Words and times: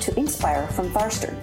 to 0.00 0.18
Inspire 0.18 0.66
from 0.68 0.88
Tharstern, 0.90 1.38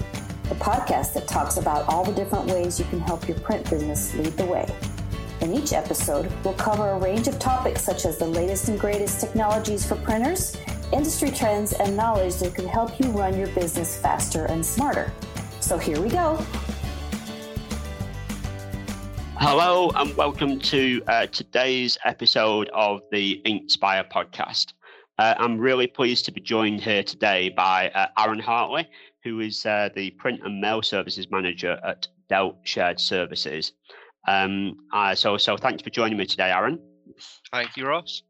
the 0.49 0.55
podcast 0.55 1.13
that 1.13 1.27
talks 1.27 1.57
about 1.57 1.87
all 1.87 2.03
the 2.03 2.11
different 2.11 2.47
ways 2.47 2.79
you 2.79 2.85
can 2.85 2.99
help 2.99 3.27
your 3.27 3.37
print 3.39 3.69
business 3.69 4.15
lead 4.15 4.35
the 4.35 4.45
way. 4.45 4.67
In 5.41 5.53
each 5.53 5.73
episode, 5.73 6.31
we'll 6.43 6.55
cover 6.55 6.89
a 6.89 6.97
range 6.97 7.27
of 7.27 7.37
topics 7.37 7.83
such 7.83 8.05
as 8.05 8.17
the 8.17 8.25
latest 8.25 8.67
and 8.69 8.79
greatest 8.79 9.21
technologies 9.21 9.85
for 9.85 9.95
printers, 9.97 10.57
industry 10.91 11.29
trends, 11.29 11.73
and 11.73 11.95
knowledge 11.95 12.37
that 12.37 12.55
can 12.55 12.67
help 12.67 12.99
you 12.99 13.11
run 13.11 13.37
your 13.37 13.47
business 13.49 14.01
faster 14.01 14.45
and 14.45 14.65
smarter. 14.65 15.13
So 15.59 15.77
here 15.77 16.01
we 16.01 16.09
go. 16.09 16.43
Hello, 19.39 19.91
and 19.93 20.17
welcome 20.17 20.57
to 20.61 21.03
uh, 21.07 21.27
today's 21.27 21.95
episode 22.05 22.69
of 22.73 23.01
the 23.11 23.39
Inspire 23.45 24.03
podcast. 24.03 24.73
Uh, 25.19 25.33
I'm 25.39 25.57
really 25.57 25.87
pleased 25.87 26.25
to 26.25 26.31
be 26.31 26.41
joined 26.41 26.81
here 26.81 27.01
today 27.01 27.49
by 27.49 27.89
uh, 27.89 28.07
Aaron 28.19 28.39
Hartley, 28.39 28.87
who 29.23 29.39
is 29.39 29.65
uh, 29.65 29.89
the 29.95 30.11
print 30.11 30.41
and 30.43 30.61
mail 30.61 30.83
services 30.83 31.31
manager 31.31 31.79
at 31.83 32.07
Delt 32.29 32.57
Shared 32.63 32.99
Services. 32.99 33.73
Um, 34.27 34.75
so, 35.15 35.37
so 35.37 35.57
thanks 35.57 35.81
for 35.81 35.89
joining 35.89 36.17
me 36.17 36.25
today, 36.25 36.51
Aaron. 36.51 36.79
Thank 37.51 37.77
you, 37.77 37.87
Ross. 37.87 38.21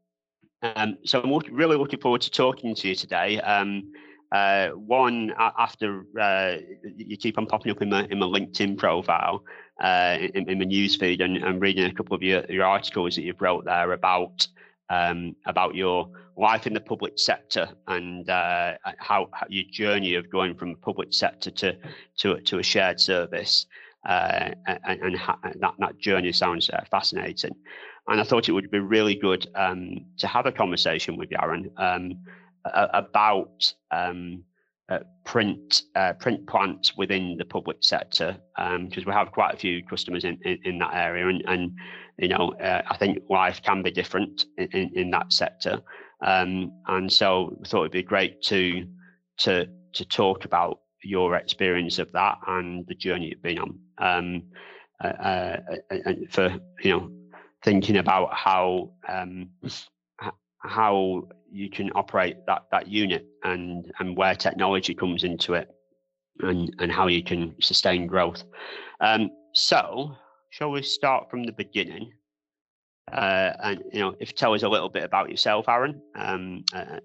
Um, 0.62 0.96
so 1.04 1.20
I'm 1.20 1.30
really 1.54 1.76
looking 1.76 2.00
forward 2.00 2.22
to 2.22 2.30
talking 2.30 2.74
to 2.74 2.88
you 2.88 2.94
today. 2.94 3.40
Um, 3.40 3.92
uh, 4.32 4.68
one 4.68 5.32
after 5.38 6.04
uh, 6.20 6.56
you 6.96 7.16
keep 7.16 7.38
on 7.38 7.46
popping 7.46 7.72
up 7.72 7.80
in 7.80 7.88
my 7.88 8.06
in 8.10 8.18
my 8.18 8.26
LinkedIn 8.26 8.76
profile, 8.76 9.42
uh, 9.82 10.18
in, 10.20 10.48
in 10.48 10.58
my 10.58 10.64
newsfeed, 10.64 11.22
and, 11.22 11.36
and 11.38 11.60
reading 11.62 11.84
a 11.84 11.94
couple 11.94 12.14
of 12.14 12.22
your, 12.22 12.44
your 12.48 12.64
articles 12.64 13.14
that 13.16 13.22
you've 13.22 13.40
wrote 13.40 13.64
there 13.64 13.92
about 13.92 14.46
um, 14.90 15.34
about 15.46 15.74
your 15.74 16.08
life 16.36 16.66
in 16.66 16.72
the 16.72 16.80
public 16.80 17.18
sector 17.18 17.68
and 17.88 18.28
uh, 18.30 18.74
how, 18.98 19.28
how, 19.32 19.46
your 19.48 19.64
journey 19.70 20.14
of 20.14 20.30
going 20.30 20.54
from 20.54 20.74
public 20.76 21.12
sector 21.12 21.50
to 21.50 21.76
to 22.16 22.40
to 22.40 22.58
a 22.58 22.62
shared 22.62 23.00
service. 23.00 23.66
Uh, 24.08 24.50
and, 24.66 25.02
and 25.02 25.16
ha- 25.16 25.38
that, 25.56 25.74
that 25.78 25.98
journey 25.98 26.32
sounds 26.32 26.70
uh, 26.70 26.82
fascinating. 26.90 27.54
And 28.06 28.20
I 28.20 28.24
thought 28.24 28.48
it 28.48 28.52
would 28.52 28.70
be 28.70 28.78
really 28.78 29.16
good 29.16 29.46
um, 29.54 30.06
to 30.18 30.26
have 30.26 30.46
a 30.46 30.52
conversation 30.52 31.16
with 31.16 31.28
Aaron 31.38 31.70
um, 31.76 32.14
about 32.64 33.70
um, 33.90 34.44
uh, 34.88 35.00
print 35.24 35.82
uh, 35.96 36.14
print 36.14 36.46
plants 36.46 36.96
within 36.96 37.36
the 37.36 37.44
public 37.44 37.78
sector 37.80 38.36
because 38.56 39.04
um, 39.04 39.04
we 39.06 39.12
have 39.12 39.32
quite 39.32 39.52
a 39.54 39.56
few 39.56 39.84
customers 39.84 40.24
in, 40.24 40.38
in, 40.44 40.58
in 40.64 40.78
that 40.78 40.94
area 40.94 41.28
and, 41.28 41.42
and 41.46 41.72
you 42.18 42.28
know 42.28 42.52
uh, 42.54 42.82
I 42.88 42.96
think 42.96 43.18
life 43.28 43.62
can 43.62 43.82
be 43.82 43.90
different 43.90 44.46
in, 44.56 44.68
in, 44.72 44.90
in 44.94 45.10
that 45.10 45.32
sector. 45.32 45.82
Um, 46.24 46.72
and 46.86 47.12
so 47.12 47.56
we 47.58 47.68
thought 47.68 47.82
it'd 47.82 47.92
be 47.92 48.02
great 48.02 48.42
to 48.44 48.86
to 49.38 49.66
to 49.92 50.04
talk 50.04 50.44
about 50.44 50.80
your 51.04 51.36
experience 51.36 51.98
of 51.98 52.10
that 52.12 52.38
and 52.46 52.86
the 52.86 52.94
journey 52.94 53.26
you've 53.26 53.42
been 53.42 53.58
on. 53.58 53.78
Um, 53.98 54.42
uh, 55.02 55.06
uh, 55.06 55.56
and 55.90 56.32
for 56.32 56.58
you 56.82 56.90
know 56.90 57.10
thinking 57.62 57.98
about 57.98 58.34
how 58.34 58.90
um, 59.08 59.50
how 60.60 61.28
you 61.50 61.70
can 61.70 61.90
operate 61.94 62.36
that 62.46 62.62
that 62.70 62.88
unit 62.88 63.26
and 63.44 63.90
and 63.98 64.16
where 64.16 64.34
technology 64.34 64.94
comes 64.94 65.24
into 65.24 65.54
it 65.54 65.68
and 66.40 66.74
and 66.78 66.92
how 66.92 67.06
you 67.06 67.22
can 67.22 67.54
sustain 67.60 68.06
growth 68.06 68.44
um, 69.00 69.30
so 69.54 70.14
shall 70.50 70.70
we 70.70 70.82
start 70.82 71.30
from 71.30 71.44
the 71.44 71.52
beginning 71.52 72.12
uh, 73.12 73.52
and 73.62 73.82
you 73.92 74.00
know 74.00 74.14
if 74.20 74.34
tell 74.34 74.54
us 74.54 74.62
a 74.62 74.68
little 74.68 74.88
bit 74.88 75.04
about 75.04 75.30
yourself 75.30 75.68
aaron 75.68 76.00
um, 76.16 76.64
uh, 76.74 76.78
uh 76.78 76.98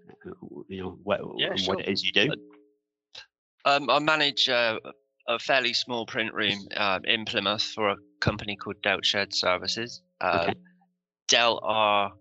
you 0.68 0.82
know 0.82 0.98
what, 1.04 1.22
yeah, 1.38 1.56
sure. 1.56 1.76
what 1.76 1.86
it 1.86 1.92
is 1.92 2.04
you 2.04 2.12
do 2.12 2.34
um, 3.66 3.90
i 3.90 4.00
manage 4.00 4.50
uh, 4.50 4.78
a 5.28 5.40
fairly 5.40 5.74
small 5.74 6.06
print 6.06 6.34
room 6.34 6.68
um, 6.76 7.04
in 7.06 7.26
plymouth 7.26 7.64
for 7.64 7.90
a 7.90 7.96
company 8.20 8.56
called 8.56 8.76
delt 8.84 9.06
shared 9.06 9.34
services 9.34 10.02
okay. 10.24 10.48
Um, 10.48 10.54
delt 11.30 11.62
are 11.64 12.12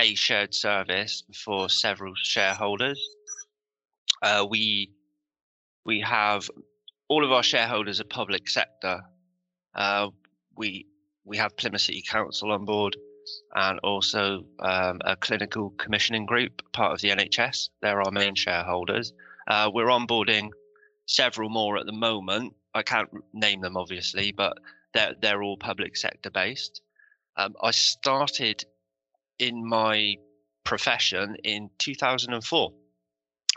a 0.00 0.14
shared 0.14 0.54
service 0.54 1.24
for 1.34 1.68
several 1.68 2.14
shareholders. 2.16 3.00
Uh, 4.22 4.46
we 4.48 4.92
we 5.84 6.00
have 6.00 6.48
all 7.08 7.24
of 7.24 7.32
our 7.32 7.42
shareholders 7.42 8.00
are 8.00 8.04
public 8.04 8.48
sector. 8.48 9.00
Uh, 9.74 10.08
we 10.56 10.86
we 11.24 11.36
have 11.36 11.56
Plymouth 11.56 11.80
City 11.80 12.02
Council 12.02 12.52
on 12.52 12.64
board, 12.64 12.96
and 13.54 13.78
also 13.80 14.44
um, 14.60 15.00
a 15.04 15.16
clinical 15.16 15.70
commissioning 15.70 16.26
group, 16.26 16.62
part 16.72 16.92
of 16.92 17.00
the 17.00 17.10
NHS. 17.10 17.70
They're 17.82 18.02
our 18.02 18.12
main 18.12 18.34
shareholders. 18.34 19.12
Uh, 19.46 19.70
we're 19.72 19.86
onboarding 19.86 20.50
several 21.06 21.48
more 21.48 21.76
at 21.78 21.86
the 21.86 21.92
moment. 21.92 22.54
I 22.74 22.82
can't 22.82 23.08
name 23.32 23.60
them 23.62 23.76
obviously, 23.76 24.32
but 24.32 24.58
they're 24.94 25.14
they're 25.20 25.42
all 25.42 25.56
public 25.56 25.96
sector 25.96 26.30
based. 26.30 26.82
Um, 27.36 27.54
I 27.62 27.70
started 27.70 28.64
in 29.38 29.66
my 29.66 30.16
profession 30.64 31.36
in 31.44 31.70
2004. 31.78 32.72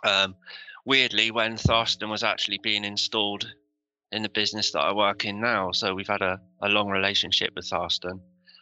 Um, 0.03 0.35
weirdly, 0.85 1.31
when 1.31 1.55
Tharstern 1.55 2.09
was 2.09 2.23
actually 2.23 2.59
being 2.63 2.85
installed 2.85 3.47
in 4.11 4.23
the 4.23 4.29
business 4.29 4.71
that 4.71 4.81
I 4.81 4.93
work 4.93 5.25
in 5.25 5.39
now. 5.39 5.71
So 5.71 5.93
we've 5.93 6.07
had 6.07 6.21
a, 6.21 6.39
a 6.61 6.69
long 6.69 6.89
relationship 6.89 7.53
with 7.55 7.69
Tharstern. 7.69 8.19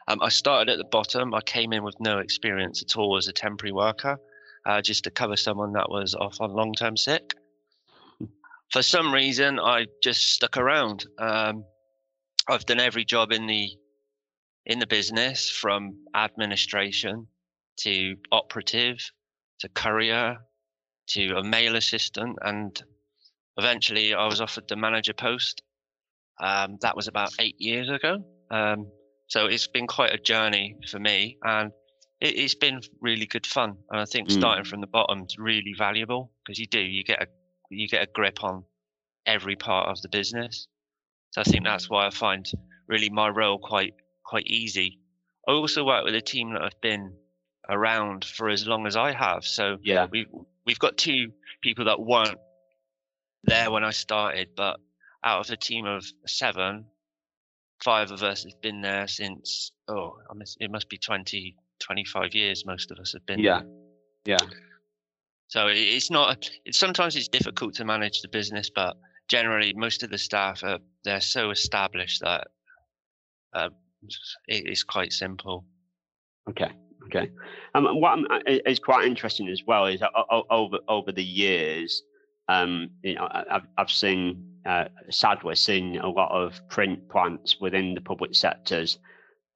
Um, 0.08 0.22
I 0.22 0.30
started 0.30 0.72
at 0.72 0.78
the 0.78 0.84
bottom. 0.86 1.34
I 1.34 1.42
came 1.42 1.74
in 1.74 1.84
with 1.84 1.96
no 2.00 2.20
experience 2.20 2.82
at 2.82 2.98
all 2.98 3.18
as 3.18 3.28
a 3.28 3.34
temporary 3.34 3.72
worker, 3.72 4.18
uh, 4.66 4.82
just 4.82 5.04
to 5.04 5.12
cover 5.12 5.36
someone 5.36 5.74
that 5.74 5.90
was 5.90 6.16
off 6.16 6.40
on 6.40 6.52
long 6.54 6.74
term 6.74 6.98
sick. 6.98 7.36
For 8.72 8.84
some 8.84 9.12
reason, 9.12 9.60
I 9.60 9.88
just 10.04 10.34
stuck 10.34 10.58
around. 10.58 11.06
Um, 11.18 11.66
I've 12.48 12.66
done 12.66 12.80
every 12.80 13.06
job 13.06 13.32
in 13.32 13.48
the 13.48 13.72
in 14.66 14.80
the 14.80 14.88
business 14.88 15.50
from 15.50 15.98
administration 16.16 17.28
to 17.78 18.16
operative 18.32 18.98
to 19.60 19.70
courier 19.70 20.38
to 21.08 21.38
a 21.38 21.44
mail 21.44 21.76
assistant 21.76 22.38
and 22.42 22.84
eventually 23.58 24.14
i 24.14 24.26
was 24.26 24.42
offered 24.42 24.68
the 24.68 24.76
manager 24.76 25.14
post. 25.14 25.62
Um, 26.42 26.78
that 26.82 26.96
was 26.96 27.10
about 27.10 27.32
eight 27.40 27.60
years 27.60 27.90
ago. 27.90 28.24
Um, 28.50 28.88
so 29.28 29.48
it's 29.48 29.68
been 29.68 29.88
quite 29.88 30.14
a 30.14 30.18
journey 30.18 30.78
for 30.90 31.00
me 31.00 31.38
and 31.44 31.72
it, 32.22 32.38
has 32.38 32.56
been 32.56 32.82
really 33.02 33.26
good 33.26 33.46
fun 33.46 33.78
and 33.92 34.00
i 34.00 34.06
think 34.06 34.28
mm. 34.28 34.32
starting 34.32 34.66
from 34.66 34.82
the 34.82 34.88
bottom 34.88 35.24
is 35.24 35.38
really 35.38 35.74
valuable 35.78 36.32
because 36.44 36.60
you 36.60 36.68
do 36.68 36.80
you 36.80 37.04
get 37.04 37.22
a 37.22 37.28
you 37.70 37.88
get 37.88 38.04
a 38.04 38.12
grip 38.14 38.44
on 38.44 38.64
every 39.26 39.56
part 39.56 39.88
of 39.90 40.02
the 40.02 40.10
business. 40.10 40.68
So 41.32 41.42
i 41.42 41.44
think 41.44 41.64
that's 41.64 41.90
why 41.90 42.08
i 42.08 42.10
find 42.10 42.50
really 42.88 43.10
my 43.10 43.30
role 43.30 43.60
quite 43.60 43.94
quite 44.30 44.46
easy. 44.46 45.00
I 45.48 45.54
also 45.54 45.84
work 45.84 46.06
with 46.06 46.14
a 46.14 46.22
team 46.22 46.54
that 46.54 46.62
have 46.62 46.80
been 46.82 47.14
around 47.68 48.24
for 48.24 48.50
as 48.50 48.68
long 48.68 48.86
as 48.86 48.96
I 48.96 49.12
have. 49.12 49.44
So 49.44 49.78
yeah, 49.82 50.06
we 50.12 50.28
we've 50.66 50.80
got 50.80 50.98
two 50.98 51.32
people 51.64 51.86
that 51.86 52.00
weren't 52.00 52.38
there 53.44 53.72
when 53.72 53.84
I 53.84 53.90
started, 53.90 54.50
but 54.56 54.80
out 55.24 55.40
of 55.40 55.48
the 55.48 55.58
team 55.58 55.86
of 55.86 56.06
seven, 56.28 56.86
five 57.84 58.12
of 58.12 58.22
us 58.22 58.44
have 58.44 58.62
been 58.62 58.82
there 58.82 59.08
since 59.08 59.72
oh, 59.88 60.18
it 60.60 60.72
must 60.72 60.90
be 60.90 60.98
20, 60.98 61.56
25 61.80 62.36
years. 62.36 62.66
Most 62.66 62.92
of 62.92 63.00
us 63.00 63.14
have 63.14 63.26
been. 63.26 63.40
Yeah, 63.40 63.62
yeah. 64.26 64.38
So 65.48 65.68
it's 65.68 66.12
not. 66.12 66.50
It's 66.66 66.78
sometimes 66.78 67.16
it's 67.16 67.28
difficult 67.28 67.74
to 67.76 67.86
manage 67.86 68.22
the 68.22 68.28
business, 68.28 68.70
but 68.70 68.96
generally 69.28 69.74
most 69.74 70.04
of 70.04 70.12
the 70.12 70.18
staff 70.20 70.64
are 70.64 70.78
they're 71.04 71.22
so 71.22 71.50
established 71.50 72.22
that 72.22 72.48
uh, 73.54 73.70
it's 74.48 74.84
quite 74.84 75.14
simple. 75.14 75.66
Okay. 76.50 76.72
Okay. 77.06 77.32
Um, 77.74 78.00
what 78.00 78.20
uh, 78.30 78.40
is 78.46 78.80
quite 78.80 79.08
interesting 79.08 79.48
as 79.50 79.64
well 79.66 79.86
is 79.86 80.02
over 80.50 80.78
over 80.88 81.12
the 81.12 81.24
years, 81.24 82.04
um, 82.48 82.90
you 83.04 83.16
know, 83.16 83.28
I've 83.32 83.68
I've 83.78 83.90
seen 83.90 84.44
uh, 84.66 84.86
sadly 85.10 85.56
seen 85.56 85.98
a 85.98 86.10
lot 86.10 86.32
of 86.32 86.62
print 86.70 87.10
plants 87.10 87.58
within 87.60 87.96
the 87.96 88.02
public 88.02 88.36
sectors 88.36 89.00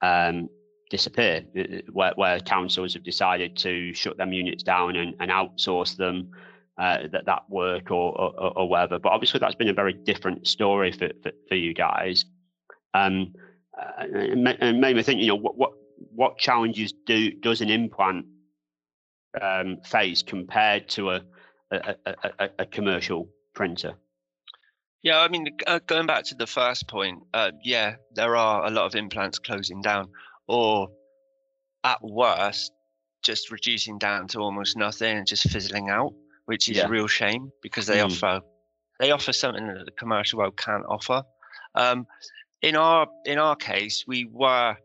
um, 0.01 0.49
disappear, 0.89 1.43
uh, 1.55 1.61
uh, 1.61 1.81
where, 1.91 2.13
where 2.15 2.39
councils 2.39 2.93
have 2.93 3.03
decided 3.03 3.55
to 3.57 3.93
shut 3.93 4.17
them 4.17 4.33
units 4.33 4.63
down 4.63 4.95
and, 4.95 5.15
and 5.19 5.29
outsource 5.29 5.95
them 5.97 6.31
uh, 6.77 6.99
that 7.11 7.25
that 7.25 7.43
work 7.49 7.91
or, 7.91 8.19
or, 8.19 8.57
or 8.57 8.69
whatever. 8.69 8.97
But 8.99 9.11
obviously, 9.11 9.39
that's 9.39 9.55
been 9.55 9.69
a 9.69 9.73
very 9.73 9.93
different 9.93 10.47
story 10.47 10.91
for 10.91 11.09
for, 11.21 11.31
for 11.49 11.55
you 11.55 11.73
guys. 11.73 12.25
Um, 12.95 13.33
uh, 13.77 14.05
and 14.59 14.81
made 14.81 14.95
me 14.95 15.03
think, 15.03 15.21
you 15.21 15.27
know, 15.27 15.35
what 15.35 15.57
what 15.57 15.71
what 16.15 16.37
challenges 16.37 16.93
do 17.05 17.31
does 17.31 17.61
an 17.61 17.69
implant 17.69 18.25
um, 19.41 19.77
face 19.83 20.21
compared 20.21 20.87
to 20.89 21.11
a 21.11 21.21
a, 21.71 21.95
a, 22.39 22.49
a 22.59 22.65
commercial 22.65 23.29
printer? 23.53 23.95
Yeah, 25.01 25.19
I 25.19 25.27
mean, 25.27 25.47
uh, 25.67 25.79
going 25.85 26.05
back 26.05 26.23
to 26.25 26.35
the 26.35 26.47
first 26.47 26.87
point, 26.87 27.23
uh, 27.33 27.51
yeah, 27.63 27.95
there 28.13 28.35
are 28.35 28.65
a 28.65 28.69
lot 28.69 28.85
of 28.85 28.95
implants 28.95 29.39
closing 29.39 29.81
down, 29.81 30.09
or 30.47 30.89
at 31.83 31.99
worst, 32.01 32.71
just 33.21 33.51
reducing 33.51 33.97
down 33.97 34.27
to 34.29 34.39
almost 34.39 34.77
nothing 34.77 35.17
and 35.17 35.27
just 35.27 35.49
fizzling 35.49 35.89
out. 35.89 36.13
which 36.45 36.69
is 36.69 36.77
yeah. 36.77 36.85
a 36.85 36.89
real 36.89 37.07
shame 37.07 37.51
because 37.61 37.85
they 37.85 37.97
mm. 37.97 38.05
offer 38.05 38.41
they 38.99 39.11
offer 39.11 39.33
something 39.33 39.67
that 39.67 39.85
the 39.85 39.91
commercial 39.91 40.39
world 40.39 40.55
can't 40.55 40.85
offer. 40.87 41.23
Um, 41.75 42.05
in 42.63 42.75
our 42.77 43.07
in 43.25 43.37
our 43.37 43.55
case, 43.55 44.05
we 44.07 44.25
were 44.25 44.75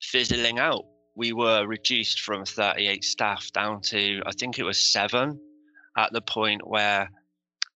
fizzling 0.00 0.58
out. 0.58 0.84
We 1.14 1.32
were 1.32 1.66
reduced 1.66 2.22
from 2.22 2.44
38 2.44 3.04
staff 3.04 3.52
down 3.52 3.82
to 3.82 4.22
I 4.26 4.32
think 4.32 4.58
it 4.58 4.64
was 4.64 4.92
seven 4.92 5.38
at 5.96 6.12
the 6.12 6.22
point 6.22 6.66
where 6.66 7.08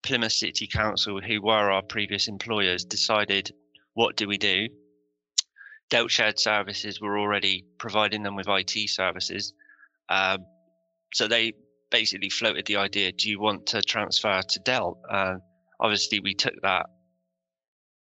Plymouth 0.03 0.33
City 0.33 0.67
Council, 0.67 1.21
who 1.21 1.43
were 1.43 1.71
our 1.71 1.83
previous 1.83 2.29
employers, 2.29 2.85
decided 2.85 3.53
what 3.95 4.17
do 4.17 4.29
we 4.29 4.39
do? 4.39 4.69
Delt 5.91 6.11
Shared 6.11 6.39
Services 6.39 7.01
were 7.01 7.19
already 7.19 7.65
providing 7.79 8.23
them 8.23 8.37
with 8.37 8.49
IT 8.49 8.89
services. 8.89 9.53
Um, 10.09 10.39
so 11.13 11.29
they 11.29 11.53
basically 11.91 12.31
floated 12.31 12.67
the 12.67 12.77
idea 12.77 13.13
do 13.13 13.29
you 13.29 13.41
want 13.41 13.67
to 13.67 13.83
transfer 13.83 14.41
to 14.43 14.61
Delt? 14.61 14.99
And 15.11 15.41
obviously, 15.81 16.21
we 16.21 16.35
took 16.35 16.55
that 16.63 16.87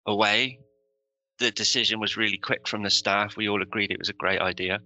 away. 0.07 0.59
The 1.43 1.51
decision 1.51 1.99
was 1.99 2.17
really 2.17 2.39
quick 2.39 2.69
from 2.69 2.85
the 2.85 2.91
staff. 2.91 3.37
We 3.37 3.49
all 3.49 3.63
agreed 3.63 3.91
it 3.91 3.99
was 3.99 4.09
a 4.09 4.13
great 4.15 4.41
idea. 4.41 4.81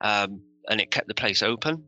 Um, 0.00 0.40
and 0.66 0.80
it 0.80 0.90
kept 0.90 1.08
the 1.08 1.14
place 1.14 1.42
open. 1.42 1.84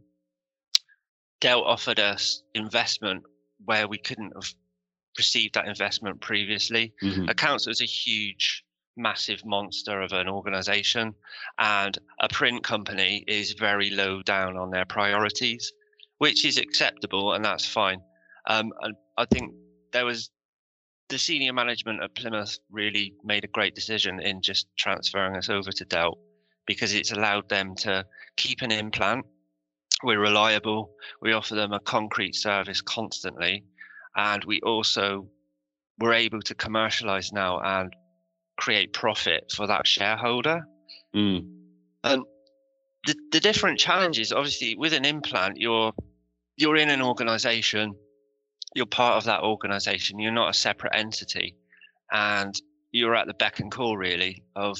Delt 1.41 1.64
offered 1.67 1.99
us 1.99 2.43
investment 2.55 3.23
where 3.64 3.88
we 3.88 3.97
couldn't 3.97 4.32
have 4.35 4.53
received 5.17 5.55
that 5.55 5.67
investment 5.67 6.20
previously. 6.20 6.93
Mm-hmm. 7.03 7.31
Accounts 7.31 7.67
was 7.67 7.81
a 7.81 7.87
huge, 7.87 8.64
massive 8.99 9.47
monster 9.47 10.03
of 10.03 10.12
an 10.12 10.29
organization, 10.29 11.14
and 11.59 11.99
a 12.20 12.29
print 12.29 12.62
company 12.62 13.25
is 13.26 13.53
very 13.53 13.88
low 13.88 14.20
down 14.20 14.59
on 14.59 14.70
their 14.70 14.85
priorities, 14.85 15.73
which 16.19 16.44
is 16.44 16.59
acceptable 16.59 17.32
and 17.32 17.43
that's 17.43 17.67
fine. 17.67 18.03
Um, 18.47 18.73
and 18.82 18.94
I 19.17 19.25
think 19.25 19.55
there 19.93 20.05
was 20.05 20.31
the 21.12 21.19
senior 21.19 21.53
management 21.53 22.03
at 22.03 22.14
Plymouth 22.14 22.59
really 22.70 23.12
made 23.23 23.44
a 23.44 23.49
great 23.49 23.75
decision 23.75 24.19
in 24.19 24.41
just 24.41 24.67
transferring 24.79 25.37
us 25.37 25.50
over 25.50 25.70
to 25.70 25.85
Delt 25.85 26.19
because 26.67 26.94
it's 26.94 27.12
allowed 27.12 27.50
them 27.50 27.75
to 27.76 28.06
keep 28.37 28.62
an 28.62 28.73
implant. 28.73 29.26
We're 30.03 30.19
reliable. 30.19 30.94
We 31.20 31.35
offer 31.35 31.55
them 31.55 31.75
a 31.75 31.81
concrete 31.81 32.35
service 32.35 32.81
constantly 32.81 33.62
and 34.17 34.43
we 34.44 34.62
also 34.62 35.29
were 35.99 36.14
able 36.14 36.41
to 36.41 36.55
commercialize 36.55 37.31
now 37.31 37.61
and 37.61 37.94
create 38.56 38.94
profit 38.94 39.53
for 39.55 39.67
that 39.67 39.87
shareholder. 39.87 40.62
Mm. 41.14 41.47
And 42.05 42.25
the, 43.06 43.14
the 43.32 43.41
different 43.41 43.79
challenges, 43.79 44.32
obviously, 44.32 44.76
with 44.76 44.94
an 44.94 45.05
implant, 45.05 45.59
you're 45.59 45.93
you're 46.56 46.76
in 46.76 46.88
an 46.88 47.03
organization, 47.03 47.94
you're 48.75 48.87
part 48.87 49.17
of 49.17 49.25
that 49.25 49.43
organization, 49.43 50.19
you're 50.19 50.33
not 50.33 50.51
a 50.51 50.55
separate 50.55 50.95
entity, 50.95 51.57
and 52.11 52.55
you're 52.91 53.17
at 53.17 53.27
the 53.27 53.35
beck 53.35 53.61
and 53.61 53.71
call 53.71 53.97
really 53.97 54.45
of 54.55 54.79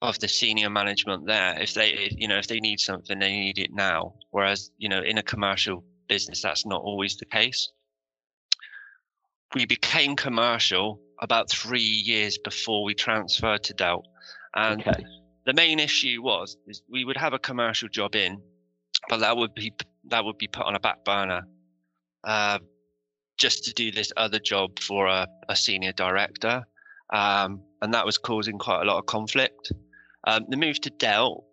of 0.00 0.18
the 0.20 0.28
senior 0.28 0.70
management 0.70 1.26
there. 1.26 1.60
If 1.60 1.74
they, 1.74 2.14
you 2.16 2.28
know, 2.28 2.38
if 2.38 2.46
they 2.46 2.60
need 2.60 2.78
something, 2.80 3.18
they 3.18 3.32
need 3.32 3.58
it 3.58 3.72
now. 3.72 4.14
Whereas, 4.30 4.70
you 4.78 4.88
know, 4.88 5.02
in 5.02 5.18
a 5.18 5.22
commercial 5.22 5.84
business, 6.08 6.42
that's 6.42 6.64
not 6.64 6.80
always 6.80 7.16
the 7.16 7.26
case. 7.26 7.72
We 9.54 9.66
became 9.66 10.14
commercial 10.14 11.00
about 11.20 11.50
three 11.50 11.80
years 11.80 12.38
before 12.38 12.84
we 12.84 12.94
transferred 12.94 13.64
to 13.64 13.74
Delt. 13.74 14.06
And 14.54 14.86
okay. 14.86 15.04
the 15.46 15.54
main 15.54 15.80
issue 15.80 16.22
was 16.22 16.56
is 16.66 16.82
we 16.90 17.04
would 17.04 17.16
have 17.16 17.32
a 17.32 17.38
commercial 17.38 17.88
job 17.88 18.14
in, 18.14 18.40
but 19.08 19.18
that 19.18 19.36
would 19.36 19.54
be 19.54 19.72
that 20.10 20.24
would 20.24 20.38
be 20.38 20.46
put 20.46 20.64
on 20.64 20.76
a 20.76 20.80
back 20.80 21.04
burner, 21.04 21.42
uh, 22.24 22.58
just 23.38 23.64
to 23.64 23.72
do 23.72 23.90
this 23.90 24.12
other 24.16 24.38
job 24.38 24.78
for 24.80 25.06
a, 25.06 25.26
a 25.48 25.56
senior 25.56 25.92
director, 25.92 26.64
um, 27.12 27.62
and 27.80 27.94
that 27.94 28.04
was 28.04 28.18
causing 28.18 28.58
quite 28.58 28.82
a 28.82 28.84
lot 28.84 28.98
of 28.98 29.06
conflict. 29.06 29.72
Um, 30.26 30.46
the 30.48 30.56
move 30.56 30.80
to 30.82 30.90
Delt, 30.90 31.44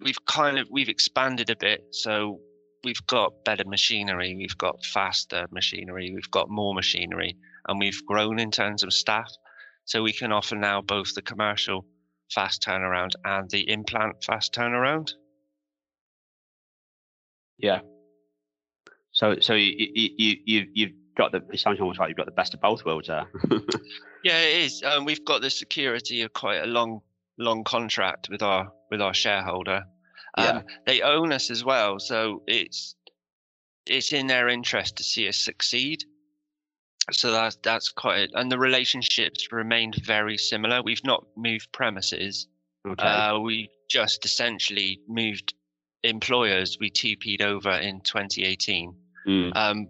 we've 0.00 0.24
kind 0.24 0.58
of 0.58 0.68
we've 0.70 0.88
expanded 0.88 1.50
a 1.50 1.56
bit, 1.56 1.84
so 1.92 2.40
we've 2.84 3.06
got 3.06 3.44
better 3.44 3.64
machinery, 3.66 4.34
we've 4.36 4.56
got 4.58 4.84
faster 4.84 5.46
machinery, 5.50 6.12
we've 6.14 6.30
got 6.30 6.48
more 6.48 6.74
machinery, 6.74 7.36
and 7.68 7.78
we've 7.78 8.04
grown 8.06 8.38
in 8.38 8.50
terms 8.50 8.82
of 8.82 8.92
staff. 8.92 9.30
So 9.84 10.02
we 10.02 10.12
can 10.12 10.32
offer 10.32 10.56
now 10.56 10.80
both 10.82 11.14
the 11.14 11.22
commercial 11.22 11.86
fast 12.32 12.62
turnaround 12.62 13.10
and 13.24 13.48
the 13.50 13.68
implant 13.70 14.24
fast 14.24 14.52
turnaround. 14.52 15.10
Yeah. 17.58 17.80
So 19.16 19.36
so 19.40 19.54
you 19.54 19.72
you 19.94 20.36
you 20.44 20.66
you've 20.74 20.92
got 21.16 21.32
the 21.32 21.42
it 21.50 21.58
sounds 21.58 21.80
almost 21.80 21.98
like 21.98 22.10
you've 22.10 22.18
got 22.18 22.26
the 22.26 22.32
best 22.32 22.52
of 22.52 22.60
both 22.60 22.84
worlds 22.84 23.08
there. 23.08 23.26
yeah, 24.22 24.38
it 24.40 24.64
is. 24.64 24.82
Um, 24.84 25.06
we've 25.06 25.24
got 25.24 25.40
the 25.40 25.48
security 25.48 26.20
of 26.20 26.34
quite 26.34 26.62
a 26.62 26.66
long 26.66 27.00
long 27.38 27.64
contract 27.64 28.28
with 28.30 28.42
our 28.42 28.70
with 28.90 29.00
our 29.00 29.14
shareholder. 29.14 29.84
Um, 30.36 30.44
yeah. 30.44 30.62
They 30.84 31.00
own 31.00 31.32
us 31.32 31.50
as 31.50 31.64
well, 31.64 31.98
so 31.98 32.42
it's 32.46 32.94
it's 33.86 34.12
in 34.12 34.26
their 34.26 34.48
interest 34.48 34.96
to 34.96 35.02
see 35.02 35.26
us 35.28 35.38
succeed. 35.38 36.04
So 37.10 37.32
that's 37.32 37.56
that's 37.62 37.88
quite, 37.92 38.28
and 38.34 38.52
the 38.52 38.58
relationships 38.58 39.50
remained 39.50 39.94
very 40.04 40.36
similar. 40.36 40.82
We've 40.82 41.04
not 41.04 41.24
moved 41.38 41.72
premises. 41.72 42.48
Okay. 42.86 43.02
Uh, 43.02 43.38
we 43.38 43.70
just 43.88 44.26
essentially 44.26 45.00
moved 45.08 45.54
employers. 46.02 46.76
We 46.78 46.90
TUPE'd 46.90 47.40
over 47.40 47.70
in 47.70 48.02
2018. 48.02 48.94
Mm. 49.26 49.52
Um, 49.56 49.88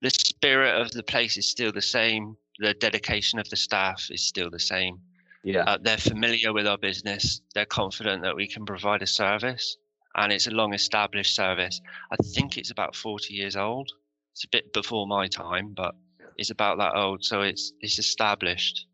the 0.00 0.10
spirit 0.10 0.80
of 0.80 0.92
the 0.92 1.02
place 1.02 1.36
is 1.36 1.48
still 1.48 1.72
the 1.72 1.82
same. 1.82 2.36
The 2.60 2.74
dedication 2.74 3.38
of 3.38 3.48
the 3.50 3.56
staff 3.56 4.08
is 4.10 4.22
still 4.22 4.50
the 4.50 4.60
same. 4.60 5.00
Yeah. 5.44 5.64
Uh, 5.64 5.78
they're 5.80 5.98
familiar 5.98 6.52
with 6.52 6.66
our 6.66 6.78
business. 6.78 7.40
They're 7.54 7.64
confident 7.66 8.22
that 8.22 8.36
we 8.36 8.46
can 8.46 8.66
provide 8.66 9.02
a 9.02 9.06
service, 9.06 9.76
and 10.16 10.32
it's 10.32 10.46
a 10.46 10.50
long 10.50 10.74
established 10.74 11.34
service. 11.34 11.80
I 12.10 12.16
think 12.34 12.58
it's 12.58 12.70
about 12.70 12.94
40 12.94 13.34
years 13.34 13.56
old. 13.56 13.90
It's 14.32 14.44
a 14.44 14.48
bit 14.48 14.72
before 14.72 15.06
my 15.06 15.26
time, 15.26 15.74
but 15.76 15.94
it's 16.36 16.50
about 16.50 16.78
that 16.78 16.94
old, 16.94 17.24
so 17.24 17.42
it's 17.42 17.72
it's 17.80 17.98
established. 17.98 18.86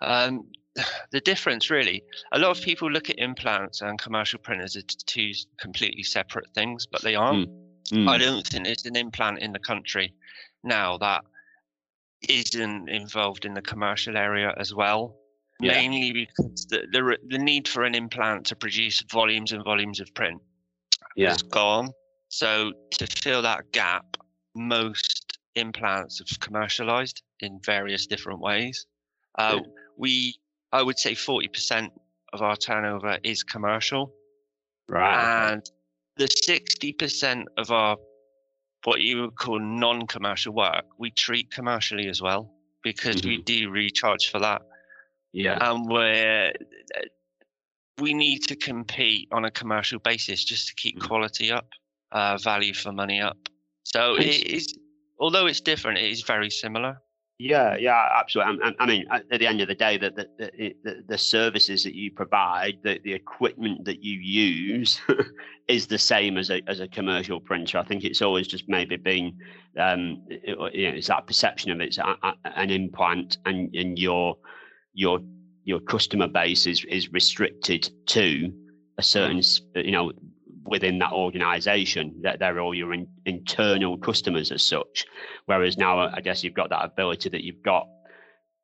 Um, 0.00 0.46
the 1.10 1.20
difference 1.20 1.70
really, 1.70 2.02
a 2.32 2.38
lot 2.38 2.56
of 2.56 2.62
people 2.62 2.90
look 2.90 3.10
at 3.10 3.18
implants 3.18 3.82
and 3.82 3.98
commercial 3.98 4.38
printers 4.38 4.76
as 4.76 4.84
two 4.84 5.32
completely 5.58 6.02
separate 6.02 6.48
things, 6.54 6.86
but 6.86 7.02
they 7.02 7.14
aren't. 7.14 7.48
Mm. 7.48 7.67
Mm. 7.90 8.08
I 8.08 8.18
don't 8.18 8.46
think 8.46 8.64
there's 8.64 8.84
an 8.86 8.96
implant 8.96 9.40
in 9.40 9.52
the 9.52 9.58
country 9.58 10.14
now 10.64 10.98
that 10.98 11.24
isn't 12.28 12.88
involved 12.88 13.44
in 13.44 13.54
the 13.54 13.62
commercial 13.62 14.16
area 14.16 14.52
as 14.58 14.74
well 14.74 15.16
yeah. 15.60 15.72
mainly 15.72 16.12
because 16.12 16.66
the, 16.66 16.86
the, 16.92 17.18
the 17.28 17.38
need 17.38 17.66
for 17.66 17.84
an 17.84 17.94
implant 17.94 18.46
to 18.46 18.56
produce 18.56 19.02
volumes 19.10 19.52
and 19.52 19.64
volumes 19.64 20.00
of 20.00 20.12
print 20.14 20.40
yeah. 21.16 21.32
is 21.32 21.42
gone. 21.42 21.90
So 22.28 22.72
to 22.92 23.06
fill 23.06 23.42
that 23.42 23.72
gap, 23.72 24.16
most 24.54 25.38
implants 25.54 26.18
have 26.18 26.40
commercialized 26.40 27.22
in 27.40 27.60
various 27.64 28.06
different 28.06 28.40
ways. 28.40 28.86
Uh, 29.38 29.60
we, 29.96 30.34
I 30.72 30.82
would 30.82 30.98
say, 30.98 31.14
forty 31.14 31.48
percent 31.48 31.92
of 32.32 32.42
our 32.42 32.56
turnover 32.56 33.18
is 33.22 33.42
commercial, 33.42 34.12
right? 34.88 35.52
And 35.52 35.62
the 36.18 36.28
sixty 36.28 36.92
percent 36.92 37.48
of 37.56 37.70
our 37.70 37.96
what 38.84 39.00
you 39.00 39.22
would 39.22 39.36
call 39.36 39.58
non-commercial 39.58 40.54
work, 40.54 40.84
we 40.98 41.10
treat 41.10 41.50
commercially 41.50 42.08
as 42.08 42.22
well 42.22 42.54
because 42.82 43.16
mm-hmm. 43.16 43.28
we 43.28 43.42
do 43.42 43.70
recharge 43.70 44.30
for 44.30 44.38
that. 44.38 44.62
Yeah. 45.32 45.58
And 45.60 45.86
we're 45.88 46.52
we 47.98 48.14
need 48.14 48.40
to 48.44 48.56
compete 48.56 49.28
on 49.32 49.44
a 49.44 49.50
commercial 49.50 49.98
basis 49.98 50.44
just 50.44 50.68
to 50.68 50.74
keep 50.74 50.98
mm. 50.98 51.06
quality 51.06 51.50
up, 51.50 51.66
uh, 52.12 52.36
value 52.38 52.72
for 52.72 52.92
money 52.92 53.20
up. 53.20 53.36
So 53.84 54.14
it 54.16 54.46
is, 54.46 54.78
although 55.18 55.46
it's 55.46 55.60
different, 55.60 55.98
it 55.98 56.10
is 56.10 56.22
very 56.22 56.50
similar. 56.50 57.00
Yeah, 57.40 57.76
yeah, 57.76 58.08
absolutely. 58.16 58.64
I, 58.64 58.72
I 58.80 58.86
mean, 58.86 59.06
at 59.12 59.38
the 59.38 59.46
end 59.46 59.60
of 59.60 59.68
the 59.68 59.74
day, 59.74 59.96
the 59.96 60.10
the, 60.10 60.74
the, 60.82 61.04
the 61.06 61.18
services 61.18 61.84
that 61.84 61.94
you 61.94 62.10
provide, 62.10 62.78
the, 62.82 62.98
the 63.04 63.12
equipment 63.12 63.84
that 63.84 64.02
you 64.02 64.18
use, 64.18 65.00
is 65.68 65.86
the 65.86 65.98
same 65.98 66.36
as 66.36 66.50
a 66.50 66.60
as 66.66 66.80
a 66.80 66.88
commercial 66.88 67.38
printer. 67.38 67.78
I 67.78 67.84
think 67.84 68.02
it's 68.02 68.22
always 68.22 68.48
just 68.48 68.64
maybe 68.68 68.96
been, 68.96 69.38
um, 69.78 70.24
you 70.28 70.56
know, 70.56 70.64
it's 70.72 71.06
that 71.06 71.28
perception 71.28 71.70
of 71.70 71.80
it's 71.80 71.98
a, 71.98 72.16
a, 72.24 72.34
an 72.56 72.70
implant, 72.70 73.38
and 73.46 73.72
and 73.72 73.96
your 73.96 74.36
your 74.94 75.20
your 75.62 75.78
customer 75.78 76.26
base 76.26 76.66
is 76.66 76.84
is 76.86 77.12
restricted 77.12 77.88
to 78.06 78.52
a 78.98 79.02
certain 79.02 79.40
you 79.76 79.92
know 79.92 80.10
within 80.70 80.98
that 80.98 81.12
organization 81.12 82.14
that 82.22 82.38
they're 82.38 82.60
all 82.60 82.74
your 82.74 82.92
in, 82.94 83.06
internal 83.26 83.98
customers 83.98 84.50
as 84.52 84.62
such. 84.62 85.06
Whereas 85.46 85.76
now 85.76 85.98
i 85.98 86.20
guess 86.20 86.44
you've 86.44 86.54
got 86.54 86.70
that 86.70 86.84
ability 86.84 87.28
that 87.30 87.44
you've 87.44 87.62
got 87.62 87.86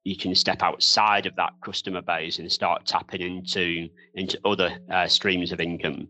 you 0.05 0.17
can 0.17 0.35
step 0.35 0.63
outside 0.63 1.27
of 1.27 1.35
that 1.37 1.53
customer 1.63 2.03
base 2.03 2.39
and 2.39 2.53
start 2.53 2.85
tapping 2.85 3.23
into 3.23 3.89
into 4.15 4.39
other 4.45 4.79
uh, 4.91 5.09
streams 5.09 5.51
of 5.51 5.61
income. 5.61 6.09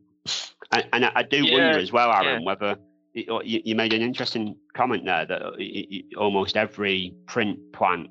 And, 0.72 0.86
and 0.92 1.04
I, 1.04 1.22
do 1.22 1.44
yeah, 1.44 1.52
wonder 1.52 1.78
as 1.78 1.92
well 1.92 2.10
aaron 2.10 2.42
yeah. 2.42 2.46
whether 2.46 2.76
you, 3.14 3.60
you 3.64 3.74
made 3.74 3.92
an 3.92 4.02
interesting 4.02 4.56
comment 4.74 5.04
there 5.04 5.26
that 5.26 6.12
almost 6.16 6.56
every 6.56 7.14
print 7.26 7.58
plant 7.72 8.08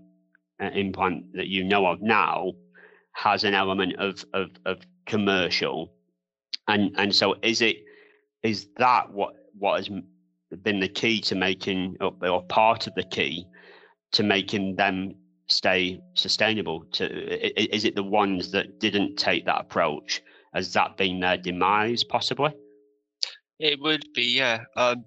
uh, 0.62 0.70
implant 0.74 1.34
that 1.34 1.48
you 1.48 1.64
know 1.64 1.86
of 1.88 2.02
now 2.02 2.54
has 3.14 3.44
an 3.44 3.54
element 3.54 3.96
of, 3.98 4.24
of, 4.34 4.50
of 4.66 4.80
commercial, 5.06 5.92
and 6.68 6.94
and 6.98 7.16
so 7.16 7.36
is 7.42 7.62
it 7.62 7.78
is 8.44 8.68
that 8.78 9.12
what 9.12 9.34
what 9.58 9.78
has 9.78 9.90
been 10.62 10.80
the 10.80 10.88
key 10.88 11.20
to 11.22 11.36
making 11.36 11.98
or 12.00 12.44
part 12.44 12.88
of 12.88 12.96
the 12.96 13.04
key 13.04 13.46
to 14.12 14.24
making 14.24 14.76
them 14.76 15.16
stay 15.48 16.00
sustainable? 16.14 16.86
To 16.94 17.74
is 17.74 17.86
it 17.86 17.96
the 17.96 18.04
ones 18.04 18.52
that 18.52 18.80
didn't 18.80 19.16
take 19.16 19.46
that 19.46 19.62
approach? 19.62 20.22
Has 20.54 20.74
that 20.74 20.98
been 20.98 21.20
their 21.20 21.38
demise 21.38 22.04
possibly? 22.04 22.52
It 23.60 23.80
would 23.80 24.06
be 24.14 24.36
yeah. 24.36 24.64
Um 24.76 25.06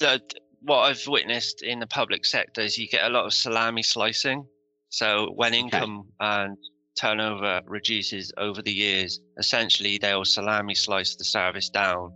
the 0.00 0.20
what 0.62 0.80
i've 0.80 1.06
witnessed 1.06 1.62
in 1.62 1.78
the 1.78 1.86
public 1.86 2.24
sector 2.24 2.60
is 2.60 2.76
you 2.76 2.88
get 2.88 3.04
a 3.04 3.08
lot 3.08 3.26
of 3.26 3.34
salami 3.34 3.82
slicing. 3.82 4.46
So 4.88 5.32
when 5.34 5.54
income 5.54 6.06
okay. 6.20 6.42
and 6.42 6.56
turnover 6.96 7.60
reduces 7.66 8.32
over 8.36 8.62
the 8.62 8.72
years 8.72 9.20
essentially 9.38 9.98
they'll 9.98 10.24
salami 10.24 10.74
slice 10.74 11.16
the 11.16 11.24
service 11.24 11.68
down 11.68 12.12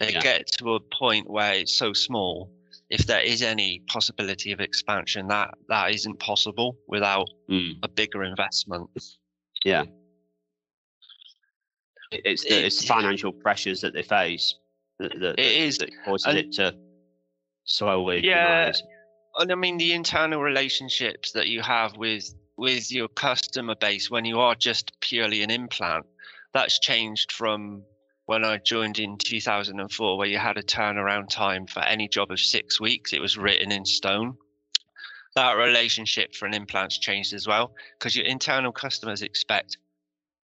they 0.00 0.12
yeah. 0.12 0.20
get 0.20 0.46
to 0.46 0.74
a 0.74 0.80
point 0.80 1.28
where 1.30 1.54
it's 1.54 1.78
so 1.78 1.92
small 1.92 2.50
if 2.90 3.06
there 3.06 3.20
is 3.20 3.42
any 3.42 3.82
possibility 3.88 4.52
of 4.52 4.60
expansion 4.60 5.28
that 5.28 5.54
that 5.68 5.92
isn't 5.92 6.18
possible 6.18 6.76
without 6.88 7.28
mm. 7.50 7.72
a 7.82 7.88
bigger 7.88 8.24
investment 8.24 8.88
yeah 9.64 9.84
it's 12.10 12.42
the, 12.44 12.66
it's 12.66 12.84
financial 12.84 13.32
pressures 13.32 13.80
that 13.80 13.92
they 13.92 14.02
face 14.02 14.56
that, 14.98 15.12
that, 15.20 15.38
it 15.38 15.52
is 15.62 15.78
that 15.78 15.90
causes 16.04 16.26
and, 16.26 16.38
it 16.38 16.52
to 16.52 16.74
slowly 17.64 18.24
yeah 18.24 18.66
rise. 18.66 18.82
and 19.38 19.52
i 19.52 19.54
mean 19.54 19.78
the 19.78 19.92
internal 19.92 20.40
relationships 20.40 21.32
that 21.32 21.48
you 21.48 21.60
have 21.62 21.96
with 21.96 22.34
with 22.58 22.90
your 22.90 23.08
customer 23.08 23.76
base 23.76 24.10
when 24.10 24.24
you 24.24 24.40
are 24.40 24.54
just 24.54 24.92
purely 25.00 25.42
an 25.42 25.50
implant 25.50 26.04
that's 26.52 26.80
changed 26.80 27.32
from 27.32 27.82
when 28.26 28.44
I 28.44 28.58
joined 28.58 28.98
in 28.98 29.16
2004, 29.16 30.18
where 30.18 30.26
you 30.26 30.36
had 30.36 30.58
a 30.58 30.62
turnaround 30.62 31.30
time 31.30 31.66
for 31.66 31.80
any 31.80 32.08
job 32.08 32.30
of 32.30 32.38
six 32.38 32.78
weeks, 32.78 33.14
it 33.14 33.22
was 33.22 33.38
written 33.38 33.72
in 33.72 33.86
stone. 33.86 34.36
That 35.34 35.52
relationship 35.52 36.34
for 36.34 36.44
an 36.44 36.52
implant's 36.52 36.98
changed 36.98 37.32
as 37.32 37.46
well 37.46 37.72
because 37.98 38.14
your 38.14 38.26
internal 38.26 38.72
customers 38.72 39.22
expect 39.22 39.78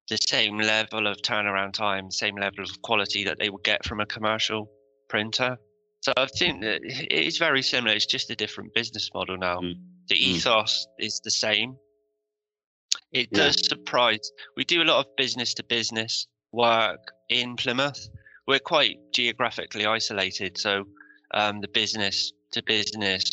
the 0.08 0.18
same 0.18 0.60
level 0.60 1.08
of 1.08 1.18
turnaround 1.18 1.74
time, 1.74 2.12
same 2.12 2.36
level 2.36 2.64
of 2.64 2.82
quality 2.84 3.24
that 3.26 3.40
they 3.40 3.50
would 3.50 3.64
get 3.64 3.84
from 3.84 4.00
a 4.00 4.06
commercial 4.06 4.70
printer. 5.10 5.58
So 6.02 6.14
I 6.16 6.28
think 6.28 6.62
that 6.62 6.82
it 6.84 7.12
is 7.12 7.38
very 7.38 7.62
similar. 7.62 7.96
It's 7.96 8.06
just 8.06 8.30
a 8.30 8.36
different 8.36 8.74
business 8.74 9.10
model 9.14 9.38
now. 9.38 9.60
Mm. 9.60 9.76
The 10.10 10.16
mm. 10.16 10.36
ethos 10.36 10.86
mm. 10.86 11.06
is 11.06 11.22
the 11.24 11.32
same. 11.32 11.76
It 13.14 13.30
yeah. 13.32 13.46
does 13.46 13.68
surprise. 13.68 14.32
We 14.58 14.66
do 14.66 14.82
a 14.82 14.86
lot 14.86 15.06
of 15.06 15.16
business 15.16 15.54
to 15.56 15.64
business 15.64 16.28
work 16.52 17.12
in 17.30 17.56
Plymouth. 17.56 18.10
We're 18.48 18.60
quite 18.60 18.98
geographically 19.14 19.86
isolated, 19.86 20.58
so 20.58 20.86
um, 21.34 21.62
the 21.62 21.68
business 21.68 22.34
to 22.52 22.64
business 22.64 23.24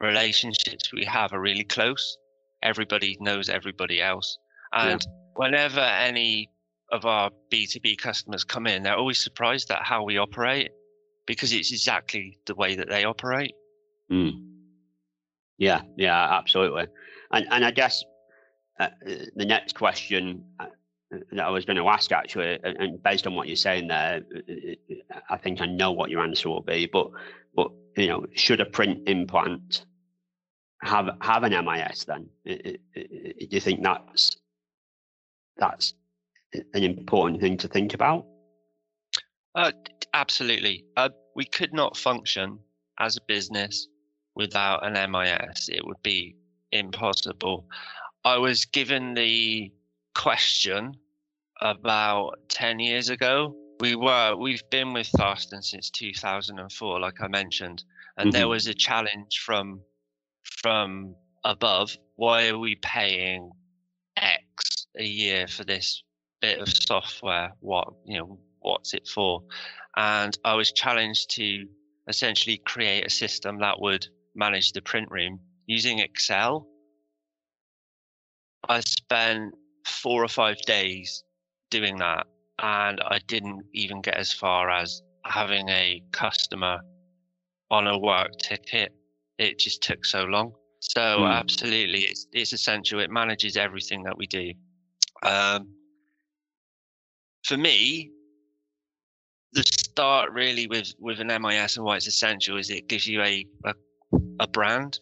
relationships 0.00 0.92
we 0.92 1.04
have 1.04 1.32
are 1.32 1.40
really 1.40 1.64
close. 1.64 2.16
Everybody 2.62 3.16
knows 3.20 3.48
everybody 3.48 4.00
else, 4.00 4.38
and 4.72 5.00
yeah. 5.04 5.12
whenever 5.34 5.80
any 5.80 6.48
of 6.92 7.04
our 7.04 7.30
B2B 7.52 7.98
customers 7.98 8.44
come 8.44 8.66
in, 8.66 8.82
they're 8.82 8.96
always 8.96 9.22
surprised 9.22 9.70
at 9.70 9.82
how 9.82 10.04
we 10.04 10.18
operate 10.18 10.70
because 11.26 11.52
it's 11.52 11.72
exactly 11.72 12.38
the 12.46 12.54
way 12.54 12.76
that 12.76 12.88
they 12.88 13.04
operate. 13.04 13.54
Mm. 14.10 14.48
Yeah, 15.58 15.82
yeah, 15.96 16.38
absolutely. 16.38 16.86
And 17.32 17.46
and 17.50 17.64
I 17.64 17.70
guess 17.70 18.04
uh, 18.82 19.14
the 19.36 19.44
next 19.44 19.74
question 19.74 20.44
uh, 20.60 20.66
that 21.30 21.44
I 21.44 21.50
was 21.50 21.64
going 21.64 21.76
to 21.76 21.88
ask 21.88 22.10
actually, 22.12 22.58
and 22.62 23.02
based 23.02 23.26
on 23.26 23.34
what 23.34 23.46
you're 23.46 23.56
saying 23.56 23.88
there, 23.88 24.22
I 25.28 25.36
think 25.36 25.60
I 25.60 25.66
know 25.66 25.92
what 25.92 26.10
your 26.10 26.22
answer 26.22 26.48
will 26.48 26.62
be. 26.62 26.86
But 26.86 27.10
but 27.54 27.70
you 27.96 28.08
know, 28.08 28.26
should 28.34 28.60
a 28.60 28.66
print 28.66 29.08
implant 29.08 29.84
have 30.82 31.10
have 31.20 31.44
an 31.44 31.52
MIS 31.64 32.04
then? 32.04 32.28
Do 32.44 32.76
you 33.50 33.60
think 33.60 33.82
that's 33.82 34.36
that's 35.56 35.94
an 36.52 36.82
important 36.82 37.40
thing 37.40 37.56
to 37.58 37.68
think 37.68 37.94
about? 37.94 38.26
Uh, 39.54 39.72
absolutely. 40.14 40.84
Uh, 40.96 41.10
we 41.36 41.44
could 41.44 41.72
not 41.72 41.96
function 41.96 42.58
as 42.98 43.16
a 43.16 43.20
business 43.26 43.88
without 44.34 44.84
an 44.84 44.94
MIS. 45.10 45.68
It 45.68 45.86
would 45.86 46.02
be 46.02 46.36
impossible. 46.72 47.66
I 48.24 48.38
was 48.38 48.64
given 48.64 49.14
the 49.14 49.72
question 50.14 50.96
about 51.60 52.38
10 52.48 52.78
years 52.78 53.08
ago. 53.08 53.56
We 53.80 53.96
were, 53.96 54.36
we've 54.36 54.62
been 54.70 54.92
with 54.92 55.10
Tharstern 55.12 55.62
since 55.62 55.90
2004, 55.90 57.00
like 57.00 57.20
I 57.20 57.28
mentioned, 57.28 57.84
and 58.16 58.28
mm-hmm. 58.28 58.38
there 58.38 58.48
was 58.48 58.68
a 58.68 58.74
challenge 58.74 59.40
from, 59.44 59.80
from 60.44 61.16
above. 61.44 61.96
Why 62.14 62.48
are 62.48 62.58
we 62.58 62.76
paying 62.76 63.50
X 64.16 64.86
a 64.96 65.04
year 65.04 65.48
for 65.48 65.64
this 65.64 66.04
bit 66.40 66.60
of 66.60 66.68
software? 66.68 67.52
What, 67.58 67.88
you 68.04 68.18
know, 68.18 68.38
what's 68.60 68.94
it 68.94 69.08
for? 69.08 69.42
And 69.96 70.38
I 70.44 70.54
was 70.54 70.70
challenged 70.72 71.30
to 71.30 71.66
essentially 72.08 72.58
create 72.58 73.06
a 73.06 73.10
system 73.10 73.58
that 73.60 73.80
would 73.80 74.06
manage 74.34 74.72
the 74.72 74.82
print 74.82 75.10
room 75.10 75.40
using 75.66 75.98
Excel. 75.98 76.68
I 78.68 78.80
spent 78.80 79.54
four 79.86 80.24
or 80.24 80.28
five 80.28 80.60
days 80.62 81.24
doing 81.70 81.96
that, 81.98 82.26
and 82.60 83.00
I 83.00 83.20
didn't 83.26 83.64
even 83.74 84.00
get 84.00 84.14
as 84.14 84.32
far 84.32 84.70
as 84.70 85.02
having 85.24 85.68
a 85.68 86.02
customer 86.12 86.80
on 87.70 87.86
a 87.86 87.98
work 87.98 88.36
ticket. 88.38 88.92
It 89.38 89.58
just 89.58 89.82
took 89.82 90.04
so 90.04 90.24
long. 90.24 90.52
So 90.80 91.00
mm. 91.00 91.32
absolutely, 91.32 92.00
it's 92.00 92.26
it's 92.32 92.52
essential. 92.52 93.00
It 93.00 93.10
manages 93.10 93.56
everything 93.56 94.02
that 94.04 94.16
we 94.16 94.26
do. 94.26 94.52
Um, 95.22 95.68
for 97.44 97.56
me, 97.56 98.10
the 99.52 99.62
start 99.62 100.30
really 100.32 100.66
with 100.66 100.92
with 100.98 101.20
an 101.20 101.28
MIS 101.28 101.76
and 101.76 101.84
why 101.84 101.96
it's 101.96 102.06
essential 102.06 102.58
is 102.58 102.70
it 102.70 102.88
gives 102.88 103.06
you 103.06 103.22
a 103.22 103.46
a, 103.64 103.74
a 104.40 104.46
brand. 104.48 104.98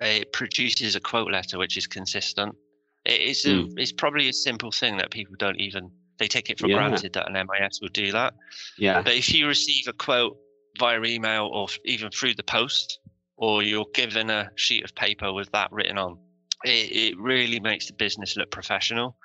It 0.00 0.32
produces 0.32 0.96
a 0.96 1.00
quote 1.00 1.30
letter 1.30 1.58
which 1.58 1.76
is 1.76 1.86
consistent. 1.86 2.54
It's 3.04 3.44
a, 3.44 3.50
mm. 3.50 3.74
it's 3.78 3.92
probably 3.92 4.28
a 4.28 4.32
simple 4.32 4.70
thing 4.70 4.96
that 4.96 5.10
people 5.10 5.34
don't 5.38 5.60
even 5.60 5.90
they 6.18 6.28
take 6.28 6.50
it 6.50 6.58
for 6.58 6.68
yeah. 6.68 6.76
granted 6.76 7.12
that 7.14 7.28
an 7.28 7.32
MIS 7.34 7.80
will 7.80 7.88
do 7.88 8.12
that. 8.12 8.34
Yeah. 8.78 9.02
But 9.02 9.14
if 9.14 9.32
you 9.34 9.48
receive 9.48 9.88
a 9.88 9.92
quote 9.92 10.38
via 10.78 11.02
email 11.02 11.50
or 11.52 11.66
even 11.84 12.10
through 12.10 12.34
the 12.34 12.42
post, 12.42 13.00
or 13.36 13.62
you're 13.62 13.86
given 13.94 14.30
a 14.30 14.50
sheet 14.54 14.84
of 14.84 14.94
paper 14.94 15.32
with 15.32 15.50
that 15.52 15.72
written 15.72 15.98
on, 15.98 16.18
it, 16.64 17.14
it 17.14 17.18
really 17.18 17.60
makes 17.60 17.86
the 17.86 17.92
business 17.92 18.36
look 18.36 18.50
professional. 18.50 19.16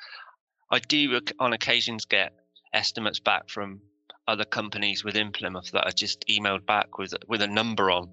I 0.72 0.80
do 0.80 1.20
on 1.40 1.54
occasions 1.54 2.06
get 2.06 2.34
estimates 2.74 3.20
back 3.20 3.50
from 3.50 3.82
other 4.28 4.46
companies 4.46 5.04
within 5.04 5.32
Plymouth 5.32 5.72
that 5.72 5.86
are 5.86 5.92
just 5.92 6.24
emailed 6.28 6.66
back 6.66 6.98
with 6.98 7.14
with 7.28 7.42
a 7.42 7.48
number 7.48 7.90
on, 7.90 8.10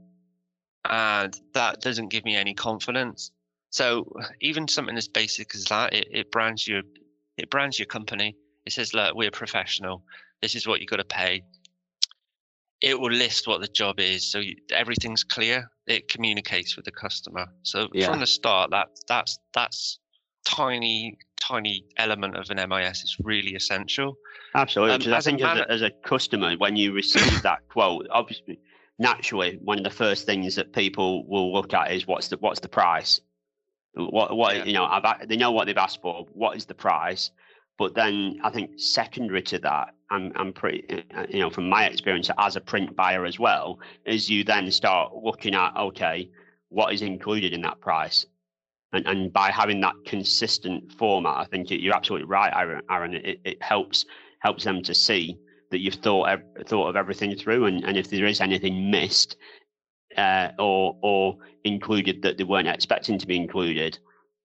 and 0.88 1.38
that 1.52 1.80
doesn't 1.80 2.08
give 2.08 2.24
me 2.24 2.36
any 2.36 2.54
confidence. 2.54 3.30
So 3.70 4.10
even 4.40 4.68
something 4.68 4.96
as 4.96 5.08
basic 5.08 5.54
as 5.54 5.64
that, 5.64 5.92
it, 5.92 6.08
it 6.10 6.30
brands 6.30 6.66
your 6.66 6.82
it 7.36 7.50
brands 7.50 7.78
your 7.78 7.86
company. 7.86 8.36
It 8.64 8.72
says, 8.72 8.94
look, 8.94 9.14
we're 9.14 9.30
professional. 9.30 10.02
This 10.42 10.54
is 10.54 10.66
what 10.66 10.80
you 10.80 10.86
got 10.86 10.96
to 10.96 11.04
pay. 11.04 11.42
It 12.80 12.98
will 12.98 13.12
list 13.12 13.46
what 13.46 13.60
the 13.60 13.68
job 13.68 14.00
is, 14.00 14.30
so 14.30 14.38
you, 14.38 14.56
everything's 14.70 15.24
clear. 15.24 15.70
It 15.86 16.08
communicates 16.08 16.76
with 16.76 16.84
the 16.84 16.90
customer. 16.90 17.46
So 17.62 17.88
yeah. 17.92 18.06
from 18.06 18.20
the 18.20 18.26
start, 18.26 18.70
that 18.70 18.88
that's 19.08 19.38
that's 19.54 19.98
tiny 20.44 21.16
tiny 21.40 21.84
element 21.96 22.36
of 22.36 22.50
an 22.50 22.68
MIS 22.68 23.02
is 23.02 23.16
really 23.20 23.54
essential. 23.54 24.16
Absolutely, 24.54 25.06
um, 25.06 25.14
I 25.14 25.20
think 25.20 25.42
as 25.42 25.58
a, 25.58 25.70
as 25.70 25.82
a 25.82 25.90
customer, 25.90 26.54
when 26.56 26.76
you 26.76 26.92
receive 26.92 27.42
that 27.42 27.66
quote, 27.68 28.06
obviously, 28.10 28.58
naturally, 28.98 29.58
one 29.62 29.78
of 29.78 29.84
the 29.84 29.90
first 29.90 30.26
things 30.26 30.54
that 30.56 30.72
people 30.72 31.26
will 31.28 31.52
look 31.52 31.72
at 31.74 31.92
is 31.92 32.06
what's 32.06 32.28
the 32.28 32.36
what's 32.38 32.60
the 32.60 32.68
price. 32.68 33.20
What 33.96 34.36
what 34.36 34.56
yeah. 34.56 34.64
you 34.64 34.72
know, 34.74 34.84
I've, 34.84 35.26
they 35.26 35.36
know 35.36 35.52
what 35.52 35.66
they've 35.66 35.76
asked 35.76 36.02
for. 36.02 36.26
What 36.32 36.56
is 36.56 36.66
the 36.66 36.74
price? 36.74 37.30
But 37.78 37.94
then 37.94 38.38
I 38.42 38.50
think 38.50 38.78
secondary 38.78 39.42
to 39.42 39.58
that, 39.60 39.94
I'm 40.10 40.32
I'm 40.36 40.52
pretty 40.52 41.04
uh, 41.16 41.26
you 41.28 41.40
know 41.40 41.50
from 41.50 41.68
my 41.68 41.86
experience 41.86 42.30
as 42.38 42.56
a 42.56 42.60
print 42.60 42.94
buyer 42.94 43.24
as 43.24 43.38
well, 43.38 43.78
is 44.04 44.28
you 44.28 44.44
then 44.44 44.70
start 44.70 45.12
looking 45.14 45.54
at 45.54 45.76
okay, 45.76 46.30
what 46.68 46.92
is 46.92 47.02
included 47.02 47.54
in 47.54 47.62
that 47.62 47.80
price, 47.80 48.26
and 48.92 49.06
and 49.06 49.32
by 49.32 49.50
having 49.50 49.80
that 49.80 49.94
consistent 50.04 50.92
format, 50.92 51.38
I 51.38 51.44
think 51.46 51.70
you're 51.70 51.96
absolutely 51.96 52.28
right, 52.28 52.52
Aaron. 52.54 52.82
Aaron 52.90 53.14
it, 53.14 53.40
it 53.44 53.62
helps 53.62 54.04
helps 54.40 54.64
them 54.64 54.82
to 54.82 54.94
see 54.94 55.38
that 55.70 55.80
you've 55.80 55.94
thought 55.94 56.38
thought 56.66 56.88
of 56.88 56.96
everything 56.96 57.34
through, 57.34 57.64
and, 57.64 57.82
and 57.84 57.96
if 57.96 58.10
there 58.10 58.26
is 58.26 58.42
anything 58.42 58.90
missed 58.90 59.36
uh, 60.16 60.50
or 60.58 60.96
or 61.02 61.36
included 61.64 62.22
that 62.22 62.38
they 62.38 62.44
weren't 62.44 62.68
expecting 62.68 63.18
to 63.18 63.26
be 63.26 63.36
included, 63.36 63.98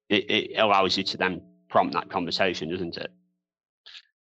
it, 0.10 0.30
it 0.30 0.58
allows 0.58 0.98
you 0.98 1.04
to 1.04 1.18
then 1.18 1.42
prompt 1.70 1.94
that 1.94 2.10
conversation, 2.10 2.70
doesn't 2.70 2.98
it? 2.98 3.12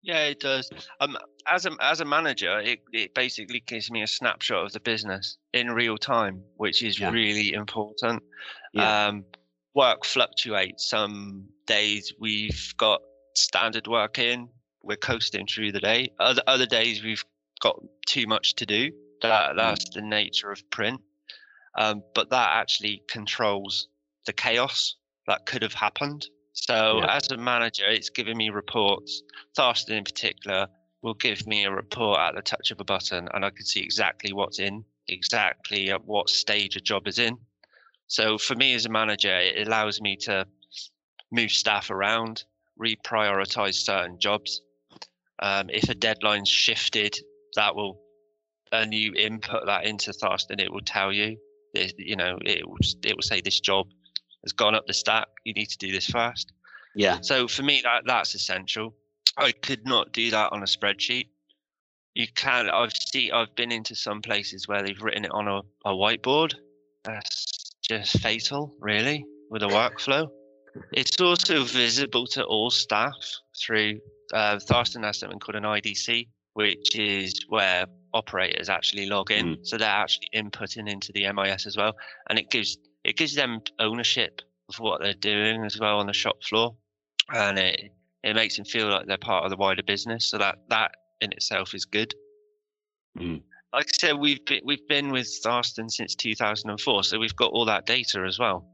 Yeah, 0.01 0.25
it 0.25 0.39
does. 0.39 0.69
Um, 0.99 1.17
as 1.47 1.65
a 1.65 1.71
as 1.79 1.99
a 1.99 2.05
manager, 2.05 2.59
it, 2.59 2.79
it 2.91 3.15
basically 3.15 3.63
gives 3.65 3.89
me 3.89 4.03
a 4.03 4.07
snapshot 4.07 4.65
of 4.65 4.73
the 4.73 4.79
business 4.79 5.37
in 5.53 5.71
real 5.71 5.97
time, 5.97 6.43
which 6.57 6.83
is 6.83 6.99
yeah. 6.99 7.09
really 7.09 7.53
important. 7.53 8.21
Yeah. 8.73 9.07
Um, 9.07 9.25
work 9.73 10.05
fluctuates. 10.05 10.89
Some 10.89 11.47
days 11.65 12.13
we've 12.19 12.73
got 12.77 13.01
standard 13.35 13.87
work 13.87 14.19
in, 14.19 14.49
we're 14.83 14.95
coasting 14.95 15.47
through 15.47 15.71
the 15.71 15.79
day. 15.79 16.11
Other 16.19 16.43
other 16.47 16.65
days 16.67 17.03
we've 17.03 17.25
got 17.61 17.79
too 18.07 18.27
much 18.27 18.55
to 18.55 18.65
do. 18.65 18.91
That 19.21 19.53
mm. 19.53 19.57
that's 19.57 19.89
the 19.89 20.01
nature 20.01 20.51
of 20.51 20.69
print. 20.69 21.01
Um, 21.77 22.03
but 22.13 22.29
that 22.29 22.50
actually 22.53 23.03
controls 23.10 23.88
the 24.25 24.34
chaos 24.34 24.96
that 25.27 25.46
could 25.46 25.62
have 25.62 25.74
happened. 25.74 26.27
So 26.53 27.00
yeah. 27.00 27.15
as 27.15 27.29
a 27.32 27.38
manager, 27.38 27.84
it's 27.88 28.10
giving 28.10 28.38
me 28.38 28.50
reports. 28.50 29.24
Tharstern 29.58 29.98
in 29.98 30.03
particular 30.03 30.67
will 31.01 31.15
give 31.15 31.46
me 31.46 31.65
a 31.65 31.72
report 31.72 32.20
at 32.20 32.36
the 32.36 32.41
touch 32.41 32.72
of 32.72 32.79
a 32.79 32.84
button, 32.86 33.27
and 33.34 33.46
I 33.46 33.50
can 33.50 33.65
see 33.65 33.82
exactly 33.82 34.34
what's 34.34 34.60
in, 34.60 34.84
exactly 35.08 35.91
at 35.91 36.05
what 36.05 36.29
stage 36.29 36.75
a 36.75 36.82
job 36.82 37.08
is 37.08 37.20
in. 37.20 37.38
So 38.08 38.38
for 38.38 38.55
me 38.55 38.74
as 38.74 38.86
a 38.86 38.89
manager, 38.89 39.36
it 39.36 39.67
allows 39.67 40.00
me 40.00 40.15
to 40.22 40.48
move 41.32 41.51
staff 41.51 41.89
around, 41.89 42.44
reprioritize 42.79 43.75
certain 43.75 44.20
jobs. 44.20 44.62
Um, 45.39 45.70
if 45.70 45.89
a 45.89 45.96
deadline's 45.96 46.50
shifted, 46.50 47.17
that 47.55 47.75
will, 47.75 48.01
and 48.72 48.94
you 48.94 49.13
input 49.13 49.65
that 49.65 49.86
into 49.86 50.13
and 50.50 50.62
it 50.62 50.72
will 50.72 50.82
tell 50.82 51.12
you, 51.12 51.38
you 51.98 52.15
know, 52.15 52.38
it 52.44 52.67
will, 52.67 52.77
it 53.03 53.15
will 53.15 53.24
say 53.24 53.41
this 53.41 53.60
job 53.60 53.88
has 54.44 54.53
gone 54.53 54.75
up 54.75 54.86
the 54.88 54.94
stack. 54.94 55.27
You 55.44 55.53
need 55.53 55.70
to 55.70 55.77
do 55.77 55.91
this 55.91 56.08
first. 56.08 56.51
Yeah. 56.96 57.20
So 57.22 57.48
for 57.48 57.63
me, 57.63 57.82
that 57.84 58.03
that's 58.05 58.36
essential. 58.36 58.96
I 59.38 59.51
could 59.51 59.86
not 59.86 60.13
do 60.13 60.32
that 60.32 60.53
on 60.53 60.62
a 60.62 60.65
spreadsheet. 60.65 61.27
You 62.13 62.27
can. 62.34 62.70
I've 62.70 62.94
see. 62.94 63.32
I've 63.32 63.53
been 63.55 63.72
into 63.72 63.96
some 63.96 64.22
places 64.22 64.67
where 64.67 64.82
they've 64.82 65.01
written 65.01 65.25
it 65.25 65.32
on 65.32 65.48
a, 65.48 65.62
a 65.84 65.94
whiteboard. 65.94 66.53
That's 67.03 67.74
just 67.88 68.20
fatal, 68.20 68.74
really, 68.79 69.25
with 69.50 69.63
a 69.63 69.67
workflow. 69.67 70.29
It's 70.94 71.20
also 71.20 71.63
visible 71.63 72.27
to 72.27 72.44
all 72.44 72.70
staff 72.70 73.15
through 73.62 74.00
uh, 74.34 74.58
Tharstern 74.58 75.03
has 75.03 75.20
something 75.20 75.39
called 75.39 75.55
an 75.55 75.63
IDC, 75.63 76.27
which 76.53 76.96
is 76.96 77.46
where 77.50 77.86
operators 78.15 78.69
actually 78.69 79.05
log 79.05 79.29
in. 79.29 79.57
Mm. 79.57 79.67
So 79.67 79.77
they're 79.77 79.88
actually 79.88 80.29
inputting 80.34 80.89
into 80.89 81.12
the 81.13 81.31
MIS 81.31 81.67
as 81.67 81.77
well, 81.77 81.95
and 82.29 82.39
it 82.39 82.50
gives 82.50 82.77
it 83.03 83.17
gives 83.17 83.36
them 83.36 83.62
ownership 83.79 84.41
of 84.69 84.79
what 84.79 85.01
they're 85.01 85.13
doing 85.13 85.63
as 85.63 85.79
well 85.79 86.00
on 86.00 86.07
the 86.07 86.13
shop 86.13 86.43
floor, 86.43 86.75
and 87.34 87.60
it 87.60 87.91
it 88.24 88.36
makes 88.36 88.55
them 88.55 88.65
feel 88.65 88.89
like 88.89 89.05
they're 89.05 89.17
part 89.17 89.43
of 89.43 89.51
the 89.51 89.57
wider 89.57 89.84
business. 89.84 90.29
So 90.31 90.39
that 90.39 90.57
that 90.69 90.91
in 91.22 91.31
itself 91.31 91.75
is 91.75 91.86
good. 91.86 92.15
Mm 93.17 93.41
like 93.75 93.88
I 93.88 94.07
said, 94.07 94.17
we've 94.17 94.43
been, 94.45 94.62
we've 94.63 94.88
been 94.88 95.12
with 95.12 95.27
Tharstern 95.43 95.91
since 95.91 96.15
2004, 96.15 97.03
so 97.03 97.19
we've 97.19 97.36
got 97.36 97.51
all 97.51 97.65
that 97.65 97.86
data 97.86 98.24
as 98.25 98.39
well. 98.39 98.65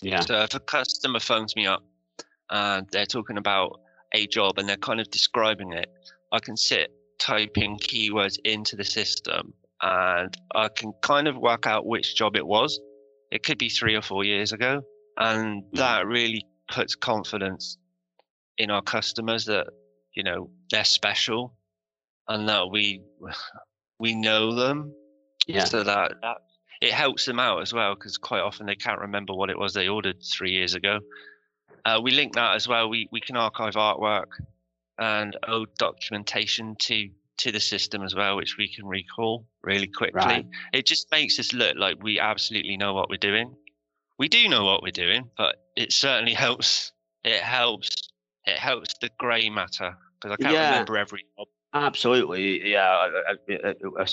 Yeah. 0.00 0.20
So 0.20 0.42
if 0.42 0.54
a 0.54 0.60
customer 0.60 1.18
phones 1.18 1.56
me 1.56 1.66
up 1.66 1.82
and 2.50 2.86
they're 2.92 3.04
talking 3.04 3.36
about 3.36 3.80
a 4.12 4.28
job 4.28 4.58
and 4.58 4.68
they're 4.68 4.76
kind 4.76 5.00
of 5.00 5.10
describing 5.10 5.72
it, 5.72 5.90
I 6.30 6.38
can 6.38 6.56
sit 6.56 6.92
typing 7.18 7.78
keywords 7.78 8.36
into 8.44 8.76
the 8.76 8.84
system 8.84 9.54
and 9.84 10.34
I 10.54 10.68
can 10.68 10.92
kind 11.02 11.28
of 11.28 11.36
work 11.36 11.66
out 11.66 11.86
which 11.86 12.16
job 12.16 12.36
it 12.36 12.46
was. 12.46 12.80
It 13.30 13.42
could 13.42 13.58
be 13.58 13.68
three 13.68 13.94
or 13.94 14.02
four 14.02 14.24
years 14.24 14.52
ago, 14.52 14.82
and 15.18 15.62
mm. 15.62 15.66
that 15.74 16.06
really 16.06 16.46
puts 16.72 16.94
confidence 16.94 17.76
in 18.56 18.70
our 18.70 18.82
customers 18.82 19.44
that 19.44 19.66
you 20.14 20.22
know 20.22 20.50
they're 20.70 20.84
special 20.84 21.54
and 22.28 22.48
that 22.48 22.70
we 22.70 23.02
we 24.00 24.14
know 24.14 24.54
them. 24.54 24.94
Yeah. 25.46 25.64
So 25.64 25.82
that, 25.82 26.12
that 26.22 26.36
it 26.80 26.92
helps 26.92 27.26
them 27.26 27.38
out 27.38 27.60
as 27.60 27.74
well 27.74 27.94
because 27.94 28.16
quite 28.16 28.40
often 28.40 28.64
they 28.64 28.76
can't 28.76 29.00
remember 29.00 29.34
what 29.34 29.50
it 29.50 29.58
was 29.58 29.74
they 29.74 29.88
ordered 29.88 30.16
three 30.22 30.52
years 30.52 30.74
ago. 30.74 31.00
Uh, 31.84 32.00
we 32.02 32.12
link 32.12 32.34
that 32.34 32.54
as 32.54 32.66
well. 32.66 32.88
We 32.88 33.08
we 33.12 33.20
can 33.20 33.36
archive 33.36 33.74
artwork 33.74 34.28
and 34.98 35.36
old 35.48 35.68
documentation 35.76 36.76
to 36.80 37.08
to 37.36 37.50
the 37.50 37.60
system 37.60 38.02
as 38.02 38.14
well, 38.14 38.36
which 38.36 38.56
we 38.56 38.68
can 38.68 38.86
recall 38.86 39.46
really 39.62 39.88
quickly. 39.88 40.20
Right. 40.20 40.46
It 40.72 40.86
just 40.86 41.10
makes 41.10 41.38
us 41.40 41.52
look 41.52 41.76
like 41.76 42.00
we 42.02 42.20
absolutely 42.20 42.76
know 42.76 42.94
what 42.94 43.10
we're 43.10 43.16
doing. 43.16 43.56
We 44.18 44.28
do 44.28 44.48
know 44.48 44.64
what 44.64 44.82
we're 44.82 44.92
doing, 44.92 45.28
but 45.36 45.56
it 45.76 45.92
certainly 45.92 46.34
helps. 46.46 46.92
It 47.24 47.40
helps. 47.40 47.90
It 48.46 48.58
helps 48.58 48.94
the 49.00 49.10
grey 49.18 49.48
matter 49.50 49.96
because 50.20 50.36
I 50.38 50.42
can't 50.42 50.54
yeah. 50.54 50.70
remember 50.70 50.98
every 50.98 51.24
Absolutely, 51.74 52.70
yeah. 52.70 53.10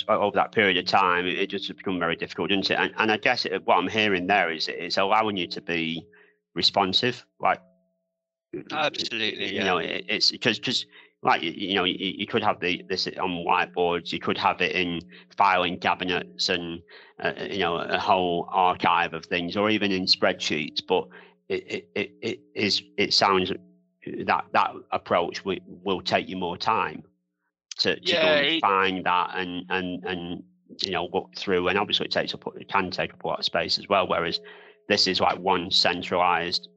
Over 0.07 0.35
that 0.35 0.51
period 0.51 0.77
of 0.77 0.85
time, 0.85 1.27
it 1.27 1.47
just 1.47 1.67
has 1.67 1.77
become 1.77 1.99
very 1.99 2.15
difficult, 2.15 2.49
doesn't 2.49 2.71
it? 2.71 2.79
And, 2.79 2.91
and 2.97 3.11
I 3.11 3.17
guess 3.17 3.45
it, 3.45 3.65
what 3.67 3.77
I'm 3.77 3.87
hearing 3.87 4.25
there 4.25 4.51
is 4.51 4.67
it's 4.67 4.97
allowing 4.97 5.37
you 5.37 5.45
to 5.47 5.61
be 5.61 6.07
responsive, 6.55 7.23
like 7.39 7.61
Mm-hmm. 8.55 8.73
absolutely. 8.73 9.47
You 9.47 9.55
yeah. 9.55 9.63
know, 9.63 9.77
it, 9.77 10.05
it's 10.07 10.31
because 10.31 10.59
because 10.59 10.85
like 11.23 11.41
you 11.43 11.75
know 11.75 11.83
you, 11.83 11.95
you, 11.99 12.27
could 12.27 12.43
have 12.43 12.59
the 12.59 12.83
this 12.89 13.07
on 13.19 13.45
whiteboards, 13.47 14.11
you 14.11 14.19
could 14.19 14.37
have 14.37 14.59
it 14.61 14.73
in 14.73 15.01
filing 15.37 15.79
cabinets, 15.79 16.49
and 16.49 16.81
uh, 17.23 17.33
uh, 17.39 17.43
you 17.49 17.59
know 17.59 17.77
a 17.77 17.99
whole 17.99 18.49
archive 18.51 19.13
of 19.13 19.25
things, 19.25 19.55
or 19.55 19.69
even 19.69 19.91
in 19.91 20.05
spreadsheets. 20.05 20.81
But 20.85 21.07
it 21.47 21.63
it, 21.67 21.89
it, 21.95 22.11
it 22.21 22.39
is 22.55 22.81
it 22.97 23.13
sounds 23.13 23.53
that 24.25 24.45
that 24.51 24.71
approach 24.91 25.45
will, 25.45 25.59
will 25.83 26.01
take 26.01 26.27
you 26.27 26.35
more 26.35 26.57
time 26.57 27.03
to, 27.77 27.99
to 27.99 28.11
yeah, 28.11 28.21
go 28.21 28.27
and 28.27 28.45
it, 28.47 28.61
find 28.61 29.05
that 29.05 29.31
and 29.35 29.65
and 29.69 30.03
and 30.03 30.43
you 30.81 30.91
know 30.91 31.07
look 31.13 31.29
through 31.37 31.67
and 31.67 31.77
obviously 31.77 32.05
it 32.05 32.11
takes 32.11 32.33
up 32.33 32.43
it 32.59 32.67
can 32.67 32.89
take 32.89 33.13
up 33.13 33.23
a 33.23 33.27
lot 33.27 33.39
of 33.39 33.45
space 33.45 33.77
as 33.77 33.87
well 33.89 34.07
whereas 34.07 34.39
this 34.87 35.07
is 35.07 35.19
like 35.19 35.37
one 35.37 35.69
centralized 35.69 36.69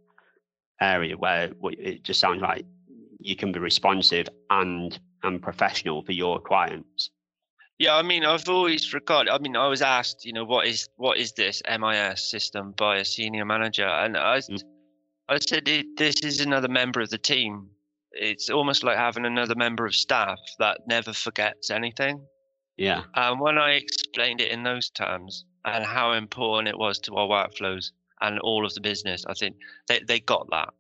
area 0.81 1.17
where 1.17 1.53
it 1.63 2.03
just 2.03 2.21
sounds 2.21 2.41
like 2.43 2.65
you 3.19 3.37
can 3.37 3.53
be 3.53 3.59
responsive 3.59 4.29
and 4.51 4.99
and 5.23 5.41
professional 5.41 6.03
for 6.03 6.13
your 6.13 6.41
clients 6.41 7.11
yeah 7.79 7.95
i 7.95 8.03
mean 8.03 8.25
i've 8.25 8.49
always 8.49 8.93
regarded 8.93 9.31
i 9.31 9.39
mean 9.39 9.57
i 9.57 9.67
was 9.67 9.83
asked 9.83 10.25
you 10.25 10.33
know 10.33 10.45
what 10.45 10.67
is 10.67 10.89
what 10.97 11.17
is 11.17 11.33
this 11.33 11.63
mis 11.81 12.31
system 12.31 12.75
by 12.77 12.97
a 12.99 13.05
senior 13.05 13.45
manager 13.45 13.87
and 13.87 14.17
i 14.17 14.39
mm. 14.39 14.63
i 15.29 15.39
said 15.39 15.65
this 15.97 16.21
is 16.23 16.41
another 16.41 16.69
member 16.69 17.01
of 17.01 17.11
the 17.11 17.19
team 17.19 17.69
it's 18.15 18.49
almost 18.51 18.85
like 18.85 18.97
having 18.97 19.27
another 19.27 19.55
member 19.55 19.87
of 19.87 19.95
staff 19.95 20.39
that 20.59 20.81
never 20.87 21.13
forgets 21.13 21.71
anything. 21.71 22.25
Yeah. 22.77 23.03
And 23.15 23.41
when 23.41 23.59
I 23.59 23.73
explained 23.73 24.41
it 24.41 24.51
in 24.51 24.63
those 24.63 24.91
terms 24.91 25.45
and 25.65 25.85
how 25.85 26.13
important 26.13 26.69
it 26.69 26.79
was 26.79 26.99
to 27.01 27.15
our 27.17 27.29
workflows 27.29 27.93
and 28.21 28.39
all 28.41 28.65
of 28.65 28.75
the 28.75 28.81
business, 28.81 29.25
I 29.29 29.35
think 29.35 29.57
they, 29.89 30.01
they 30.07 30.21
got 30.21 30.49
that. 30.51 30.71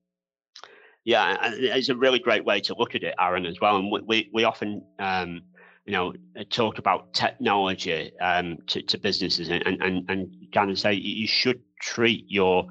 Yeah, 1.05 1.37
and 1.43 1.55
it's 1.55 1.91
a 1.91 1.97
really 1.97 2.19
great 2.19 2.45
way 2.45 2.61
to 2.61 2.75
look 2.79 2.95
at 2.95 3.03
it, 3.03 3.15
Aaron, 3.21 3.45
as 3.45 3.61
well. 3.61 3.77
And 3.77 3.93
we, 4.07 4.31
we 4.33 4.45
often, 4.45 4.83
um, 4.99 5.43
you 5.85 5.93
know, 5.93 6.15
talk 6.49 6.79
about 6.79 7.13
technology 7.13 8.11
um, 8.21 8.57
to, 8.69 8.81
to 8.83 8.99
businesses 8.99 9.51
and, 9.51 9.63
and, 9.67 10.09
and 10.09 10.35
kind 10.55 10.71
of 10.71 10.79
say 10.79 10.95
you 10.95 11.27
should 11.27 11.61
treat 11.81 12.25
your 12.29 12.67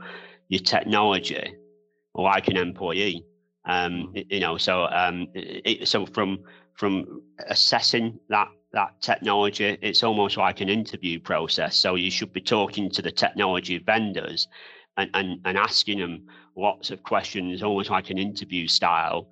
your 0.49 0.61
technology 0.61 1.55
like 2.15 2.47
an 2.47 2.57
employee. 2.57 3.25
Um, 3.65 4.13
mm. 4.15 4.25
you 4.29 4.39
know, 4.39 4.57
so 4.57 4.85
um, 4.85 5.27
it, 5.33 5.87
so 5.87 6.05
from 6.05 6.39
from 6.75 7.21
assessing 7.47 8.19
that 8.29 8.47
that 8.73 8.99
technology, 9.01 9.77
it's 9.81 10.03
almost 10.03 10.35
like 10.37 10.59
an 10.61 10.69
interview 10.69 11.19
process. 11.19 11.77
So 11.77 11.95
you 11.95 12.09
should 12.09 12.33
be 12.33 12.41
talking 12.41 12.89
to 12.91 13.01
the 13.01 13.11
technology 13.11 13.77
vendors 13.77 14.47
and, 14.97 15.09
and, 15.13 15.39
and 15.45 15.57
asking 15.57 15.99
them 15.99 16.27
lots 16.57 16.89
of 16.91 17.03
questions, 17.03 17.61
almost 17.61 17.89
like 17.89 18.09
an 18.09 18.17
interview 18.17 18.67
style. 18.67 19.29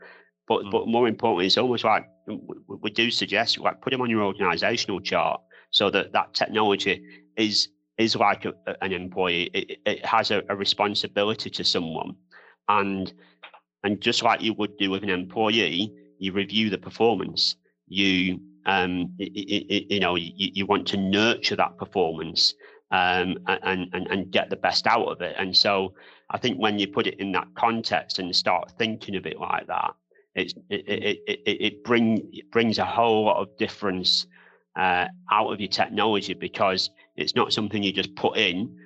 But 0.47 0.63
mm. 0.63 0.71
but 0.71 0.87
more 0.87 1.07
importantly, 1.07 1.47
it's 1.47 1.57
almost 1.57 1.83
like 1.83 2.07
we 2.27 2.91
do 2.91 3.09
suggest 3.09 3.59
like 3.59 3.81
put 3.81 3.91
them 3.91 4.01
on 4.01 4.09
your 4.09 4.23
organizational 4.23 4.99
chart 5.01 5.41
so 5.71 5.89
that 5.89 6.11
that 6.13 6.33
technology 6.33 7.03
is 7.35 7.69
is 7.97 8.15
like 8.15 8.45
a, 8.45 8.53
an 8.81 8.93
employee. 8.93 9.49
It, 9.53 9.79
it 9.85 10.05
has 10.05 10.31
a, 10.31 10.43
a 10.49 10.55
responsibility 10.55 11.49
to 11.49 11.63
someone, 11.63 12.15
and 12.67 13.11
and 13.83 14.01
just 14.01 14.23
like 14.23 14.41
you 14.41 14.53
would 14.53 14.77
do 14.77 14.91
with 14.91 15.03
an 15.03 15.09
employee, 15.09 15.93
you 16.19 16.31
review 16.31 16.69
the 16.69 16.77
performance. 16.77 17.55
You 17.87 18.39
um, 18.65 19.13
it, 19.19 19.85
you 19.89 19.99
know 19.99 20.15
you, 20.15 20.31
you 20.35 20.65
want 20.65 20.87
to 20.87 20.97
nurture 20.97 21.55
that 21.55 21.77
performance 21.77 22.53
um, 22.91 23.37
and, 23.47 23.89
and 23.93 24.07
and 24.07 24.31
get 24.31 24.49
the 24.49 24.55
best 24.55 24.87
out 24.87 25.07
of 25.07 25.21
it. 25.21 25.35
And 25.37 25.55
so 25.55 25.93
I 26.29 26.37
think 26.37 26.57
when 26.57 26.79
you 26.79 26.87
put 26.87 27.07
it 27.07 27.19
in 27.19 27.31
that 27.33 27.47
context 27.55 28.19
and 28.19 28.35
start 28.35 28.71
thinking 28.77 29.15
of 29.15 29.25
it 29.25 29.39
like 29.39 29.67
that, 29.67 29.93
it, 30.35 30.53
it, 30.69 31.19
it, 31.27 31.41
it, 31.45 31.83
bring, 31.83 32.29
it 32.31 32.49
brings 32.51 32.77
a 32.77 32.85
whole 32.85 33.25
lot 33.25 33.37
of 33.41 33.57
difference 33.57 34.27
uh, 34.77 35.07
out 35.29 35.51
of 35.51 35.59
your 35.59 35.69
technology 35.69 36.33
because 36.33 36.89
it's 37.17 37.35
not 37.35 37.51
something 37.51 37.83
you 37.83 37.91
just 37.91 38.15
put 38.15 38.37
in 38.37 38.77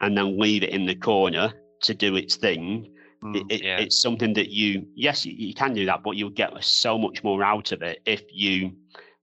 and 0.00 0.16
then 0.18 0.38
leave 0.38 0.64
it 0.64 0.70
in 0.70 0.84
the 0.84 0.94
corner 0.94 1.52
to 1.82 1.94
do 1.94 2.16
its 2.16 2.36
thing. 2.36 2.92
Mm, 3.22 3.50
it, 3.50 3.62
yeah. 3.62 3.78
It's 3.78 4.00
something 4.00 4.32
that 4.34 4.50
you, 4.50 4.86
yes, 4.94 5.24
you, 5.24 5.32
you, 5.32 5.54
can 5.54 5.74
do 5.74 5.86
that, 5.86 6.02
but 6.02 6.16
you'll 6.16 6.30
get 6.30 6.52
so 6.64 6.98
much 6.98 7.22
more 7.22 7.42
out 7.42 7.72
of 7.72 7.82
it 7.82 8.00
if 8.04 8.22
you, 8.32 8.72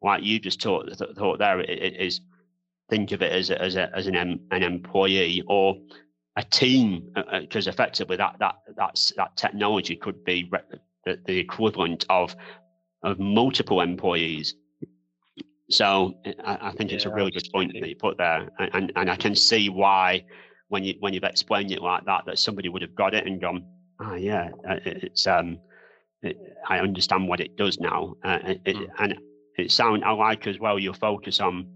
like 0.01 0.23
you 0.23 0.39
just 0.39 0.61
taught, 0.61 0.89
thought 1.17 1.39
there, 1.39 1.59
it 1.59 1.95
is 1.99 2.21
think 2.89 3.11
of 3.11 3.21
it 3.21 3.31
as 3.31 3.49
a, 3.49 3.61
as 3.61 3.75
a, 3.75 3.95
as 3.95 4.07
an 4.07 4.15
an 4.15 4.63
employee 4.63 5.43
or 5.47 5.77
a 6.37 6.43
team 6.43 7.13
because 7.39 7.67
uh, 7.67 7.69
uh 7.69 7.73
effectively 7.73 8.17
that 8.17 8.35
that 8.39 8.55
that's 8.75 9.13
that 9.15 9.35
technology 9.37 9.95
could 9.95 10.23
be 10.23 10.49
the, 11.05 11.19
the 11.25 11.37
equivalent 11.37 12.05
of 12.09 12.35
of 13.03 13.19
multiple 13.19 13.81
employees 13.81 14.55
so 15.69 16.15
I, 16.43 16.57
I 16.61 16.71
think 16.71 16.89
yeah, 16.89 16.95
it's 16.95 17.05
a 17.05 17.13
really 17.13 17.31
good 17.31 17.47
point 17.53 17.73
that 17.79 17.87
you 17.87 17.95
put 17.95 18.17
there, 18.17 18.49
and 18.57 18.91
and 18.95 19.09
I 19.09 19.15
can 19.15 19.35
see 19.35 19.69
why 19.69 20.25
when 20.69 20.83
you 20.83 20.95
when 20.99 21.13
you've 21.13 21.23
explained 21.23 21.71
it 21.71 21.81
like 21.81 22.05
that, 22.05 22.25
that 22.25 22.39
somebody 22.39 22.69
would 22.69 22.81
have 22.81 22.95
got 22.95 23.13
it 23.13 23.27
and 23.27 23.39
gone, 23.39 23.65
oh 23.99 24.15
yeah, 24.15 24.49
uh, 24.67 24.79
it's 24.85 25.27
um, 25.27 25.59
it, 26.21 26.37
I 26.67 26.79
understand 26.79 27.27
what 27.27 27.39
it 27.39 27.57
does 27.57 27.79
now, 27.79 28.15
uh, 28.23 28.39
it, 28.43 28.63
mm. 28.65 28.87
and 28.99 29.15
it 29.57 29.71
sound 29.71 30.03
I 30.03 30.11
like 30.11 30.47
as 30.47 30.59
well 30.59 30.79
your 30.79 30.93
focus 30.93 31.39
on 31.39 31.67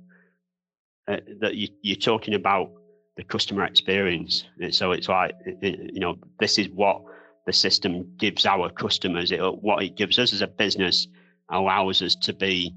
uh, 1.07 1.17
that 1.41 1.55
you, 1.55 1.67
you're 1.81 1.95
talking 1.95 2.33
about 2.33 2.71
the 3.17 3.23
customer 3.23 3.65
experience. 3.65 4.45
So 4.71 4.91
it's 4.91 5.09
like 5.09 5.36
you 5.62 5.99
know 5.99 6.15
this 6.39 6.57
is 6.57 6.69
what 6.69 7.01
the 7.45 7.53
system 7.53 8.15
gives 8.17 8.45
our 8.45 8.69
customers. 8.69 9.31
It 9.31 9.41
what 9.62 9.83
it 9.83 9.95
gives 9.95 10.17
us 10.19 10.33
as 10.33 10.41
a 10.41 10.47
business 10.47 11.07
allows 11.49 12.01
us 12.01 12.15
to 12.15 12.33
be 12.33 12.73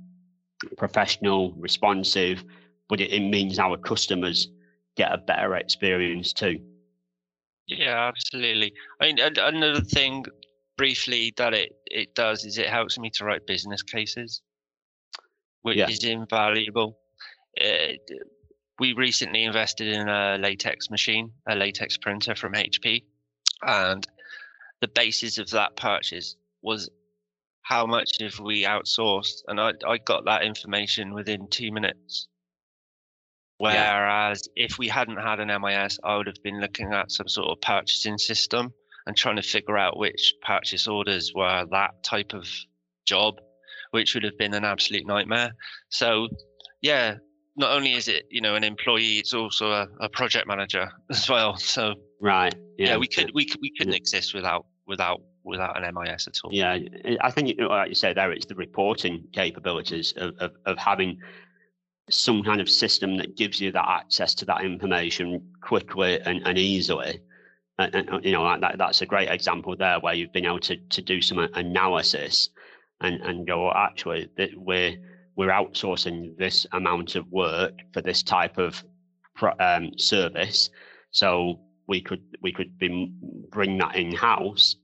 professional, 0.77 1.53
responsive, 1.53 2.45
but 2.89 3.01
it, 3.01 3.13
it 3.13 3.21
means 3.21 3.59
our 3.59 3.77
customers 3.77 4.49
get 4.97 5.13
a 5.13 5.19
better 5.19 5.57
experience 5.57 6.33
too. 6.33 6.59
Yeah, 7.67 8.09
absolutely. 8.09 8.73
I 9.01 9.07
mean, 9.07 9.19
another 9.19 9.81
thing 9.81 10.25
briefly 10.77 11.33
that 11.37 11.55
it, 11.55 11.73
it 11.87 12.15
does 12.15 12.45
is 12.45 12.59
it 12.59 12.69
helps 12.69 12.99
me 12.99 13.11
to 13.11 13.25
write 13.25 13.47
business 13.47 13.83
cases, 13.83 14.43
which 15.63 15.79
yeah. 15.79 15.89
is 15.89 16.05
invaluable. 16.05 16.99
It, 17.55 18.01
uh, 18.11 18.25
we 18.79 18.93
recently 18.93 19.43
invested 19.45 19.89
in 19.89 20.09
a 20.09 20.37
latex 20.39 20.91
machine, 20.91 21.31
a 21.49 21.57
latex 21.57 21.97
printer 21.97 22.35
from 22.35 22.53
HP, 22.53 23.05
and 23.63 24.07
the 24.81 24.89
basis 24.89 25.39
of 25.39 25.51
that 25.51 25.77
purchase 25.77 26.37
was 26.63 26.91
how 27.63 27.87
much 27.87 28.21
have 28.21 28.39
we 28.39 28.65
outsourced? 28.65 29.43
And 29.49 29.61
I, 29.61 29.73
I 29.87 29.99
got 29.99 30.25
that 30.27 30.45
information 30.45 31.15
within 31.15 31.49
two 31.49 31.73
minutes. 31.73 32.29
Whereas 33.59 34.49
yeah. 34.55 34.67
if 34.67 34.79
we 34.79 34.89
hadn't 34.89 35.17
had 35.17 35.41
an 35.41 35.49
MIS, 35.49 35.99
I 36.05 36.17
would 36.17 36.27
have 36.27 36.43
been 36.43 36.61
looking 36.61 36.93
at 36.93 37.11
some 37.11 37.29
sort 37.29 37.49
of 37.49 37.61
purchasing 37.61 38.19
system 38.19 38.73
and 39.07 39.17
trying 39.17 39.37
to 39.37 39.43
figure 39.43 39.79
out 39.79 39.97
which 39.97 40.35
purchase 40.43 40.87
orders 40.87 41.33
were 41.35 41.65
that 41.71 42.03
type 42.03 42.35
of 42.35 42.47
job, 43.07 43.37
which 43.93 44.15
would 44.15 44.25
have 44.25 44.37
been 44.37 44.53
an 44.53 44.65
absolute 44.65 45.07
nightmare. 45.07 45.53
So, 45.89 46.29
yeah, 46.83 47.17
not 47.57 47.73
only 47.73 47.95
is 47.95 48.09
it 48.09 48.27
you 48.31 48.43
know 48.43 48.55
an 48.57 48.65
employee, 48.65 49.19
it's 49.19 49.33
also 49.33 49.71
a, 49.71 49.89
a 50.01 50.09
project 50.09 50.47
manager 50.47 50.91
as 51.11 51.29
well. 51.29 51.57
So, 51.57 51.95
right, 52.21 52.55
yeah, 52.77 52.89
yeah 52.89 52.97
we 52.99 53.09
could 53.09 53.31
we 53.33 53.49
we 53.63 53.73
couldn't 53.79 53.95
exist 53.95 54.35
without 54.35 54.67
without 54.87 55.21
without 55.47 55.83
an 55.83 55.95
MIS 55.95 56.27
at 56.27 56.35
all. 56.45 56.53
Yeah, 56.53 56.79
I 57.23 57.31
think, 57.31 57.59
like 57.61 57.89
you 57.89 57.95
said 57.95 58.17
there, 58.17 58.33
it's 58.33 58.47
the 58.47 58.57
reporting 58.57 59.25
capabilities 59.33 60.13
of, 60.17 60.35
of, 60.41 60.51
of 60.67 60.77
having 60.77 61.19
some 62.11 62.43
kind 62.43 62.61
of 62.61 62.71
system 62.71 63.17
that 63.17 63.37
gives 63.37 63.61
you 63.61 63.73
that 63.73 63.89
access 63.89 64.35
to 64.35 64.45
that 64.45 64.65
information 64.65 65.43
quickly 65.61 66.21
and, 66.21 66.41
and 66.47 66.59
easily. 66.59 67.21
And, 67.79 67.95
and 67.95 68.25
you 68.25 68.33
know 68.33 68.59
that, 68.59 68.79
that's 68.79 69.03
a 69.03 69.07
great 69.07 69.29
example 69.29 69.77
there 69.77 70.01
where 70.01 70.15
you've 70.15 70.33
been 70.33 70.47
able 70.47 70.61
to, 70.61 70.77
to 70.77 71.03
do 71.03 71.21
some 71.21 71.39
analysis 71.55 72.51
and, 73.01 73.21
and 73.21 73.47
go 73.47 73.65
well, 73.65 73.75
actually 73.75 74.31
we're 74.57 74.97
we're 75.37 75.51
outsourcing 75.51 76.35
this 76.39 76.67
amount 76.73 77.15
of 77.15 77.31
work 77.31 77.75
for 77.93 78.01
this 78.01 78.23
type 78.23 78.57
of 78.57 78.83
um, 79.61 79.91
service 79.99 80.71
so 81.11 81.61
we 81.87 82.01
could 82.01 82.23
we 82.41 82.53
could 82.53 82.79
be 82.79 83.13
bring 83.51 83.79
that 83.79 83.97
in 83.97 84.13
house 84.15 84.77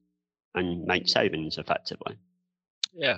and 0.54 0.84
make 0.84 1.08
savings 1.08 1.58
effectively. 1.58 2.16
Yeah. 2.92 3.16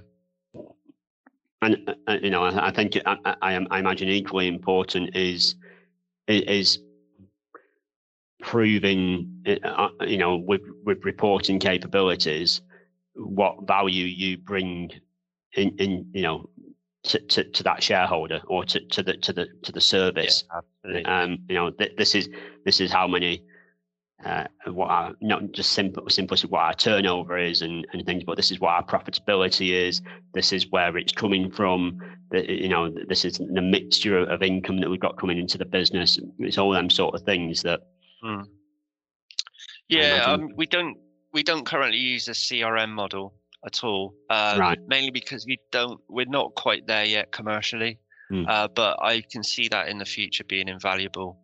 And 1.65 1.97
uh, 2.07 2.19
you 2.23 2.31
know, 2.31 2.45
I, 2.45 2.69
I 2.69 2.71
think 2.71 2.99
I, 3.07 3.17
I, 3.25 3.67
I, 3.71 3.79
imagine 3.79 4.09
equally 4.09 4.49
important 4.49 5.17
is 5.17 5.55
is 6.29 6.79
proving, 8.43 9.43
uh, 9.47 9.67
uh, 9.67 9.89
you 10.07 10.19
know, 10.19 10.37
with 10.37 10.63
with 10.85 11.05
reporting 11.05 11.59
capabilities, 11.59 12.61
what 13.15 13.67
value 13.67 14.05
you 14.05 14.37
bring 14.37 14.91
in, 15.55 15.75
in 15.79 16.11
you 16.13 16.23
know, 16.23 16.51
to, 17.05 17.19
to, 17.19 17.45
to 17.45 17.63
that 17.63 17.83
shareholder 17.83 18.43
or 18.47 18.65
to, 18.67 18.81
to 18.89 19.03
the 19.03 19.17
to 19.19 19.33
the 19.33 19.47
to 19.63 19.73
the 19.73 19.81
service. 19.81 20.45
Yeah, 20.85 21.23
um, 21.23 21.39
you 21.49 21.55
know, 21.55 21.71
th- 21.71 21.97
this 21.97 22.15
is 22.15 22.29
this 22.67 22.81
is 22.81 22.93
how 22.93 23.09
many 23.09 23.43
uh, 24.25 24.45
what 24.67 24.91
our 24.91 25.15
not 25.21 25.53
just 25.53 25.73
simple 25.73 26.09
simplicity 26.09 26.51
what 26.51 26.63
our 26.63 26.75
turnover 26.75 27.39
is 27.39 27.63
and, 27.63 27.87
and 27.93 28.05
things, 28.07 28.25
but 28.25 28.37
this 28.37 28.51
is 28.51 28.59
what 28.59 28.71
our 28.71 28.85
profitability 28.85 29.73
is. 29.73 30.01
This 30.33 30.53
is 30.53 30.71
where 30.71 30.97
it's 30.97 31.13
coming 31.13 31.51
from. 31.51 32.01
That 32.31 32.49
you 32.49 32.69
know, 32.69 32.91
this 33.07 33.25
is 33.25 33.39
the 33.39 33.61
mixture 33.61 34.19
of 34.19 34.43
income 34.43 34.81
that 34.81 34.89
we've 34.89 35.01
got 35.01 35.19
coming 35.19 35.39
into 35.39 35.59
the 35.59 35.67
business. 35.67 36.19
It's 36.39 36.59
all 36.59 36.73
them 36.73 36.91
sort 36.91 37.15
of 37.15 37.23
things 37.23 37.63
that. 37.63 37.81
Hmm. 38.23 38.43
Yeah, 39.89 40.25
um, 40.27 40.49
we 40.57 40.67
don't 40.67 40.97
we 41.33 41.43
don't 41.43 41.67
currently 41.67 41.99
use 41.99 42.27
a 42.29 42.33
CRM 42.33 42.91
model 42.91 43.35
at 43.67 43.85
all. 43.85 44.15
Um, 44.31 44.59
right. 44.59 44.79
Mainly 44.87 45.11
because 45.11 45.45
we 45.47 45.59
don't 45.71 46.01
we're 46.09 46.25
not 46.25 46.55
quite 46.55 46.87
there 46.87 47.05
yet 47.05 47.31
commercially. 47.31 47.99
Hmm. 48.31 48.45
Uh, 48.49 48.69
but 48.69 48.97
I 49.03 49.21
can 49.21 49.43
see 49.43 49.69
that 49.69 49.89
in 49.89 49.99
the 49.99 50.07
future 50.07 50.45
being 50.45 50.69
invaluable 50.69 51.44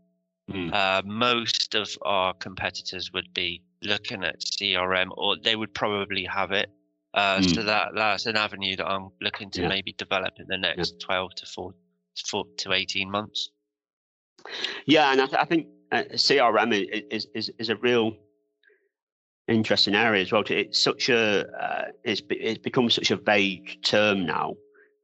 Mm. 0.50 0.72
Uh, 0.72 1.02
most 1.04 1.74
of 1.74 1.88
our 2.02 2.34
competitors 2.34 3.12
would 3.12 3.32
be 3.34 3.62
looking 3.82 4.24
at 4.24 4.40
CRM, 4.40 5.08
or 5.16 5.36
they 5.42 5.56
would 5.56 5.72
probably 5.74 6.24
have 6.24 6.52
it. 6.52 6.70
Uh, 7.14 7.38
mm. 7.38 7.54
So 7.54 7.62
that 7.62 7.88
that's 7.94 8.26
an 8.26 8.36
avenue 8.36 8.76
that 8.76 8.86
I'm 8.86 9.10
looking 9.20 9.50
to 9.52 9.62
yeah. 9.62 9.68
maybe 9.68 9.92
develop 9.92 10.34
in 10.38 10.46
the 10.48 10.58
next 10.58 10.94
yeah. 11.00 11.06
12 11.06 11.34
to 11.36 11.46
4, 11.46 11.74
4 12.30 12.44
to 12.58 12.72
18 12.72 13.10
months. 13.10 13.50
Yeah, 14.86 15.12
and 15.12 15.20
I, 15.20 15.26
th- 15.26 15.38
I 15.38 15.44
think 15.44 15.66
uh, 15.92 16.04
CRM 16.12 16.72
is, 17.10 17.26
is 17.34 17.50
is 17.58 17.68
a 17.68 17.76
real 17.76 18.16
interesting 19.48 19.94
area 19.94 20.22
as 20.22 20.32
well. 20.32 20.42
It's 20.48 20.82
such 20.82 21.08
a 21.08 21.46
uh, 21.46 21.84
it's 22.04 22.22
it's 22.30 22.58
become 22.58 22.90
such 22.90 23.10
a 23.10 23.16
vague 23.16 23.82
term 23.82 24.26
now 24.26 24.54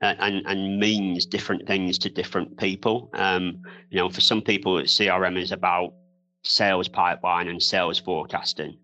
and 0.02 0.42
and 0.46 0.78
means 0.78 1.26
different 1.26 1.66
things 1.66 1.98
to 1.98 2.11
different 2.11 2.56
people. 2.59 3.11
Um, 3.14 3.62
you 3.90 3.98
know, 3.98 4.11
for 4.11 4.20
some 4.20 4.42
people, 4.42 4.76
CRM 4.82 5.40
is 5.40 5.52
about 5.52 5.94
sales 6.42 6.88
pipeline 6.88 7.48
and 7.48 7.62
sales 7.62 7.98
forecasting. 7.98 8.78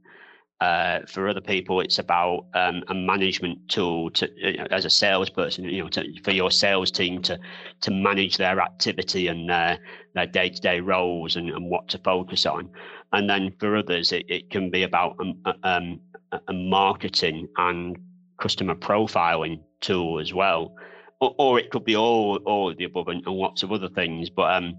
Uh, 0.61 1.01
for 1.09 1.27
other 1.27 1.41
people, 1.41 1.81
it's 1.81 1.99
about 1.99 2.47
um, 2.55 2.85
a 2.87 2.95
management 2.95 3.59
tool 3.69 4.09
to, 4.11 4.31
know, 4.57 4.67
as 4.71 4.85
a 4.85 4.91
salesperson, 4.91 5.65
you 5.65 5.83
know, 5.83 5.89
to, 5.89 6.05
for 6.23 6.31
your 6.31 6.53
sales 6.53 6.91
team 6.91 7.21
to 7.21 7.39
to 7.81 7.91
manage 7.91 8.37
their 8.37 8.61
activity 8.61 9.27
and 9.27 9.51
their 9.51 9.79
their 10.15 10.27
day 10.27 10.49
to 10.49 10.61
day 10.61 10.81
roles 10.81 11.37
and, 11.37 11.51
and 11.51 11.69
what 11.69 11.89
to 11.89 11.99
focus 11.99 12.47
on. 12.47 12.71
And 13.13 13.29
then 13.29 13.53
for 13.59 13.77
others, 13.77 14.13
it, 14.13 14.25
it 14.29 14.51
can 14.51 14.71
be 14.71 14.85
about 14.85 15.17
um, 15.19 15.43
um, 15.65 16.01
a 16.49 16.53
marketing 16.53 17.49
and 17.59 17.99
customer 18.39 18.75
profiling 18.75 19.61
tool 19.81 20.19
as 20.21 20.33
well 20.33 20.75
or, 21.23 21.59
it 21.59 21.71
could 21.71 21.85
be 21.85 21.97
all 21.97 22.37
all 22.45 22.71
of 22.71 22.77
the 22.77 22.85
above 22.85 23.09
and, 23.09 23.25
and 23.27 23.37
lots 23.37 23.63
of 23.63 23.73
other 23.73 23.89
things. 23.89 24.29
But 24.31 24.55
um, 24.55 24.77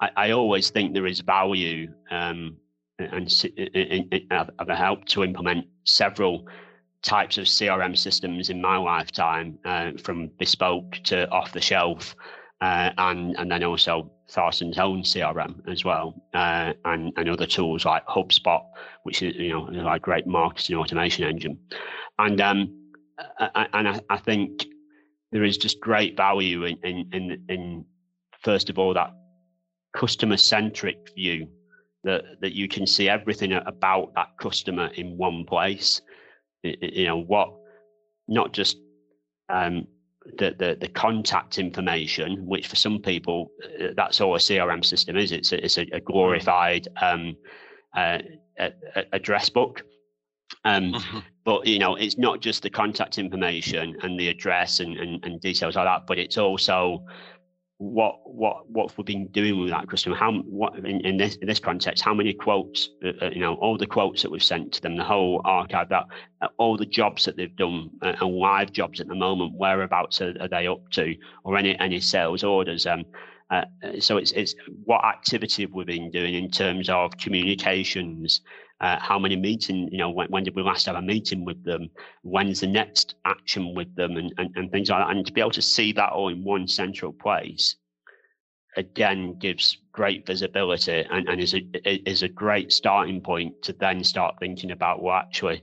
I, 0.00 0.10
I, 0.16 0.30
always 0.30 0.70
think 0.70 0.94
there 0.94 1.06
is 1.06 1.20
value 1.20 1.92
um, 2.10 2.56
and 2.98 3.30
I've 4.30 4.68
helped 4.68 5.08
to 5.10 5.24
implement 5.24 5.66
several 5.84 6.46
types 7.02 7.38
of 7.38 7.44
CRM 7.44 7.96
systems 7.96 8.50
in 8.50 8.60
my 8.60 8.76
lifetime, 8.76 9.58
uh, 9.64 9.92
from 10.02 10.28
bespoke 10.38 10.98
to 11.04 11.28
off 11.30 11.52
the 11.52 11.60
shelf, 11.60 12.14
uh, 12.60 12.90
and 12.98 13.36
and 13.36 13.50
then 13.50 13.64
also 13.64 14.10
Tharstern's 14.30 14.78
own 14.78 15.02
CRM 15.02 15.68
as 15.70 15.84
well, 15.84 16.14
uh, 16.34 16.72
and 16.84 17.12
and 17.16 17.28
other 17.28 17.46
tools 17.46 17.84
like 17.84 18.06
HubSpot, 18.06 18.62
which 19.02 19.22
is 19.22 19.34
you 19.36 19.50
know 19.50 19.62
like 19.62 20.02
great 20.02 20.26
marketing 20.26 20.76
automation 20.76 21.24
engine, 21.24 21.58
and 22.18 22.40
um, 22.40 22.74
and 23.54 23.88
I, 23.88 24.00
I 24.08 24.18
think 24.18 24.66
there 25.34 25.44
is 25.44 25.58
just 25.58 25.80
great 25.80 26.16
value 26.16 26.64
in 26.64 26.78
in 26.82 27.10
in, 27.12 27.44
in 27.50 27.84
first 28.40 28.70
of 28.70 28.78
all 28.78 28.94
that 28.94 29.10
customer 29.94 30.38
centric 30.38 31.10
view 31.14 31.46
that 32.04 32.22
that 32.40 32.52
you 32.52 32.68
can 32.68 32.86
see 32.86 33.08
everything 33.08 33.52
about 33.52 34.14
that 34.14 34.28
customer 34.40 34.86
in 34.94 35.18
one 35.18 35.44
place 35.44 36.00
you 36.62 37.04
know 37.04 37.18
what 37.18 37.52
not 38.28 38.54
just 38.54 38.78
um, 39.50 39.86
the, 40.38 40.54
the, 40.58 40.78
the 40.80 40.88
contact 40.88 41.58
information, 41.58 42.46
which 42.46 42.66
for 42.66 42.76
some 42.76 42.98
people 42.98 43.50
uh, 43.78 43.88
that's 43.94 44.22
all 44.22 44.34
a 44.34 44.38
CRM 44.38 44.82
system 44.82 45.18
is. 45.18 45.32
It's 45.32 45.52
a, 45.52 45.62
it's 45.62 45.76
a, 45.76 46.00
glorified 46.00 46.88
um, 47.02 47.36
uh, 47.94 48.18
address 49.12 49.50
book. 49.50 49.82
Um, 50.64 50.92
mm-hmm. 50.92 51.18
But 51.44 51.66
you 51.66 51.78
know, 51.78 51.94
it's 51.94 52.16
not 52.16 52.40
just 52.40 52.62
the 52.62 52.70
contact 52.70 53.18
information 53.18 53.96
and 54.02 54.18
the 54.18 54.28
address 54.28 54.80
and, 54.80 54.96
and, 54.96 55.22
and 55.24 55.40
details 55.40 55.76
like 55.76 55.84
that, 55.84 56.06
but 56.06 56.18
it's 56.18 56.38
also 56.38 57.04
what 57.78 58.20
what 58.24 58.68
what 58.70 58.96
we've 58.96 59.04
been 59.04 59.26
doing 59.28 59.60
with 59.60 59.70
that 59.70 59.88
customer. 59.88 60.16
How 60.16 60.32
what 60.32 60.78
in, 60.78 61.00
in 61.02 61.16
this 61.18 61.36
in 61.36 61.48
this 61.48 61.58
context 61.58 62.02
how 62.02 62.14
many 62.14 62.32
quotes 62.32 62.88
uh, 63.04 63.10
uh, 63.20 63.30
you 63.30 63.40
know 63.40 63.54
all 63.56 63.76
the 63.76 63.86
quotes 63.86 64.22
that 64.22 64.30
we've 64.30 64.42
sent 64.42 64.72
to 64.72 64.80
them 64.80 64.96
the 64.96 65.04
whole 65.04 65.42
archive 65.44 65.90
that 65.90 66.04
uh, 66.40 66.48
all 66.56 66.78
the 66.78 66.86
jobs 66.86 67.24
that 67.26 67.36
they've 67.36 67.56
done 67.56 67.90
uh, 68.00 68.14
and 68.20 68.34
live 68.34 68.72
jobs 68.72 69.00
at 69.00 69.08
the 69.08 69.14
moment 69.14 69.52
whereabouts 69.54 70.22
are, 70.22 70.34
are, 70.40 70.48
they 70.48 70.66
up 70.66 70.88
to? 70.92 71.14
Or 71.44 71.58
any 71.58 71.78
any 71.78 72.00
sales 72.00 72.42
orders? 72.42 72.86
Um 72.86 73.04
uh, 73.50 73.64
so 74.00 74.16
it's 74.16 74.32
it's 74.32 74.54
what 74.84 75.04
activity 75.04 75.66
we've 75.66 75.86
been 75.86 76.10
doing 76.10 76.34
in 76.34 76.50
terms 76.50 76.88
of 76.88 77.16
communications 77.18 78.40
uh, 78.80 78.98
how 79.00 79.18
many 79.18 79.36
meetings, 79.36 79.88
you 79.92 79.98
know, 79.98 80.10
when, 80.10 80.28
when, 80.28 80.44
did 80.44 80.54
we 80.54 80.62
last 80.62 80.86
have 80.86 80.96
a 80.96 81.02
meeting 81.02 81.44
with 81.44 81.62
them? 81.64 81.88
When's 82.22 82.60
the 82.60 82.66
next 82.66 83.14
action 83.24 83.74
with 83.74 83.94
them 83.94 84.16
and, 84.16 84.32
and, 84.38 84.50
and 84.56 84.70
things 84.70 84.90
like 84.90 85.06
that. 85.06 85.14
And 85.14 85.24
to 85.24 85.32
be 85.32 85.40
able 85.40 85.50
to 85.52 85.62
see 85.62 85.92
that 85.92 86.12
all 86.12 86.28
in 86.28 86.44
one 86.44 86.66
central 86.66 87.12
place, 87.12 87.76
again, 88.76 89.38
gives 89.38 89.78
great 89.92 90.26
visibility 90.26 91.04
and, 91.10 91.28
and 91.28 91.40
is, 91.40 91.54
a, 91.54 92.10
is 92.10 92.22
a 92.24 92.28
great 92.28 92.72
starting 92.72 93.20
point 93.20 93.62
to 93.62 93.72
then 93.72 94.02
start 94.02 94.36
thinking 94.40 94.72
about, 94.72 95.02
well, 95.02 95.16
actually, 95.16 95.62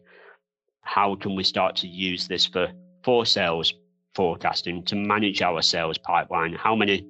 how 0.81 1.15
can 1.15 1.35
we 1.35 1.43
start 1.43 1.75
to 1.77 1.87
use 1.87 2.27
this 2.27 2.45
for, 2.45 2.71
for 3.03 3.25
sales 3.25 3.73
forecasting 4.15 4.83
to 4.85 4.95
manage 4.95 5.41
our 5.41 5.61
sales 5.61 5.97
pipeline? 5.97 6.53
How 6.53 6.75
many 6.75 7.07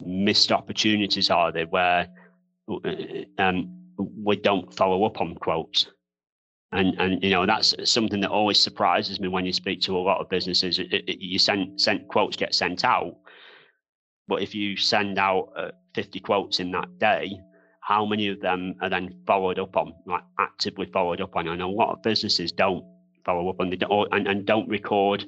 missed 0.00 0.52
opportunities 0.52 1.28
are 1.28 1.50
there 1.52 1.66
where 1.66 2.08
uh, 2.70 2.78
um, 3.38 3.77
we 3.98 4.36
don't 4.36 4.72
follow 4.74 5.04
up 5.04 5.20
on 5.20 5.34
quotes. 5.34 5.86
And 6.72 6.94
and 6.98 7.22
you 7.22 7.30
know 7.30 7.46
that's 7.46 7.74
something 7.90 8.20
that 8.20 8.30
always 8.30 8.62
surprises 8.62 9.20
me 9.20 9.28
when 9.28 9.46
you 9.46 9.52
speak 9.52 9.80
to 9.82 9.96
a 9.96 9.98
lot 9.98 10.20
of 10.20 10.28
businesses. 10.28 10.78
It, 10.78 10.92
it, 10.92 11.18
you 11.18 11.38
send 11.38 11.80
send 11.80 12.08
quotes 12.08 12.36
get 12.36 12.54
sent 12.54 12.84
out, 12.84 13.14
but 14.28 14.42
if 14.42 14.54
you 14.54 14.76
send 14.76 15.18
out 15.18 15.48
uh, 15.56 15.70
50 15.94 16.20
quotes 16.20 16.60
in 16.60 16.70
that 16.72 16.98
day, 16.98 17.40
how 17.80 18.04
many 18.04 18.28
of 18.28 18.40
them 18.40 18.74
are 18.82 18.90
then 18.90 19.22
followed 19.26 19.58
up 19.58 19.74
on, 19.76 19.94
like 20.06 20.22
actively 20.38 20.86
followed 20.92 21.22
up 21.22 21.34
on? 21.36 21.48
And 21.48 21.62
a 21.62 21.66
lot 21.66 21.94
of 21.94 22.02
businesses 22.02 22.52
don't 22.52 22.84
follow 23.24 23.48
up 23.48 23.60
on, 23.60 23.70
they 23.70 23.76
don't, 23.76 24.12
and, 24.12 24.28
and 24.28 24.44
don't 24.44 24.68
record 24.68 25.24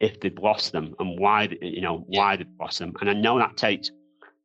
if 0.00 0.20
they've 0.20 0.38
lost 0.38 0.72
them 0.72 0.94
and 0.98 1.18
why 1.18 1.48
you 1.62 1.80
know 1.80 2.04
why 2.06 2.36
they've 2.36 2.46
lost 2.60 2.78
them. 2.78 2.92
And 3.00 3.08
I 3.08 3.14
know 3.14 3.38
that 3.38 3.56
takes 3.56 3.90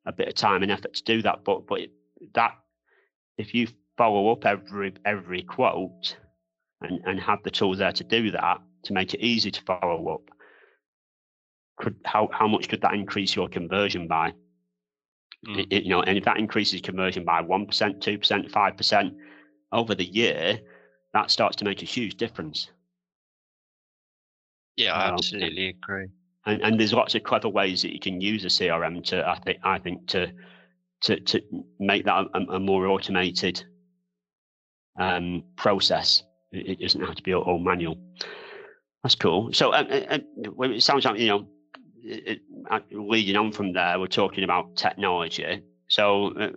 a 0.05 0.13
bit 0.13 0.29
of 0.29 0.35
time 0.35 0.63
and 0.63 0.71
effort 0.71 0.93
to 0.93 1.03
do 1.03 1.21
that, 1.23 1.43
but 1.43 1.67
but 1.67 1.81
that 2.35 2.53
if 3.39 3.53
you 3.55 3.67
follow 3.97 4.31
up 4.31 4.45
every 4.45 4.93
every 5.05 5.41
quote 5.41 6.17
and, 6.81 7.01
and 7.05 7.19
have 7.19 7.39
the 7.43 7.49
tools 7.49 7.79
there 7.79 7.91
to 7.93 8.03
do 8.03 8.29
that 8.31 8.59
to 8.83 8.93
make 8.93 9.13
it 9.13 9.21
easy 9.21 9.49
to 9.49 9.61
follow 9.63 10.13
up, 10.13 10.29
could 11.77 11.95
how 12.05 12.29
how 12.31 12.47
much 12.47 12.69
could 12.69 12.81
that 12.81 12.93
increase 12.93 13.35
your 13.35 13.47
conversion 13.47 14.07
by? 14.07 14.33
Mm. 15.47 15.65
It, 15.71 15.83
you 15.83 15.89
know, 15.89 16.03
and 16.03 16.17
if 16.17 16.25
that 16.25 16.37
increases 16.37 16.81
conversion 16.81 17.23
by 17.23 17.41
one 17.41 17.65
percent, 17.65 18.03
two 18.03 18.19
percent, 18.19 18.51
five 18.51 18.75
percent 18.75 19.13
over 19.71 19.95
the 19.95 20.05
year, 20.05 20.59
that 21.13 21.31
starts 21.31 21.55
to 21.57 21.65
make 21.65 21.81
a 21.81 21.85
huge 21.85 22.15
difference. 22.15 22.69
Yeah, 24.75 24.93
I 24.93 25.11
absolutely 25.11 25.69
agree. 25.69 26.07
And, 26.45 26.61
and 26.61 26.79
there's 26.79 26.93
lots 26.93 27.15
of 27.15 27.23
clever 27.23 27.49
ways 27.49 27.81
that 27.81 27.93
you 27.93 27.99
can 27.99 28.19
use 28.19 28.43
a 28.43 28.47
CRM 28.47 29.03
to 29.05 29.27
I 29.27 29.39
think 29.39 29.57
I 29.63 29.79
think 29.79 30.07
to 30.07 30.31
to 31.01 31.19
to 31.19 31.41
make 31.79 32.05
that 32.05 32.25
a, 32.33 32.39
a 32.55 32.59
more 32.59 32.87
automated 32.87 33.63
um, 34.99 35.43
process. 35.55 36.23
It, 36.51 36.67
it, 36.67 36.79
doesn't 36.81 37.01
have 37.01 37.15
to 37.15 37.23
be 37.23 37.33
all, 37.33 37.43
all 37.43 37.59
manual. 37.59 37.97
That's 39.03 39.15
cool. 39.15 39.53
So 39.53 39.73
um, 39.73 39.87
uh, 39.89 40.17
uh 40.17 40.63
it 40.63 40.83
sounds 40.83 41.05
like 41.05 41.19
you 41.19 41.27
know, 41.27 41.47
it, 42.03 42.41
uh, 42.69 42.79
leading 42.91 43.35
on 43.35 43.51
from 43.51 43.73
there, 43.73 43.99
we're 43.99 44.07
talking 44.07 44.43
about 44.43 44.75
technology. 44.75 45.61
So 45.87 46.33
uh, 46.37 46.49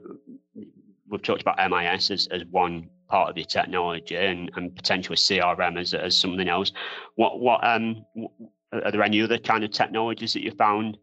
we've 1.09 1.23
talked 1.23 1.43
about 1.43 1.59
MIS 1.71 2.11
as, 2.11 2.29
as 2.31 2.45
one 2.51 2.89
part 3.09 3.31
of 3.31 3.37
your 3.37 3.47
technology 3.47 4.17
and, 4.17 4.51
and 4.57 4.75
potentially 4.75 5.17
CRM 5.17 5.79
as, 5.79 5.95
as 5.95 6.19
something 6.19 6.49
else. 6.49 6.73
What 7.17 7.41
what 7.41 7.61
um 7.63 8.05
are 8.73 8.91
there 8.91 9.03
any 9.03 9.21
other 9.21 9.39
kind 9.39 9.65
of 9.65 9.71
technologies 9.71 10.33
that 10.33 10.43
you 10.43 10.51
found 10.53 10.97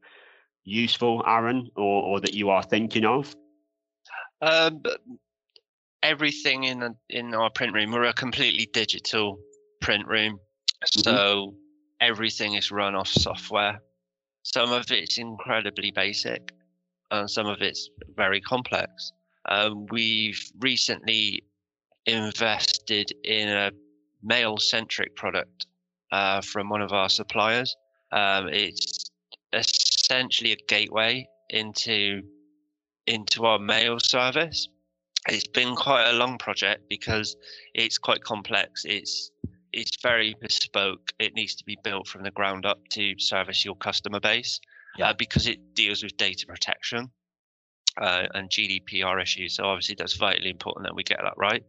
useful, 0.63 1.23
Aaron, 1.25 1.69
or, 1.75 2.03
or 2.03 2.19
that 2.21 2.33
you 2.33 2.49
are 2.49 2.63
thinking 2.63 3.05
of? 3.05 3.35
Um, 4.41 4.81
everything 6.03 6.63
in 6.63 6.95
in 7.09 7.33
our 7.33 7.49
print 7.49 7.73
room, 7.73 7.91
we're 7.91 8.03
a 8.03 8.13
completely 8.13 8.69
digital 8.71 9.39
print 9.81 10.07
room, 10.07 10.33
mm-hmm. 10.33 11.01
so 11.01 11.55
everything 11.99 12.53
is 12.53 12.71
run 12.71 12.95
off 12.95 13.09
software. 13.09 13.81
Some 14.43 14.71
of 14.71 14.85
it's 14.91 15.17
incredibly 15.17 15.91
basic, 15.91 16.53
and 17.11 17.29
some 17.29 17.47
of 17.47 17.61
it's 17.61 17.89
very 18.15 18.41
complex. 18.41 19.11
Um, 19.47 19.87
we've 19.87 20.41
recently 20.59 21.43
invested 22.05 23.11
in 23.23 23.49
a 23.49 23.71
mail 24.23 24.57
centric 24.57 25.15
product 25.15 25.67
uh, 26.11 26.41
from 26.41 26.69
one 26.69 26.81
of 26.81 26.91
our 26.91 27.09
suppliers. 27.09 27.75
Um, 28.11 28.49
it's 28.49 29.11
a 29.53 29.63
essentially 30.09 30.53
a 30.53 30.57
gateway 30.67 31.27
into 31.49 32.21
into 33.07 33.45
our 33.45 33.59
mail 33.59 33.99
service. 33.99 34.67
It's 35.27 35.47
been 35.47 35.75
quite 35.75 36.09
a 36.09 36.13
long 36.13 36.37
project 36.37 36.83
because 36.89 37.35
it's 37.73 37.97
quite 37.97 38.23
complex. 38.23 38.85
It's 38.85 39.31
it's 39.71 40.01
very 40.01 40.35
bespoke. 40.41 41.11
It 41.19 41.33
needs 41.35 41.55
to 41.55 41.63
be 41.63 41.77
built 41.83 42.07
from 42.07 42.23
the 42.23 42.31
ground 42.31 42.65
up 42.65 42.79
to 42.89 43.17
service 43.19 43.63
your 43.63 43.75
customer 43.75 44.19
base 44.19 44.59
yeah. 44.97 45.09
uh, 45.09 45.13
because 45.13 45.47
it 45.47 45.75
deals 45.75 46.01
with 46.01 46.17
data 46.17 46.45
protection 46.47 47.11
uh, 48.01 48.23
and 48.33 48.49
GDPR 48.49 49.21
issues. 49.21 49.55
So 49.55 49.65
obviously 49.65 49.95
that's 49.97 50.15
vitally 50.15 50.49
important 50.49 50.87
that 50.87 50.95
we 50.95 51.03
get 51.03 51.19
that 51.21 51.37
right. 51.37 51.63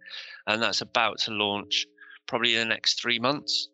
And 0.46 0.62
that's 0.62 0.80
about 0.80 1.18
to 1.20 1.32
launch 1.32 1.86
probably 2.26 2.54
in 2.54 2.60
the 2.60 2.74
next 2.74 3.02
three 3.02 3.18
months. 3.18 3.68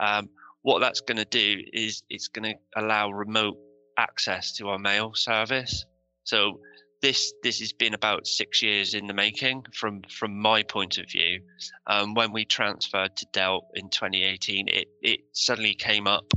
Um, 0.00 0.28
what 0.62 0.80
that's 0.80 1.00
going 1.00 1.18
to 1.18 1.24
do 1.24 1.62
is 1.72 2.02
it's 2.10 2.26
going 2.26 2.52
to 2.52 2.82
allow 2.82 3.10
remote 3.10 3.58
access 3.98 4.52
to 4.54 4.68
our 4.68 4.78
mail 4.78 5.12
service. 5.14 5.84
So 6.24 6.60
this 7.02 7.32
this 7.42 7.60
has 7.60 7.72
been 7.72 7.94
about 7.94 8.26
six 8.26 8.62
years 8.62 8.94
in 8.94 9.06
the 9.06 9.14
making 9.14 9.64
from 9.74 10.02
from 10.10 10.40
my 10.40 10.62
point 10.62 10.98
of 10.98 11.10
view. 11.10 11.40
Um, 11.86 12.14
when 12.14 12.32
we 12.32 12.44
transferred 12.44 13.16
to 13.16 13.26
Delt 13.32 13.66
in 13.74 13.90
2018, 13.90 14.68
it 14.68 14.88
it 15.02 15.20
suddenly 15.32 15.74
came 15.74 16.06
up 16.06 16.32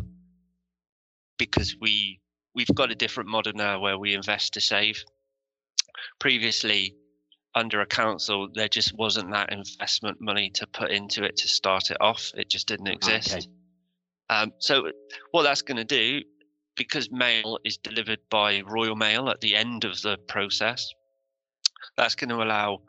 because 1.37 1.75
we 1.79 2.19
we've 2.53 2.73
got 2.75 2.91
a 2.91 2.95
different 2.95 3.29
model 3.29 3.53
now 3.55 3.79
where 3.79 3.97
we 3.97 4.13
invest 4.13 4.53
to 4.53 4.61
save. 4.61 5.03
Previously, 6.19 6.95
under 7.55 7.81
a 7.81 7.85
council, 7.85 8.47
there 8.53 8.67
just 8.67 8.95
wasn't 8.97 9.31
that 9.31 9.51
investment 9.51 10.17
money 10.21 10.51
to 10.55 10.67
put 10.67 10.91
into 10.91 11.23
it 11.23 11.37
to 11.37 11.47
start 11.47 11.91
it 11.91 11.97
off. 11.99 12.31
It 12.35 12.49
just 12.49 12.67
didn't 12.67 12.87
exist. 12.87 13.33
Okay. 13.33 13.47
Um, 14.29 14.53
so 14.59 14.89
what 15.31 15.43
that's 15.43 15.61
going 15.61 15.77
to 15.77 15.83
do 15.83 16.21
because 16.81 17.11
mail 17.11 17.59
is 17.63 17.77
delivered 17.77 18.17
by 18.31 18.59
Royal 18.61 18.95
Mail 18.95 19.29
at 19.29 19.39
the 19.39 19.55
end 19.55 19.85
of 19.85 20.01
the 20.01 20.17
process, 20.27 20.91
that's 21.95 22.15
going 22.15 22.31
to 22.31 22.41
allow 22.41 22.81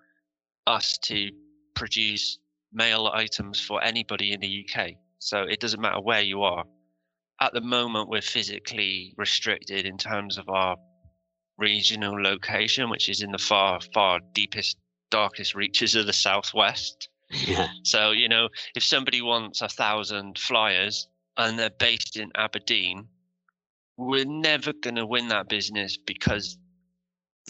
us 0.66 0.96
to 1.02 1.30
produce 1.74 2.38
mail 2.72 3.10
items 3.12 3.60
for 3.60 3.84
anybody 3.84 4.32
in 4.32 4.40
the 4.40 4.64
UK. 4.64 4.92
So 5.18 5.42
it 5.42 5.60
doesn't 5.60 5.82
matter 5.82 6.00
where 6.00 6.22
you 6.22 6.40
are. 6.42 6.64
At 7.38 7.52
the 7.52 7.60
moment, 7.60 8.08
we're 8.08 8.22
physically 8.22 9.12
restricted 9.18 9.84
in 9.84 9.98
terms 9.98 10.38
of 10.38 10.48
our 10.48 10.78
regional 11.58 12.18
location, 12.18 12.88
which 12.88 13.10
is 13.10 13.20
in 13.20 13.30
the 13.30 13.36
far, 13.36 13.78
far 13.92 14.20
deepest, 14.32 14.78
darkest 15.10 15.54
reaches 15.54 15.94
of 15.94 16.06
the 16.06 16.14
southwest. 16.14 17.10
Yeah. 17.28 17.68
So, 17.82 18.12
you 18.12 18.30
know, 18.30 18.48
if 18.74 18.84
somebody 18.84 19.20
wants 19.20 19.60
a 19.60 19.68
thousand 19.68 20.38
flyers 20.38 21.08
and 21.36 21.58
they're 21.58 21.68
based 21.78 22.16
in 22.16 22.30
Aberdeen, 22.36 23.08
we're 23.96 24.24
never 24.24 24.72
going 24.72 24.96
to 24.96 25.06
win 25.06 25.28
that 25.28 25.48
business 25.48 25.96
because 25.96 26.58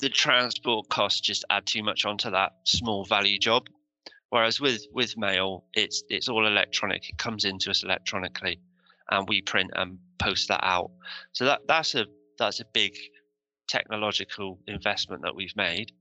the 0.00 0.08
transport 0.08 0.88
costs 0.88 1.20
just 1.20 1.44
add 1.50 1.66
too 1.66 1.82
much 1.82 2.04
onto 2.04 2.30
that 2.30 2.52
small 2.64 3.04
value 3.04 3.38
job. 3.38 3.68
Whereas 4.30 4.60
with 4.60 4.86
with 4.92 5.16
mail, 5.16 5.64
it's 5.74 6.02
it's 6.08 6.28
all 6.28 6.46
electronic. 6.46 7.08
It 7.08 7.18
comes 7.18 7.44
into 7.44 7.70
us 7.70 7.82
electronically, 7.82 8.60
and 9.10 9.28
we 9.28 9.42
print 9.42 9.70
and 9.74 9.98
post 10.18 10.48
that 10.48 10.64
out. 10.64 10.90
So 11.32 11.44
that 11.44 11.60
that's 11.68 11.94
a 11.94 12.06
that's 12.38 12.60
a 12.60 12.64
big 12.72 12.94
technological 13.68 14.58
investment 14.66 15.22
that 15.22 15.36
we've 15.36 15.54
made. 15.56 15.92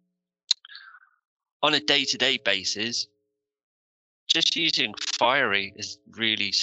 On 1.63 1.73
a 1.73 1.79
day-to-day 1.79 2.39
basis, 2.43 3.07
just 4.27 4.55
using 4.55 4.93
Fiery 5.19 5.73
is 5.75 5.99
really 6.17 6.53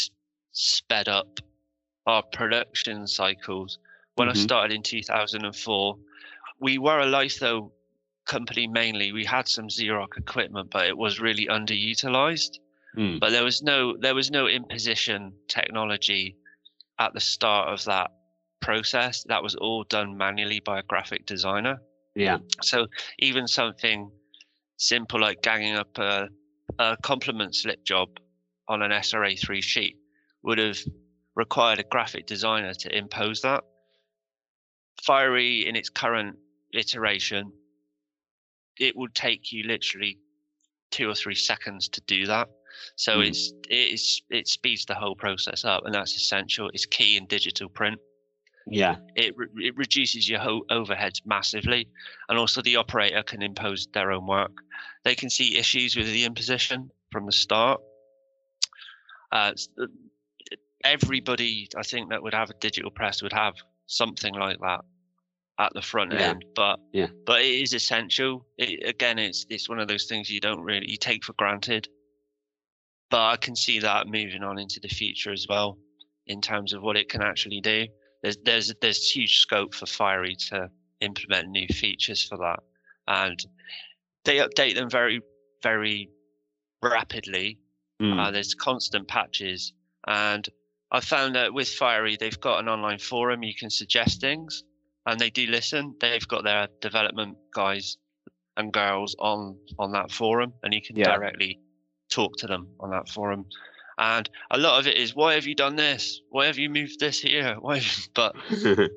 sped 0.53 1.09
up 1.09 1.39
our 2.09 2.23
production 2.23 3.07
cycles. 3.07 3.79
When 4.17 4.29
mm-hmm. 4.29 4.39
I 4.39 4.43
started 4.43 4.75
in 4.75 4.83
2004, 4.83 5.97
we 6.59 6.79
were 6.79 6.99
a 6.99 7.07
litho 7.07 7.71
company 8.25 8.67
mainly. 8.67 9.13
We 9.13 9.25
had 9.25 9.47
some 9.47 9.69
Xerox 9.69 10.17
equipment, 10.17 10.71
but 10.71 10.87
it 10.87 10.97
was 10.97 11.21
really 11.21 11.47
underutilized. 11.47 12.59
Mm. 12.97 13.21
But 13.21 13.31
there 13.31 13.45
was 13.45 13.63
no 13.63 13.97
there 13.97 14.15
was 14.15 14.31
no 14.31 14.47
imposition 14.47 15.33
technology 15.47 16.37
at 16.99 17.13
the 17.13 17.21
start 17.21 17.69
of 17.69 17.85
that 17.85 18.11
process. 18.61 19.25
That 19.29 19.43
was 19.43 19.55
all 19.55 19.85
done 19.85 20.17
manually 20.17 20.61
by 20.61 20.81
a 20.81 20.83
graphic 20.83 21.27
designer. 21.27 21.81
Yeah. 22.17 22.39
So 22.63 22.87
even 23.19 23.47
something 23.47 24.11
simple 24.79 25.21
like 25.21 25.43
ganging 25.43 25.77
up 25.77 25.97
a, 25.99 26.29
a 26.79 26.97
compliment 27.03 27.55
slip 27.55 27.85
job 27.85 28.09
on 28.67 28.83
an 28.83 28.91
SRA3 28.91 29.63
sheet 29.63 29.97
would 30.43 30.59
have 30.59 30.79
required 31.39 31.79
a 31.79 31.85
graphic 31.85 32.27
designer 32.27 32.75
to 32.75 32.95
impose 32.95 33.43
that. 33.43 33.63
Fiery 35.05 35.67
in 35.69 35.77
its 35.77 35.89
current 35.89 36.37
iteration, 36.75 37.53
it 38.77 38.97
would 38.97 39.15
take 39.15 39.53
you 39.53 39.63
literally 39.63 40.19
two 40.91 41.09
or 41.09 41.15
three 41.15 41.37
seconds 41.37 41.89
to 41.91 42.01
do 42.03 42.27
that. 42.27 42.49
So 42.97 43.19
mm. 43.19 43.29
it's 43.29 43.53
it's 43.69 44.23
it 44.31 44.49
speeds 44.49 44.85
the 44.85 44.97
whole 44.97 45.15
process 45.15 45.65
up, 45.65 45.85
and 45.87 45.95
that's 45.95 46.17
essential. 46.17 46.71
It's 46.75 46.87
key 46.87 47.17
in 47.17 47.27
digital 47.27 47.69
print. 47.69 48.01
Yeah, 48.67 48.97
it 49.15 49.35
re- 49.37 49.67
it 49.69 49.77
reduces 49.77 50.29
your 50.29 50.41
ho- 50.41 50.67
overheads 50.71 51.21
massively, 51.25 51.89
and 52.29 52.39
also 52.39 52.63
the 52.63 52.77
operator 52.77 53.23
can 53.23 53.43
impose 53.43 53.87
their 53.95 54.11
own 54.11 54.27
work. 54.27 54.53
They 55.05 55.15
can 55.15 55.31
see 55.31 55.57
issues 55.57 55.97
with 55.97 56.07
the 56.07 56.25
imposition 56.25 56.91
from 57.13 57.27
the 57.27 57.33
start. 57.33 57.81
Uh, 59.31 59.53
everybody, 60.85 61.69
I 61.77 61.83
think, 61.83 62.11
that 62.11 62.23
would 62.23 62.35
have 62.35 62.51
a 62.51 62.55
digital 62.55 62.91
press 62.91 63.23
would 63.23 63.33
have 63.33 63.55
something 63.87 64.35
like 64.35 64.59
that 64.61 64.81
at 65.59 65.73
the 65.75 65.83
front 65.83 66.13
yeah. 66.13 66.21
end. 66.21 66.45
But 66.55 66.81
yeah, 66.93 67.09
but 67.27 67.43
it 67.43 67.63
is 67.63 67.75
essential. 67.75 68.47
It, 68.57 68.89
again, 68.89 69.19
it's 69.19 69.47
it's 69.51 69.69
one 69.69 69.81
of 69.81 69.89
those 69.89 70.07
things 70.07 70.31
you 70.31 70.41
don't 70.41 70.63
really 70.63 70.91
you 70.91 70.97
take 70.97 71.25
for 71.25 71.33
granted. 71.35 71.89
But 73.11 73.21
I 73.21 73.37
can 73.37 73.57
see 73.57 73.79
that 73.81 74.07
moving 74.07 74.43
on 74.43 74.59
into 74.59 74.81
the 74.81 74.89
future 74.89 75.33
as 75.33 75.47
well, 75.49 75.79
in 76.27 76.41
terms 76.41 76.73
of 76.73 76.83
what 76.83 76.97
it 76.97 77.09
can 77.09 77.23
actually 77.23 77.61
do. 77.61 77.87
There's 78.23 78.37
there's 78.45 78.73
there's 78.81 79.11
huge 79.11 79.39
scope 79.39 79.75
for 79.75 79.87
Fiery 79.87 80.37
to 80.51 80.71
implement 81.01 81.49
new 81.49 81.67
features 81.69 82.23
for 82.23 82.37
that, 82.39 82.61
and 83.07 83.39
they 84.25 84.39
update 84.39 84.75
them 84.75 84.91
very 84.91 85.21
very 85.63 86.11
rapidly. 86.83 87.59
Mm. 88.01 88.21
Uh, 88.21 88.31
there's 88.31 88.55
constant 88.55 89.09
patches, 89.09 89.73
and 90.07 90.49
I 90.91 91.01
found 91.01 91.35
that 91.35 91.53
with 91.53 91.69
Fiery, 91.69 92.17
they've 92.17 92.41
got 92.41 92.61
an 92.61 92.69
online 92.69 92.99
forum 92.99 93.43
you 93.43 93.55
can 93.55 93.71
suggest 93.71 94.21
things, 94.21 94.65
and 95.07 95.21
they 95.21 95.31
do 95.31 95.47
listen. 95.47 95.95
They've 96.01 96.27
got 96.27 96.45
their 96.45 96.69
development 96.81 97.37
guys 97.55 97.99
and 98.57 98.73
girls 98.73 99.15
on 99.19 99.59
on 99.79 99.93
that 99.93 100.11
forum, 100.11 100.55
and 100.63 100.73
you 100.73 100.81
can 100.81 100.97
yeah. 100.97 101.15
directly 101.15 101.61
talk 102.11 102.37
to 102.39 102.47
them 102.47 102.69
on 102.81 102.91
that 102.91 103.09
forum. 103.09 103.47
And 103.99 104.31
a 104.51 104.59
lot 104.59 104.79
of 104.79 104.87
it 104.87 104.97
is, 104.97 105.15
why 105.15 105.35
have 105.35 105.47
you 105.47 105.57
done 105.57 105.75
this? 105.75 106.21
Why 106.31 106.47
have 106.47 106.57
you 106.57 106.71
moved 106.71 107.01
this 107.01 107.21
here? 107.21 107.57
Why? 107.61 107.83
But 108.15 108.37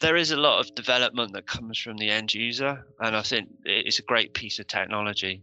there 0.00 0.16
is 0.16 0.32
a 0.32 0.36
lot 0.36 0.60
of 0.60 0.74
development 0.74 1.32
that 1.34 1.46
comes 1.46 1.78
from 1.78 1.96
the 1.96 2.10
end 2.10 2.34
user, 2.34 2.84
and 3.00 3.16
I 3.16 3.22
think 3.22 3.48
it's 3.64 4.00
a 4.00 4.02
great 4.02 4.34
piece 4.34 4.58
of 4.58 4.66
technology. 4.66 5.42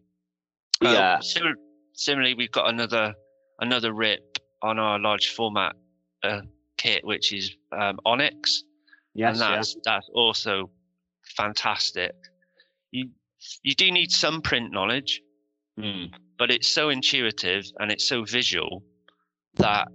Um, 0.82 0.94
yeah. 0.94 1.16
Um, 1.16 1.22
similar, 1.22 1.56
similarly, 1.94 2.34
we've 2.34 2.52
got 2.52 2.70
another 2.70 3.16
another 3.60 3.94
RIP 3.94 4.37
on 4.62 4.80
our 4.80 5.00
large 5.00 5.30
format 5.30 5.76
uh, 6.24 6.42
kit, 6.78 7.06
which 7.06 7.34
is 7.34 7.56
um, 7.72 8.00
Onyx. 8.06 8.64
Yes, 9.14 9.34
and 9.34 9.42
that's 9.42 9.76
yeah. 9.76 9.82
that's 9.86 10.10
also 10.14 10.70
fantastic. 11.36 12.14
You 12.92 13.10
you 13.64 13.74
do 13.76 13.92
need 13.92 14.12
some 14.12 14.42
print 14.42 14.72
knowledge, 14.72 15.22
mm. 15.80 16.12
but 16.38 16.52
it's 16.52 16.68
so 16.68 16.90
intuitive 16.90 17.66
and 17.80 17.92
it's 17.92 18.08
so 18.08 18.24
visual 18.24 18.84
that 19.56 19.88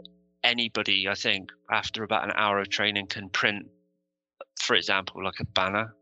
anybody, 0.44 1.08
I 1.08 1.14
think, 1.14 1.50
after 1.70 2.02
about 2.02 2.24
an 2.24 2.32
hour 2.34 2.58
of 2.58 2.68
training, 2.68 3.06
can 3.06 3.28
print, 3.28 3.66
for 4.60 4.74
example, 4.74 5.24
like 5.24 5.40
a 5.40 5.44
banner. 5.44 5.94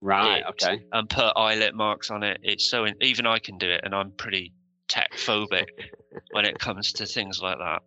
Right. 0.00 0.38
It, 0.38 0.44
okay. 0.50 0.84
And 0.92 1.08
put 1.08 1.32
eyelet 1.36 1.74
marks 1.74 2.10
on 2.10 2.22
it. 2.22 2.40
It's 2.42 2.70
so 2.70 2.84
in, 2.86 2.94
even 3.02 3.26
I 3.26 3.38
can 3.38 3.58
do 3.58 3.68
it, 3.68 3.82
and 3.84 3.94
I'm 3.94 4.12
pretty 4.12 4.52
tech 4.90 5.12
phobic 5.12 5.68
when 6.32 6.44
it 6.44 6.58
comes 6.58 6.92
to 6.92 7.06
things 7.06 7.40
like 7.40 7.58
that. 7.58 7.82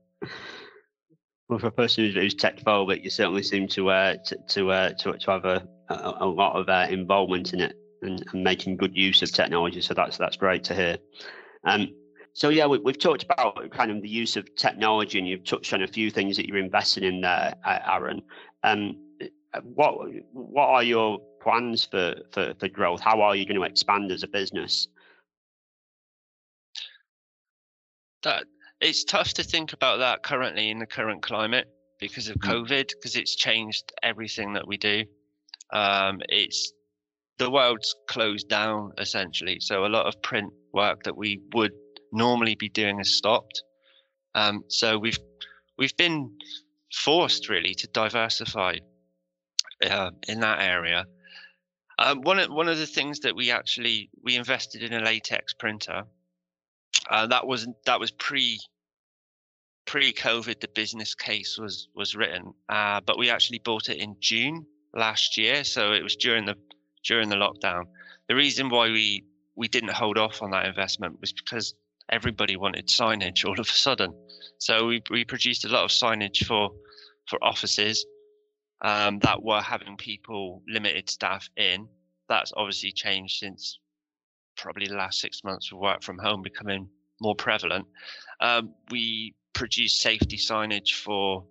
Well, 1.49 1.59
for 1.59 1.67
a 1.67 1.71
person 1.71 2.09
who's 2.11 2.33
tech 2.33 2.61
phobic, 2.61 3.03
you 3.03 3.09
certainly 3.09 3.43
seem 3.43 3.67
to 3.69 3.89
uh, 3.89 4.15
to 4.25 4.37
to, 4.49 4.71
uh, 4.71 4.93
to, 4.93 5.17
to 5.17 5.31
have 5.31 5.45
a, 5.45 5.67
a, 5.89 6.13
a 6.21 6.25
lot 6.25 6.55
of 6.55 6.69
uh, 6.69 6.87
involvement 6.89 7.53
in 7.53 7.59
it 7.59 7.75
and, 8.01 8.25
and, 8.31 8.43
making 8.43 8.77
good 8.77 8.95
use 8.95 9.21
of 9.21 9.31
technology. 9.31 9.81
So 9.81 9.93
that's 9.93 10.17
that's 10.17 10.37
great 10.37 10.63
to 10.65 10.73
hear. 10.73 10.97
Um, 11.65 11.89
so 12.31 12.49
yeah, 12.49 12.65
we, 12.65 12.79
have 12.85 12.97
talked 12.97 13.23
about 13.23 13.69
kind 13.71 13.91
of 13.91 14.01
the 14.01 14.09
use 14.09 14.37
of 14.37 14.55
technology, 14.55 15.19
and 15.19 15.27
you've 15.27 15.43
touched 15.43 15.73
on 15.73 15.83
a 15.83 15.87
few 15.87 16.09
things 16.09 16.37
that 16.37 16.47
you're 16.47 16.57
investing 16.57 17.03
in 17.03 17.21
there, 17.21 17.53
Aaron. 17.65 18.21
Um, 18.63 18.95
what 19.61 19.97
what 20.31 20.69
are 20.69 20.83
your 20.83 21.19
plans 21.41 21.85
for, 21.85 22.15
for 22.31 22.53
for 22.57 22.69
growth? 22.69 23.01
How 23.01 23.21
are 23.21 23.35
you 23.35 23.45
going 23.45 23.59
to 23.59 23.63
expand 23.63 24.11
as 24.11 24.23
a 24.23 24.27
business? 24.27 24.87
That 28.23 28.45
it's 28.81 29.03
tough 29.03 29.33
to 29.35 29.43
think 29.43 29.73
about 29.73 29.99
that 29.99 30.23
currently 30.23 30.69
in 30.69 30.79
the 30.79 30.85
current 30.85 31.21
climate 31.21 31.67
because 31.99 32.27
of 32.27 32.35
hmm. 32.41 32.49
COVID, 32.49 32.89
because 32.89 33.15
it's 33.15 33.35
changed 33.35 33.93
everything 34.01 34.53
that 34.53 34.67
we 34.67 34.77
do. 34.77 35.05
Um, 35.71 36.21
it's 36.29 36.73
the 37.37 37.49
world's 37.49 37.95
closed 38.07 38.47
down 38.49 38.91
essentially, 38.97 39.59
so 39.59 39.85
a 39.85 39.87
lot 39.87 40.05
of 40.05 40.21
print 40.21 40.51
work 40.73 41.03
that 41.03 41.17
we 41.17 41.41
would 41.53 41.71
normally 42.11 42.55
be 42.55 42.69
doing 42.69 42.97
has 42.99 43.15
stopped. 43.15 43.63
Um, 44.35 44.63
so 44.67 44.97
we've 44.97 45.19
we've 45.77 45.95
been 45.97 46.37
forced 46.93 47.49
really 47.49 47.73
to 47.75 47.87
diversify 47.87 48.77
uh, 49.83 50.11
in 50.27 50.39
that 50.41 50.61
area. 50.61 51.05
Um, 51.97 52.21
one 52.21 52.39
of 52.39 52.49
one 52.49 52.69
of 52.69 52.77
the 52.77 52.87
things 52.87 53.21
that 53.21 53.35
we 53.35 53.51
actually 53.51 54.09
we 54.23 54.35
invested 54.35 54.83
in 54.83 54.93
a 54.93 55.03
latex 55.03 55.53
printer. 55.53 56.03
Uh, 57.09 57.27
that 57.27 57.45
was 57.45 57.67
that 57.85 57.99
was 57.99 58.11
pre 58.11 58.59
pre-COVID, 59.85 60.59
the 60.61 60.67
business 60.69 61.13
case 61.13 61.57
was 61.57 61.89
was 61.95 62.15
written, 62.15 62.53
uh, 62.69 63.01
but 63.01 63.17
we 63.17 63.29
actually 63.29 63.59
bought 63.59 63.89
it 63.89 63.97
in 63.97 64.15
June 64.19 64.65
last 64.93 65.37
year, 65.37 65.63
so 65.63 65.91
it 65.91 66.03
was 66.03 66.15
during 66.15 66.45
the 66.45 66.55
during 67.03 67.29
the 67.29 67.35
lockdown. 67.35 67.83
The 68.27 68.35
reason 68.35 68.69
why 68.69 68.89
we 68.89 69.25
we 69.55 69.67
didn't 69.67 69.91
hold 69.91 70.17
off 70.17 70.41
on 70.41 70.51
that 70.51 70.65
investment 70.65 71.19
was 71.19 71.33
because 71.33 71.75
everybody 72.09 72.55
wanted 72.55 72.87
signage 72.87 73.45
all 73.45 73.59
of 73.59 73.67
a 73.67 73.71
sudden. 73.71 74.13
So 74.57 74.87
we 74.87 75.03
we 75.09 75.25
produced 75.25 75.65
a 75.65 75.69
lot 75.69 75.83
of 75.83 75.91
signage 75.91 76.45
for 76.45 76.71
for 77.27 77.43
offices 77.43 78.05
um, 78.81 79.19
that 79.19 79.41
were 79.41 79.61
having 79.61 79.97
people 79.97 80.61
limited 80.67 81.09
staff 81.09 81.49
in. 81.57 81.87
That's 82.29 82.53
obviously 82.55 82.91
changed 82.91 83.39
since 83.39 83.79
probably 84.57 84.87
the 84.87 84.95
last 84.95 85.19
six 85.19 85.43
months 85.43 85.71
of 85.71 85.79
work 85.79 86.03
from 86.03 86.17
home 86.17 86.41
becoming 86.41 86.87
more 87.21 87.35
prevalent. 87.35 87.85
Um, 88.39 88.73
we 88.91 89.33
produce 89.53 89.95
safety 89.95 90.37
signage 90.37 90.93
for 90.93 91.45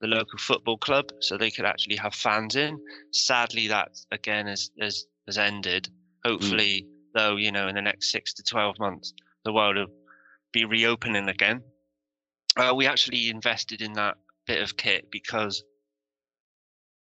the 0.00 0.06
local 0.06 0.38
football 0.38 0.78
club 0.78 1.10
so 1.20 1.36
they 1.36 1.50
could 1.50 1.64
actually 1.64 1.96
have 1.96 2.14
fans 2.14 2.56
in. 2.56 2.78
Sadly, 3.12 3.68
that 3.68 3.90
again 4.12 4.46
has 4.46 4.70
has, 4.80 5.06
has 5.26 5.38
ended. 5.38 5.88
Mm. 6.24 6.30
Hopefully, 6.30 6.86
mm. 6.86 6.88
though, 7.14 7.36
you 7.36 7.52
know, 7.52 7.68
in 7.68 7.74
the 7.74 7.82
next 7.82 8.10
six 8.10 8.32
to 8.34 8.42
twelve 8.42 8.78
months, 8.78 9.12
the 9.44 9.52
world 9.52 9.76
will 9.76 9.86
be 10.52 10.64
reopening 10.64 11.28
again. 11.28 11.62
Uh, 12.56 12.72
we 12.74 12.86
actually 12.86 13.30
invested 13.30 13.80
in 13.80 13.92
that 13.92 14.16
bit 14.46 14.62
of 14.62 14.76
kit 14.76 15.08
because 15.10 15.62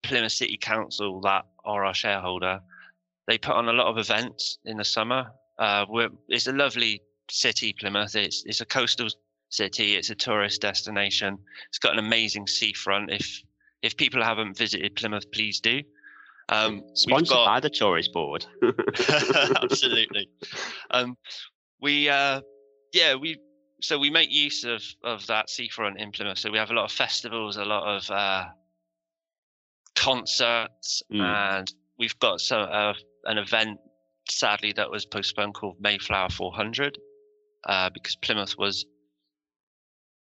Plymouth 0.03 0.31
City 0.33 0.57
Council, 0.57 1.21
that 1.21 1.45
are 1.65 1.85
our 1.85 1.93
shareholder, 1.93 2.59
they 3.27 3.37
put 3.37 3.55
on 3.55 3.69
a 3.69 3.73
lot 3.73 3.87
of 3.87 3.97
events 3.97 4.57
in 4.65 4.77
the 4.77 4.85
summer. 4.85 5.31
Uh, 5.57 5.85
it's 6.27 6.47
a 6.47 6.51
lovely 6.51 7.01
city, 7.29 7.73
Plymouth. 7.73 8.15
It's 8.15 8.43
it's 8.45 8.61
a 8.61 8.65
coastal 8.65 9.07
city. 9.49 9.95
It's 9.95 10.09
a 10.09 10.15
tourist 10.15 10.61
destination. 10.61 11.37
It's 11.69 11.79
got 11.79 11.93
an 11.93 11.99
amazing 11.99 12.47
seafront. 12.47 13.11
If 13.11 13.41
if 13.81 13.95
people 13.97 14.23
haven't 14.23 14.57
visited 14.57 14.95
Plymouth, 14.95 15.31
please 15.31 15.59
do. 15.59 15.81
Um, 16.49 16.83
Sponsored 16.93 17.29
got... 17.29 17.45
by 17.45 17.59
the 17.59 17.69
tourist 17.69 18.11
board. 18.13 18.45
Absolutely. 19.61 20.29
Um, 20.91 21.17
we 21.81 22.09
uh, 22.09 22.41
yeah 22.93 23.15
we 23.15 23.39
so 23.81 23.97
we 23.97 24.09
make 24.09 24.31
use 24.31 24.63
of 24.63 24.83
of 25.03 25.25
that 25.27 25.49
seafront 25.49 25.99
in 25.99 26.11
Plymouth. 26.11 26.39
So 26.39 26.51
we 26.51 26.57
have 26.57 26.71
a 26.71 26.73
lot 26.73 26.85
of 26.85 26.91
festivals, 26.91 27.57
a 27.57 27.65
lot 27.65 27.95
of 27.95 28.11
uh, 28.11 28.45
concerts, 29.95 31.03
mm. 31.11 31.21
and 31.21 31.71
we've 31.97 32.17
got 32.19 32.41
some 32.41 32.67
uh, 32.71 32.93
an 33.25 33.37
event 33.37 33.79
sadly 34.29 34.71
that 34.73 34.89
was 34.89 35.05
postponed 35.05 35.53
called 35.53 35.75
Mayflower 35.79 36.29
400 36.29 36.97
uh, 37.67 37.89
because 37.93 38.15
Plymouth 38.15 38.57
was 38.57 38.85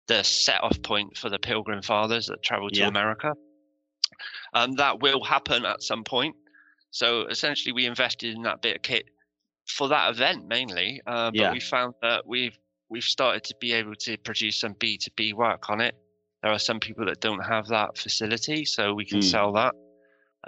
the 0.07 0.23
set 0.23 0.63
off 0.63 0.81
point 0.81 1.17
for 1.17 1.29
the 1.29 1.39
Pilgrim 1.39 1.81
Fathers 1.81 2.27
that 2.27 2.41
traveled 2.41 2.73
to 2.73 2.81
yeah. 2.81 2.87
America. 2.87 3.33
Um, 4.53 4.73
that 4.73 5.01
will 5.01 5.23
happen 5.23 5.65
at 5.65 5.83
some 5.83 6.03
point. 6.03 6.35
So 6.91 7.27
essentially, 7.27 7.73
we 7.73 7.85
invested 7.85 8.33
in 8.35 8.43
that 8.43 8.61
bit 8.61 8.77
of 8.77 8.81
kit 8.81 9.05
for 9.67 9.89
that 9.89 10.09
event 10.11 10.47
mainly. 10.47 11.01
Uh, 11.05 11.31
but 11.31 11.39
yeah. 11.39 11.51
we 11.51 11.59
found 11.59 11.93
that 12.01 12.25
we've 12.25 12.57
we've 12.89 13.03
started 13.03 13.43
to 13.43 13.55
be 13.59 13.73
able 13.73 13.95
to 13.95 14.17
produce 14.19 14.61
some 14.61 14.75
B 14.79 14.97
two 14.97 15.11
B 15.15 15.33
work 15.33 15.69
on 15.69 15.81
it. 15.81 15.95
There 16.41 16.51
are 16.51 16.59
some 16.59 16.79
people 16.79 17.05
that 17.05 17.19
don't 17.19 17.43
have 17.43 17.67
that 17.67 17.97
facility, 17.97 18.63
so 18.63 18.93
we 18.93 19.05
can 19.05 19.19
mm. 19.19 19.23
sell 19.23 19.51
that. 19.53 19.73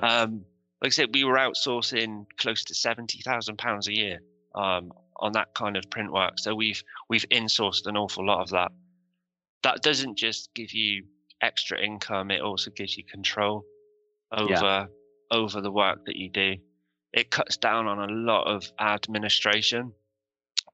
Um, 0.02 0.46
like 0.82 0.90
I 0.90 0.92
said, 0.92 1.10
we 1.14 1.24
were 1.24 1.36
outsourcing 1.36 2.26
close 2.38 2.64
to 2.66 2.74
seventy 2.74 3.22
thousand 3.22 3.58
pounds 3.58 3.88
a 3.88 3.94
year 3.94 4.20
um, 4.56 4.92
on 5.18 5.34
that 5.34 5.54
kind 5.54 5.76
of 5.76 5.90
print 5.90 6.12
work. 6.12 6.40
So 6.40 6.56
we've 6.56 6.82
we've 7.10 7.26
insourced 7.30 7.86
an 7.86 7.98
awful 7.98 8.26
lot 8.26 8.42
of 8.42 8.50
that. 8.52 8.72
That 9.64 9.82
doesn't 9.82 10.18
just 10.18 10.54
give 10.54 10.72
you 10.74 11.04
extra 11.42 11.80
income; 11.80 12.32
it 12.32 12.42
also 12.42 12.72
gives 12.72 12.98
you 12.98 13.04
control 13.04 13.66
over 14.32 14.52
yeah. 14.52 14.86
over 15.32 15.62
the 15.62 15.72
work 15.72 16.06
that 16.06 16.16
you 16.16 16.30
do. 16.30 16.56
It 17.12 17.32
cuts 17.32 17.58
down 17.58 17.88
on 17.88 18.00
a 18.00 18.14
lot 18.14 18.46
of 18.46 18.72
administration 18.80 19.94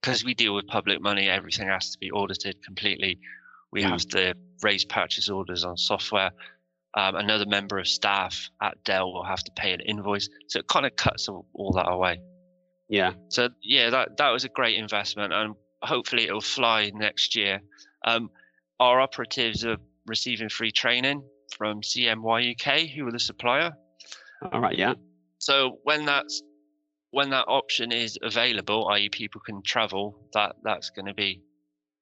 because 0.02 0.24
we 0.24 0.34
deal 0.34 0.54
with 0.54 0.68
public 0.68 1.02
money. 1.02 1.30
Everything 1.30 1.68
has 1.68 1.92
to 1.92 1.98
be 1.98 2.12
audited 2.12 2.64
completely. 2.64 3.20
We 3.72 3.84
mm. 3.84 3.90
have 3.90 4.06
to 4.10 4.36
raise 4.62 4.86
purchase 4.86 5.30
orders 5.30 5.64
on 5.64 5.78
software 5.78 6.32
um, 6.96 7.16
another 7.16 7.46
member 7.46 7.78
of 7.78 7.88
staff 7.88 8.50
at 8.62 8.82
Delt 8.84 9.14
will 9.14 9.26
have 9.26 9.44
to 9.44 9.52
pay 9.52 9.74
an 9.74 9.82
invoice. 9.82 10.30
So 10.48 10.60
it 10.60 10.68
kind 10.68 10.86
of 10.86 10.96
cuts 10.96 11.28
all, 11.28 11.46
all 11.54 11.74
that 11.74 11.90
away. 11.90 12.22
Yeah. 12.88 13.14
So 13.30 13.50
yeah, 13.62 13.90
that 13.90 14.18
that 14.18 14.30
was 14.30 14.46
a 14.46 14.50
great 14.50 14.78
investment, 14.78 15.34
and 15.34 15.56
hopefully 15.82 16.26
it'll 16.26 16.42
fly 16.42 16.92
next 16.94 17.36
year. 17.36 17.62
Um, 18.06 18.30
our 18.80 19.02
operatives 19.02 19.66
are 19.66 19.78
receiving 20.06 20.50
free 20.50 20.72
training 20.72 21.24
from 21.58 21.82
CMY 21.82 22.52
UK, 22.54 22.90
who 22.90 23.08
are 23.08 23.12
the 23.12 23.20
supplier. 23.20 23.72
All 24.52 24.60
right. 24.60 24.78
Yeah. 24.78 24.94
So 25.40 25.80
when 25.84 26.06
that's 26.06 26.42
when 27.12 27.30
that 27.30 27.46
option 27.48 27.92
is 27.92 28.18
available, 28.22 28.90
i.e., 28.90 29.10
people 29.10 29.42
can 29.46 29.62
travel, 29.64 30.28
that 30.34 30.56
that's 30.64 30.90
going 30.90 31.06
to 31.06 31.14
be 31.14 31.42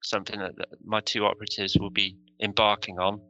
something 0.02 0.38
that, 0.38 0.56
that 0.56 0.68
my 0.84 1.00
two 1.00 1.24
operatives 1.24 1.76
will 1.78 1.90
be 1.90 2.16
embarking 2.42 2.98
on. 2.98 3.20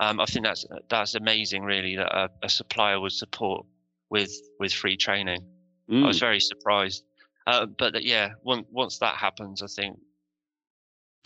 Um, 0.00 0.18
I 0.18 0.24
think 0.24 0.46
that's 0.46 0.64
that's 0.88 1.14
amazing, 1.14 1.62
really, 1.62 1.94
that 1.96 2.10
a, 2.16 2.30
a, 2.42 2.48
supplier 2.48 2.98
would 2.98 3.12
support 3.12 3.66
with 4.08 4.32
with 4.58 4.72
free 4.72 4.96
training. 4.96 5.42
Mm. 5.90 6.04
I 6.04 6.06
was 6.06 6.16
mm. 6.16 6.20
very 6.20 6.40
surprised, 6.40 7.04
uh, 7.46 7.66
but 7.66 7.92
that, 7.92 8.04
yeah, 8.04 8.30
once 8.42 8.66
once 8.70 8.98
that 9.00 9.16
happens, 9.16 9.62
I 9.62 9.66
think 9.66 9.98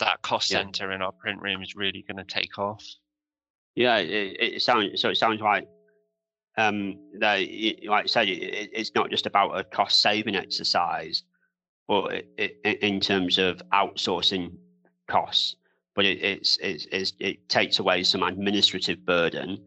that 0.01 0.21
cost 0.23 0.51
yeah. 0.51 0.59
center 0.59 0.91
in 0.91 1.03
our 1.03 1.13
print 1.13 1.41
room 1.41 1.63
is 1.63 1.77
really 1.77 2.05
going 2.07 2.17
to 2.17 2.25
take 2.25 2.59
off. 2.59 2.85
Yeah, 3.77 3.99
it, 3.99 4.55
it, 4.55 4.63
sounds 4.63 5.01
so. 5.01 5.11
It 5.11 5.19
sounds 5.19 5.41
like 5.41 5.69
um, 6.59 6.97
they, 7.21 7.79
like 7.87 8.05
I 8.05 8.07
said, 8.09 8.29
it, 8.29 8.71
it's 8.73 8.91
not 8.97 9.09
just 9.09 9.27
about 9.27 9.57
a 9.57 9.63
cost 9.63 10.03
saving 10.03 10.35
exercise, 10.35 11.23
but 11.87 12.25
in 12.65 12.99
terms 12.99 13.39
of 13.39 13.63
outsourcing 13.73 14.57
costs 15.09 15.55
but 15.95 16.05
it, 16.05 16.23
it's, 16.23 16.59
it's, 16.61 17.13
it 17.21 17.49
takes 17.49 17.79
away 17.79 18.03
some 18.03 18.23
administrative 18.23 19.05
burden 19.05 19.65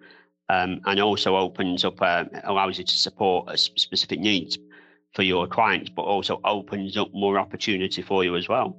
um, 0.49 0.81
and 0.85 0.99
also 0.99 1.35
opens 1.35 1.85
up, 1.85 2.01
uh, 2.01 2.25
allows 2.43 2.77
you 2.77 2.83
to 2.83 2.97
support 2.97 3.49
a 3.49 3.57
specific 3.57 4.19
needs 4.19 4.57
for 5.13 5.23
your 5.23 5.47
clients, 5.47 5.89
but 5.89 6.03
also 6.03 6.39
opens 6.43 6.97
up 6.97 7.09
more 7.13 7.39
opportunity 7.39 8.01
for 8.01 8.23
you 8.23 8.35
as 8.35 8.47
well, 8.47 8.77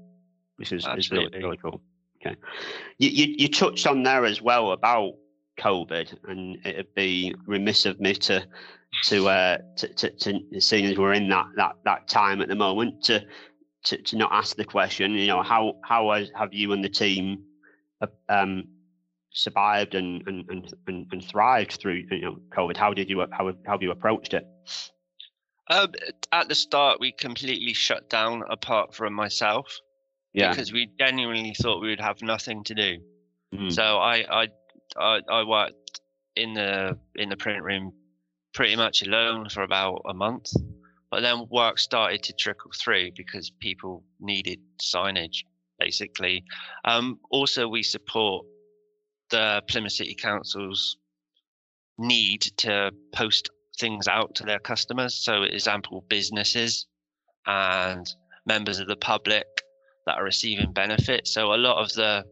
which 0.56 0.72
is, 0.72 0.86
is 0.96 1.10
really, 1.10 1.28
really 1.38 1.56
cool. 1.56 1.80
Okay. 2.20 2.36
You, 2.98 3.08
you, 3.10 3.34
you 3.38 3.48
touched 3.48 3.86
on 3.86 4.02
there 4.02 4.24
as 4.24 4.42
well 4.42 4.72
about 4.72 5.14
COVID, 5.58 6.16
and 6.28 6.58
it'd 6.64 6.94
be 6.94 7.34
remiss 7.46 7.86
of 7.86 8.00
me 8.00 8.14
to 8.14 8.46
to 9.04 9.28
uh 9.28 9.58
to, 9.76 9.88
to, 9.88 10.10
to 10.10 10.60
seeing 10.60 10.86
as 10.86 10.96
we're 10.96 11.12
in 11.12 11.28
that 11.28 11.46
that 11.56 11.76
that 11.84 12.08
time 12.08 12.40
at 12.40 12.48
the 12.48 12.54
moment 12.54 13.02
to 13.04 13.22
to, 13.84 14.02
to 14.02 14.16
not 14.16 14.30
ask 14.32 14.56
the 14.56 14.64
question, 14.64 15.12
you 15.12 15.26
know, 15.26 15.42
how 15.42 15.74
how 15.84 16.10
have 16.34 16.52
you 16.52 16.72
and 16.72 16.84
the 16.84 16.88
team 16.88 17.44
um, 18.28 18.64
survived 19.32 19.94
and, 19.94 20.26
and 20.26 20.74
and, 20.86 21.06
and 21.12 21.24
thrived 21.24 21.72
through 21.72 22.04
you 22.10 22.20
know 22.20 22.38
COVID? 22.56 22.76
How 22.76 22.92
did 22.92 23.08
you 23.08 23.20
how, 23.32 23.52
how 23.66 23.72
have 23.72 23.82
you 23.82 23.90
approached 23.90 24.34
it? 24.34 24.46
Um, 25.70 25.92
at 26.32 26.48
the 26.48 26.54
start, 26.54 26.98
we 26.98 27.12
completely 27.12 27.74
shut 27.74 28.08
down, 28.08 28.42
apart 28.48 28.94
from 28.94 29.12
myself, 29.12 29.78
yeah. 30.32 30.50
because 30.50 30.72
we 30.72 30.90
genuinely 30.98 31.54
thought 31.54 31.82
we 31.82 31.90
would 31.90 32.00
have 32.00 32.22
nothing 32.22 32.64
to 32.64 32.74
do. 32.74 32.98
Mm. 33.54 33.72
So 33.72 33.98
I, 33.98 34.42
I 34.42 34.48
I 34.96 35.20
I 35.28 35.44
worked 35.44 36.00
in 36.36 36.54
the 36.54 36.98
in 37.16 37.28
the 37.28 37.36
print 37.36 37.62
room 37.62 37.92
pretty 38.54 38.76
much 38.76 39.02
alone 39.02 39.48
for 39.48 39.62
about 39.62 40.02
a 40.08 40.14
month. 40.14 40.50
But 41.10 41.22
then 41.22 41.46
work 41.50 41.78
started 41.78 42.22
to 42.24 42.32
trickle 42.34 42.70
through 42.78 43.12
because 43.16 43.50
people 43.60 44.04
needed 44.20 44.60
signage, 44.80 45.44
basically. 45.78 46.44
Um, 46.84 47.18
also, 47.30 47.66
we 47.66 47.82
support 47.82 48.44
the 49.30 49.62
Plymouth 49.68 49.92
City 49.92 50.14
Council's 50.14 50.98
need 51.98 52.42
to 52.58 52.92
post 53.12 53.50
things 53.78 54.06
out 54.06 54.34
to 54.36 54.44
their 54.44 54.58
customers. 54.58 55.14
So, 55.14 55.44
example, 55.44 56.04
businesses 56.08 56.86
and 57.46 58.06
members 58.46 58.78
of 58.78 58.88
the 58.88 58.96
public 58.96 59.46
that 60.06 60.16
are 60.18 60.24
receiving 60.24 60.72
benefits. 60.72 61.32
So, 61.32 61.54
a 61.54 61.56
lot 61.56 61.82
of 61.82 61.92
the 61.94 62.24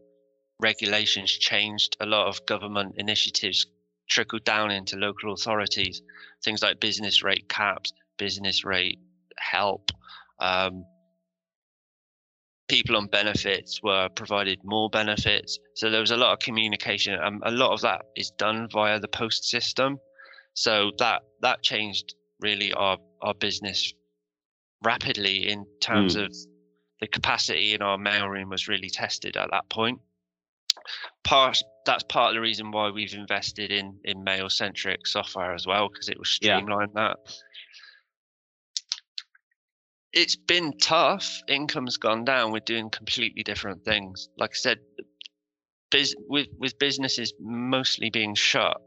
regulations 0.59 1.31
changed, 1.31 1.97
a 1.99 2.05
lot 2.05 2.27
of 2.27 2.45
government 2.45 2.95
initiatives 2.97 3.65
trickled 4.09 4.43
down 4.43 4.71
into 4.71 4.95
local 4.95 5.33
authorities, 5.33 6.01
things 6.43 6.61
like 6.61 6.79
business 6.79 7.23
rate 7.23 7.47
caps, 7.49 7.91
business 8.17 8.65
rate 8.65 8.99
help. 9.37 9.91
Um, 10.39 10.85
people 12.67 12.97
on 12.97 13.07
benefits 13.07 13.81
were 13.81 14.09
provided 14.09 14.59
more 14.63 14.89
benefits. 14.89 15.57
So 15.75 15.89
there 15.89 16.01
was 16.01 16.11
a 16.11 16.17
lot 16.17 16.33
of 16.33 16.39
communication. 16.39 17.19
Um, 17.19 17.41
a 17.45 17.51
lot 17.51 17.71
of 17.71 17.81
that 17.81 18.05
is 18.15 18.31
done 18.31 18.67
via 18.71 18.99
the 18.99 19.07
post 19.07 19.45
system. 19.45 19.99
So 20.53 20.91
that 20.99 21.21
that 21.41 21.61
changed 21.61 22.15
really 22.39 22.73
our 22.73 22.97
our 23.21 23.33
business 23.33 23.93
rapidly 24.83 25.49
in 25.49 25.65
terms 25.81 26.15
mm. 26.15 26.25
of 26.25 26.35
the 26.99 27.07
capacity 27.07 27.73
in 27.73 27.81
our 27.81 27.97
mailroom 27.97 28.49
was 28.49 28.67
really 28.67 28.89
tested 28.89 29.37
at 29.37 29.49
that 29.51 29.69
point. 29.69 29.99
Part 31.23 31.61
that's 31.85 32.03
part 32.03 32.29
of 32.29 32.35
the 32.35 32.41
reason 32.41 32.71
why 32.71 32.89
we've 32.89 33.13
invested 33.13 33.71
in 33.71 33.99
in 34.03 34.23
mail 34.23 34.49
centric 34.49 35.07
software 35.07 35.53
as 35.53 35.65
well 35.65 35.89
because 35.89 36.09
it 36.09 36.19
was 36.19 36.29
streamlined 36.29 36.91
yeah. 36.95 37.09
that 37.09 37.17
it's 40.17 40.35
been 40.35 40.73
tough. 40.79 41.43
Income's 41.47 41.97
gone 41.97 42.25
down. 42.25 42.51
We're 42.51 42.59
doing 42.59 42.89
completely 42.89 43.43
different 43.43 43.85
things. 43.85 44.29
Like 44.35 44.49
I 44.51 44.55
said, 44.55 44.79
biz, 45.91 46.15
with 46.27 46.47
with 46.57 46.79
businesses 46.79 47.33
mostly 47.39 48.09
being 48.09 48.33
shut, 48.33 48.81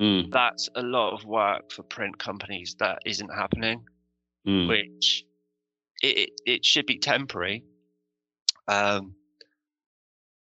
mm. 0.00 0.30
that's 0.32 0.70
a 0.74 0.82
lot 0.82 1.12
of 1.12 1.26
work 1.26 1.70
for 1.70 1.82
print 1.82 2.18
companies 2.18 2.74
that 2.78 3.00
isn't 3.04 3.28
happening. 3.28 3.84
Mm. 4.48 4.68
Which 4.68 5.24
it, 6.02 6.18
it, 6.18 6.30
it 6.46 6.64
should 6.64 6.86
be 6.86 6.98
temporary. 6.98 7.64
Um, 8.66 9.14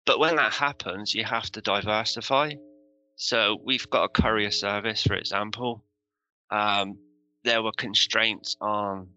but 0.05 0.19
when 0.19 0.35
that 0.35 0.53
happens, 0.53 1.15
you 1.15 1.23
have 1.23 1.49
to 1.51 1.61
diversify. 1.61 2.51
So 3.15 3.57
we've 3.63 3.89
got 3.89 4.03
a 4.03 4.09
courier 4.09 4.51
service, 4.51 5.01
for 5.03 5.15
example. 5.15 5.83
Um, 6.51 6.99
there 7.43 7.63
were 7.63 7.71
constraints 7.71 8.55
on 8.61 9.07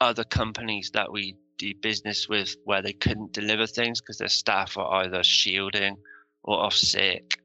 other 0.00 0.24
companies 0.24 0.90
that 0.92 1.12
we 1.12 1.36
do 1.58 1.74
business 1.74 2.28
with 2.28 2.56
where 2.64 2.80
they 2.80 2.92
couldn't 2.92 3.32
deliver 3.32 3.66
things 3.66 4.00
because 4.00 4.18
their 4.18 4.28
staff 4.28 4.78
are 4.78 5.04
either 5.04 5.22
shielding 5.22 5.96
or 6.42 6.58
off 6.58 6.74
sick 6.74 7.38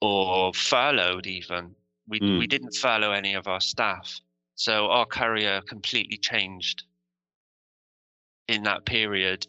or 0.00 0.52
furloughed 0.52 1.26
even. 1.26 1.74
We 2.08 2.20
mm. 2.20 2.38
we 2.38 2.46
didn't 2.46 2.74
furlough 2.74 3.12
any 3.12 3.34
of 3.34 3.46
our 3.46 3.60
staff. 3.60 4.20
So 4.56 4.88
our 4.88 5.06
courier 5.06 5.60
completely 5.60 6.18
changed 6.18 6.84
in 8.48 8.64
that 8.64 8.84
period. 8.84 9.46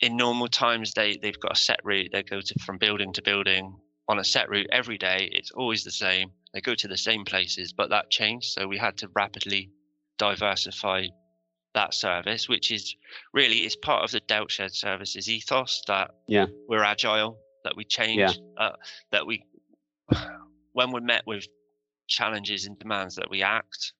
In 0.00 0.16
normal 0.16 0.48
times 0.48 0.92
they 0.92 1.18
they've 1.22 1.38
got 1.38 1.52
a 1.52 1.60
set 1.60 1.80
route. 1.84 2.10
They 2.12 2.24
go 2.24 2.40
to, 2.40 2.54
from 2.64 2.78
building 2.78 3.12
to 3.12 3.22
building 3.22 3.76
on 4.08 4.18
a 4.18 4.24
set 4.24 4.48
route 4.48 4.68
every 4.72 4.98
day. 4.98 5.28
It's 5.32 5.52
always 5.52 5.84
the 5.84 5.92
same. 5.92 6.30
They 6.52 6.60
go 6.60 6.74
to 6.74 6.88
the 6.88 6.96
same 6.96 7.24
places 7.24 7.72
but 7.72 7.90
that 7.90 8.10
changed. 8.10 8.46
So 8.46 8.66
we 8.66 8.78
had 8.78 8.96
to 8.98 9.08
rapidly 9.14 9.70
diversify 10.18 11.06
that 11.78 11.94
service, 11.94 12.48
which 12.48 12.72
is 12.72 12.96
really 13.32 13.58
is 13.58 13.76
part 13.76 14.02
of 14.02 14.10
the 14.10 14.18
Delt 14.18 14.50
Shared 14.50 14.74
Services 14.74 15.28
ethos 15.28 15.82
that 15.86 16.10
yeah 16.26 16.46
we're 16.68 16.82
agile, 16.82 17.38
that 17.62 17.76
we 17.76 17.84
change, 17.84 18.18
yeah. 18.18 18.32
uh, 18.56 18.72
that 19.12 19.24
we 19.24 19.44
when 20.72 20.90
we're 20.90 21.00
met 21.00 21.22
with 21.24 21.46
challenges 22.08 22.66
and 22.66 22.76
demands 22.80 23.14
that 23.14 23.30
we 23.30 23.42
act. 23.42 23.92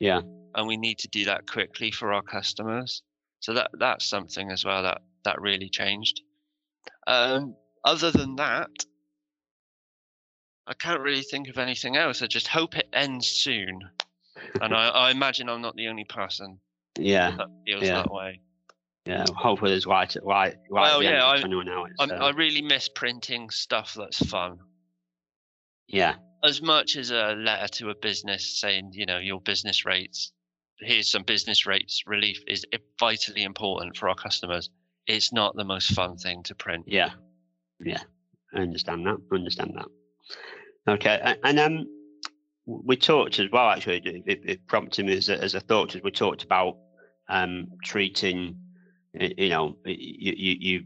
Yeah, 0.00 0.22
and 0.54 0.66
we 0.66 0.78
need 0.78 0.98
to 1.00 1.08
do 1.08 1.26
that 1.26 1.46
quickly 1.46 1.90
for 1.90 2.14
our 2.14 2.22
customers. 2.22 3.02
So 3.40 3.52
that 3.52 3.72
that's 3.78 4.08
something 4.08 4.50
as 4.50 4.64
well 4.64 4.82
that 4.84 5.02
that 5.24 5.38
really 5.40 5.68
changed. 5.68 6.22
Um, 7.06 7.56
other 7.84 8.10
than 8.10 8.36
that, 8.36 8.70
I 10.66 10.72
can't 10.72 11.02
really 11.02 11.22
think 11.22 11.48
of 11.48 11.58
anything 11.58 11.96
else. 11.96 12.22
I 12.22 12.26
just 12.26 12.48
hope 12.48 12.74
it 12.74 12.88
ends 12.94 13.26
soon. 13.26 13.80
And 14.62 14.74
I, 14.82 14.88
I 14.88 15.10
imagine 15.10 15.50
I'm 15.50 15.60
not 15.60 15.76
the 15.76 15.88
only 15.88 16.04
person 16.04 16.58
Yeah, 16.98 17.36
that 17.36 17.48
feels 17.66 17.82
Yeah. 17.84 17.94
that 18.02 18.10
way. 18.12 18.40
yeah. 19.06 19.24
Hopefully, 19.36 19.70
there's 19.70 19.86
light, 19.86 20.16
light, 20.24 20.56
light 20.70 20.82
Well, 20.82 20.96
at 20.96 21.00
the 21.00 21.06
end 21.06 21.16
yeah, 21.16 21.26
I- 21.26 21.36
the 21.36 21.42
tunnel 21.42 21.64
now. 21.64 21.84
It's, 21.84 21.94
I'm, 21.98 22.10
uh, 22.10 22.14
I 22.14 22.30
really 22.30 22.62
miss 22.62 22.88
printing 22.88 23.48
stuff 23.50 23.94
that's 23.94 24.18
fun. 24.28 24.58
yeah, 25.86 26.16
As 26.44 26.60
much 26.62 26.96
as 26.96 27.10
a 27.10 27.34
letter 27.34 27.68
to 27.78 27.90
a 27.90 27.94
business 27.94 28.60
saying, 28.60 28.90
you 28.92 29.06
know, 29.06 29.18
your 29.18 29.40
business 29.40 29.84
rates, 29.84 30.32
here's 30.80 31.10
some 31.10 31.22
business 31.24 31.66
rates 31.66 32.02
relief 32.06 32.40
is 32.46 32.64
vitally 33.00 33.42
important 33.44 33.96
for 33.96 34.08
our 34.08 34.14
customers. 34.14 34.70
It's 35.06 35.32
not 35.32 35.56
the 35.56 35.64
most 35.64 35.92
fun 35.94 36.16
thing 36.18 36.42
to 36.44 36.54
print. 36.54 36.84
yeah, 36.86 37.10
yeah. 37.80 38.02
I 38.54 38.58
understand 38.60 39.06
that. 39.06 39.16
I 39.32 39.34
understand 39.34 39.74
that. 39.76 40.92
Okay, 40.92 41.36
and 41.44 41.58
um, 41.58 41.86
we 42.66 42.96
talked 42.96 43.38
as 43.38 43.50
well. 43.50 43.70
Actually, 43.70 43.98
it, 44.04 44.22
it, 44.26 44.40
it 44.44 44.66
prompted 44.66 45.06
me 45.06 45.16
as 45.16 45.28
a, 45.28 45.42
as 45.42 45.54
a 45.54 45.60
thought. 45.60 45.94
As 45.96 46.02
we 46.02 46.10
talked 46.10 46.44
about 46.44 46.76
um, 47.28 47.68
treating, 47.82 48.56
you 49.14 49.48
know, 49.48 49.76
you 49.84 50.34
you, 50.36 50.56
you 50.60 50.84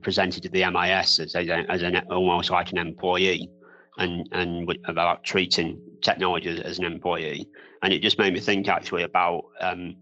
presented 0.00 0.42
to 0.42 0.48
the 0.48 0.64
MIS 0.70 1.18
as 1.18 1.34
a, 1.34 1.70
as 1.70 1.82
an 1.82 1.96
almost 2.10 2.50
like 2.50 2.72
an 2.72 2.78
employee, 2.78 3.50
and 3.98 4.28
and 4.32 4.78
about 4.86 5.24
treating 5.24 5.80
technology 6.02 6.48
as, 6.48 6.60
as 6.60 6.78
an 6.78 6.84
employee, 6.84 7.48
and 7.82 7.92
it 7.92 8.02
just 8.02 8.18
made 8.18 8.32
me 8.32 8.40
think 8.40 8.68
actually 8.68 9.02
about 9.02 9.44
um, 9.60 9.96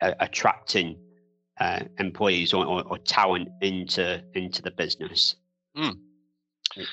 attracting 0.00 0.96
uh, 1.60 1.80
employees 1.98 2.52
or, 2.52 2.64
or, 2.66 2.82
or 2.84 2.98
talent 2.98 3.48
into 3.62 4.22
into 4.34 4.62
the 4.62 4.70
business. 4.70 5.36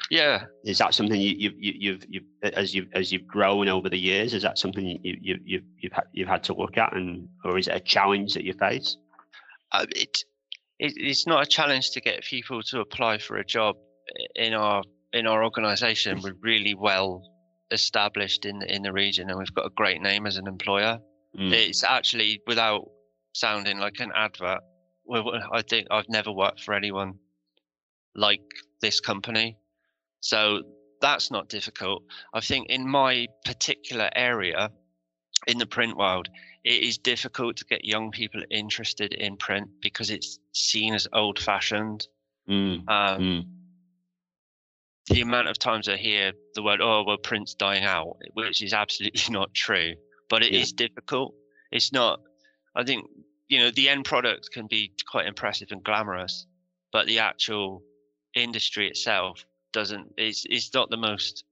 Yeah, 0.09 0.45
Is 0.63 0.77
that 0.77 0.93
something 0.93 1.19
you, 1.19 1.35
you, 1.37 1.51
you, 1.57 1.73
you've 1.79 2.05
you've 2.09 2.53
as 2.53 2.73
you 2.73 2.87
as 2.93 3.11
you've 3.11 3.27
grown 3.27 3.67
over 3.67 3.89
the 3.89 3.97
years? 3.97 4.33
Is 4.33 4.43
that 4.43 4.57
something 4.57 4.85
you, 4.85 5.17
you 5.21 5.39
you've 5.43 5.63
you've 5.77 5.91
had, 5.93 6.05
you've 6.13 6.27
had 6.27 6.43
to 6.45 6.53
look 6.53 6.77
at, 6.77 6.95
and 6.95 7.27
or 7.43 7.57
is 7.57 7.67
it 7.67 7.75
a 7.75 7.79
challenge 7.79 8.33
that 8.35 8.43
you 8.43 8.53
face? 8.53 8.97
uh, 9.71 9.85
it, 9.89 10.23
it 10.79 10.93
it's 10.95 11.27
not 11.27 11.43
a 11.43 11.45
challenge 11.45 11.91
to 11.91 12.01
get 12.01 12.23
people 12.23 12.61
to 12.63 12.79
apply 12.79 13.17
for 13.17 13.37
a 13.37 13.45
job 13.45 13.75
in 14.35 14.53
our 14.53 14.83
in 15.11 15.27
our 15.27 15.43
organisation. 15.43 16.21
We're 16.21 16.35
really 16.41 16.75
well 16.75 17.21
established 17.71 18.45
in 18.45 18.61
in 18.63 18.83
the 18.83 18.93
region, 18.93 19.29
and 19.29 19.37
we've 19.37 19.53
got 19.53 19.65
a 19.65 19.71
great 19.75 20.01
name 20.01 20.27
as 20.27 20.37
an 20.37 20.47
employer. 20.47 20.99
Mm, 21.37 21.51
It's 21.51 21.83
actually 21.83 22.41
without 22.47 22.87
sounding 23.33 23.79
like 23.79 23.99
an 23.99 24.11
advert. 24.15 24.61
I 25.11 25.61
think 25.63 25.87
I've 25.91 26.07
never 26.07 26.31
worked 26.31 26.61
for 26.61 26.73
anyone 26.73 27.15
like 28.15 28.41
this 28.81 28.99
company, 28.99 29.57
so 30.23 30.63
that's 31.01 31.29
not 31.31 31.49
difficult. 31.49 32.01
I 32.33 32.39
think 32.39 32.69
in 32.69 32.87
my 32.87 33.27
particular 33.43 34.09
area, 34.15 34.71
in 35.47 35.57
the 35.57 35.65
print 35.65 35.97
world, 35.97 36.29
it 36.63 36.81
is 36.81 36.97
difficult 36.97 37.57
to 37.57 37.65
get 37.65 37.83
young 37.83 38.09
people 38.09 38.41
interested 38.49 39.13
in 39.13 39.35
print 39.35 39.67
because 39.81 40.09
it's 40.09 40.39
seen 40.53 40.93
as 40.93 41.09
old-fashioned. 41.11 42.07
mm, 42.47 42.87
Um, 42.87 43.21
mm. 43.21 43.43
the 45.09 45.19
amount 45.19 45.49
of 45.49 45.59
times 45.59 45.89
I 45.89 45.97
hear 45.97 46.31
the 46.55 46.63
word, 46.63 46.79
oh, 46.79 47.03
well, 47.05 47.17
print's 47.17 47.53
dying 47.53 47.83
out, 47.83 48.15
which 48.33 48.61
is 48.61 48.71
absolutely 48.73 49.21
not 49.29 49.53
true, 49.53 49.95
but 50.29 50.41
it 50.41 50.53
is 50.53 50.71
Yeah. 50.71 50.87
difficult. 50.87 51.35
It's 51.73 51.91
not, 51.91 52.21
I 52.77 52.85
think, 52.85 53.09
you 53.49 53.59
know, 53.59 53.71
the 53.71 53.89
end 53.89 54.05
product 54.05 54.51
can 54.53 54.67
be 54.67 54.93
quite 55.11 55.27
impressive 55.27 55.73
and 55.73 55.83
glamorous, 55.83 56.47
but 56.93 57.07
the 57.07 57.19
actual 57.19 57.83
industry 58.33 58.87
itself 58.87 59.45
doesn't, 59.73 60.13
is 60.17 60.45
is 60.49 60.71
not 60.73 60.89
the 60.89 60.97
most 60.97 61.43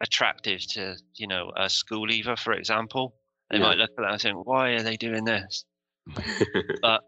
attractive 0.00 0.60
to, 0.68 0.96
you 1.16 1.26
know, 1.26 1.52
a 1.56 1.68
school 1.68 2.06
leaver, 2.06 2.36
for 2.36 2.52
example. 2.52 3.14
They 3.50 3.58
Yeah. 3.58 3.64
might 3.64 3.78
look 3.78 3.90
at 3.98 4.02
that 4.02 4.12
and 4.12 4.20
think, 4.20 4.46
why 4.46 4.70
are 4.70 4.82
they 4.82 4.96
doing 4.96 5.24
this? 5.24 5.64
But 6.82 7.02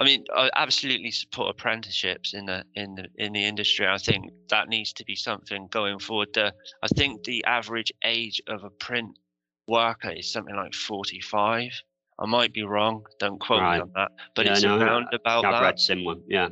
I 0.00 0.04
mean, 0.04 0.24
I 0.34 0.50
absolutely 0.56 1.10
support 1.10 1.50
apprenticeships 1.50 2.34
in 2.34 2.46
the 2.46 2.64
in 2.74 2.94
the 2.94 3.06
in 3.16 3.32
the 3.32 3.44
industry. 3.44 3.86
I 3.86 3.98
think 3.98 4.30
that 4.50 4.68
needs 4.68 4.92
to 4.94 5.04
be 5.04 5.16
something 5.16 5.68
going 5.70 5.98
forward. 5.98 6.28
The, 6.34 6.52
I 6.82 6.88
think 6.88 7.24
the 7.24 7.44
average 7.44 7.92
age 8.04 8.40
of 8.48 8.64
a 8.64 8.70
print 8.70 9.18
worker 9.66 10.10
is 10.10 10.32
something 10.32 10.56
like 10.56 10.74
forty-five. 10.74 11.72
I 12.18 12.26
might 12.26 12.52
be 12.52 12.62
wrong. 12.62 13.04
Don't 13.18 13.40
quote 13.40 13.60
Right. 13.60 13.76
me 13.76 13.80
on 13.80 13.90
that, 13.94 14.12
but 14.34 14.46
Yeah, 14.46 14.52
it's 14.52 14.62
no, 14.62 14.76
around 14.78 15.08
about 15.12 15.44
I've 15.44 15.52
that, 15.52 15.62
read 15.62 15.78
similar. 15.80 16.16
Yeah, 16.28 16.48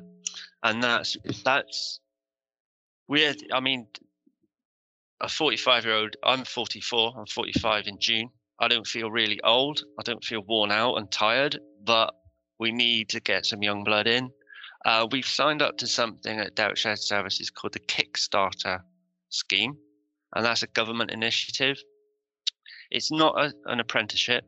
and 0.63 0.83
that's 0.83 1.17
that's 1.45 2.01
weird. 3.09 3.43
I 3.53 3.61
mean, 3.61 3.87
a 5.21 5.29
forty-five-year-old. 5.29 6.17
I'm 6.23 6.45
forty-four. 6.45 7.15
I'm 7.17 7.27
forty-five 7.27 7.87
in 7.87 7.99
June. 7.99 8.31
I 8.61 8.69
don't 8.69 8.87
feel 8.87 9.11
really 9.11 9.41
old. 9.43 9.83
I 9.99 10.03
don't 10.03 10.25
feel 10.25 10.41
worn 10.41 10.71
out 10.71 10.97
and 10.97 11.11
tired, 11.11 11.59
but 11.85 12.15
we 12.59 12.73
need 12.73 13.09
to 13.11 13.21
get 13.21 13.47
some 13.47 13.63
young 13.63 13.85
blood 13.85 14.07
in. 14.07 14.31
Uh, 14.85 15.07
we've 15.11 15.27
signed 15.27 15.63
up 15.63 15.77
to 15.79 15.87
something 15.87 16.39
at 16.39 16.79
Shared 16.79 16.99
Services 16.99 17.51
called 17.51 17.73
the 17.73 17.81
Kickstarter 17.81 18.81
scheme, 19.29 19.77
and 20.35 20.45
that's 20.45 20.63
a 20.63 20.69
government 20.69 21.11
initiative. 21.11 21.79
It's 22.91 23.11
not 23.11 23.39
a, 23.39 23.53
an 23.67 23.81
apprenticeship. 23.81 24.45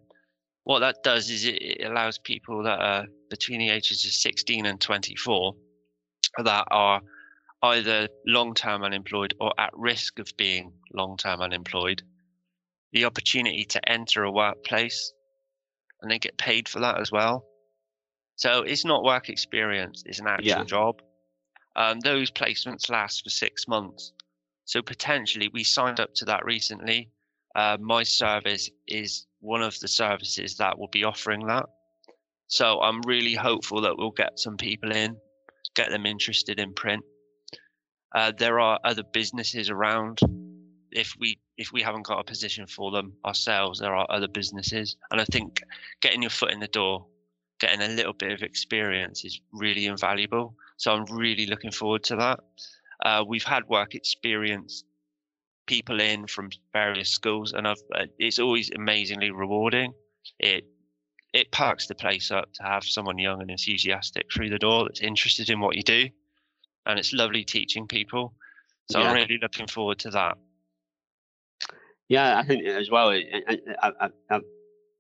What 0.65 0.81
that 0.81 1.03
does 1.03 1.31
is 1.31 1.45
it, 1.45 1.63
it 1.63 1.91
allows 1.91 2.19
people 2.19 2.63
that 2.63 2.81
are 2.81 3.07
between 3.29 3.61
the 3.61 3.71
ages 3.71 4.05
of 4.05 4.13
16 4.13 4.67
and 4.67 4.81
24 4.81 5.55
that 6.45 6.65
are 6.71 7.01
either 7.63 8.09
long 8.27 8.55
term 8.55 8.83
unemployed 8.83 9.35
or 9.41 9.53
at 9.59 9.71
risk 9.75 10.19
of 10.19 10.29
being 10.37 10.73
long 10.93 11.17
term 11.17 11.41
unemployed 11.41 12.03
the 12.93 13.05
opportunity 13.05 13.65
to 13.65 13.89
enter 13.89 14.25
a 14.25 14.33
workplace 14.33 15.13
and 16.03 16.11
they 16.11 16.19
get 16.19 16.37
paid 16.39 16.69
for 16.69 16.81
that 16.81 17.01
as 17.01 17.13
well. 17.13 17.47
So 18.37 18.63
it's 18.63 18.85
not 18.85 19.05
work 19.05 19.29
experience, 19.29 20.03
it's 20.07 20.19
an 20.19 20.27
actual 20.27 20.45
Yeah. 20.45 20.65
job. 20.65 21.03
Um, 21.77 22.01
those 22.01 22.31
placements 22.31 22.91
last 22.91 23.23
for 23.23 23.31
six 23.31 23.69
months. 23.69 24.13
So 24.65 24.83
potentially, 24.83 25.49
we 25.49 25.65
signed 25.65 26.01
up 26.01 26.15
to 26.15 26.25
that 26.27 26.45
recently. 26.45 27.11
Uh, 27.55 27.77
my 27.81 28.03
service 28.03 28.71
is 28.87 29.27
one 29.41 29.63
of 29.63 29.79
the 29.81 29.89
services 29.89 30.57
that 30.57 30.79
will 30.79 30.89
be 30.89 31.05
offering 31.05 31.47
that. 31.47 31.67
So 32.49 32.81
I'm 32.81 33.03
really 33.03 33.35
hopeful 33.35 33.81
that 33.83 33.97
we'll 33.97 34.11
get 34.11 34.39
some 34.39 34.57
people 34.57 34.91
in, 34.93 35.17
get 35.75 35.91
them 35.91 36.07
interested 36.07 36.59
in 36.59 36.75
print. 36.75 37.05
Uh, 38.15 38.33
there 38.37 38.59
are 38.61 38.79
other 38.85 39.03
businesses 39.03 39.71
around. 39.71 40.21
If 40.93 41.15
we 41.19 41.39
if 41.57 41.73
we 41.73 41.83
haven't 41.83 42.07
got 42.07 42.19
a 42.19 42.25
position 42.25 42.67
for 42.67 42.91
them 42.91 43.13
ourselves, 43.25 43.79
there 43.79 43.95
are 43.95 44.07
other 44.11 44.29
businesses, 44.29 44.97
and 45.11 45.21
I 45.21 45.25
think 45.25 45.63
getting 46.01 46.23
your 46.23 46.31
foot 46.31 46.51
in 46.51 46.61
the 46.61 46.67
door, 46.67 47.07
getting 47.61 47.83
a 47.83 47.89
little 47.89 48.13
bit 48.13 48.33
of 48.33 48.43
experience 48.43 49.25
is 49.25 49.41
really 49.53 49.87
invaluable. 49.87 50.55
So 50.79 50.93
I'm 50.93 51.05
really 51.05 51.47
looking 51.47 51.71
forward 51.71 52.03
to 52.05 52.17
that. 52.17 52.41
Uh, 53.05 53.25
we've 53.27 53.45
had 53.45 53.69
work 53.69 53.95
experience 53.95 54.85
people 55.67 56.01
in 56.01 56.27
from 56.27 56.51
various 56.73 57.11
schools, 57.11 57.53
and 57.53 57.69
I've, 57.69 57.83
uh, 57.95 58.07
it's 58.19 58.41
always 58.41 58.71
amazingly 58.73 59.31
rewarding. 59.31 59.93
It 60.39 60.65
it 61.33 61.53
perks 61.53 61.87
the 61.87 61.95
place 61.95 62.33
up 62.33 62.53
to 62.55 62.63
have 62.65 62.83
someone 62.83 63.19
young 63.19 63.41
and 63.41 63.51
enthusiastic 63.51 64.27
through 64.33 64.51
the 64.51 64.59
door 64.59 64.85
that's 64.85 65.01
interested 65.01 65.49
in 65.49 65.61
what 65.61 65.77
you 65.77 65.83
do, 65.85 66.09
and 66.87 66.99
it's 66.99 67.13
lovely 67.13 67.45
teaching 67.45 67.87
people. 67.87 68.35
So 68.91 69.01
I'm 69.01 69.15
really 69.15 69.39
looking 69.41 69.67
forward 69.67 69.99
to 70.01 70.11
that. 70.11 70.37
yeah. 72.09 72.39
I 72.39 72.43
think 72.43 72.67
as 72.67 72.91
well. 72.91 73.11
I, 73.11 73.59
I, 73.83 74.09
I, 74.31 74.41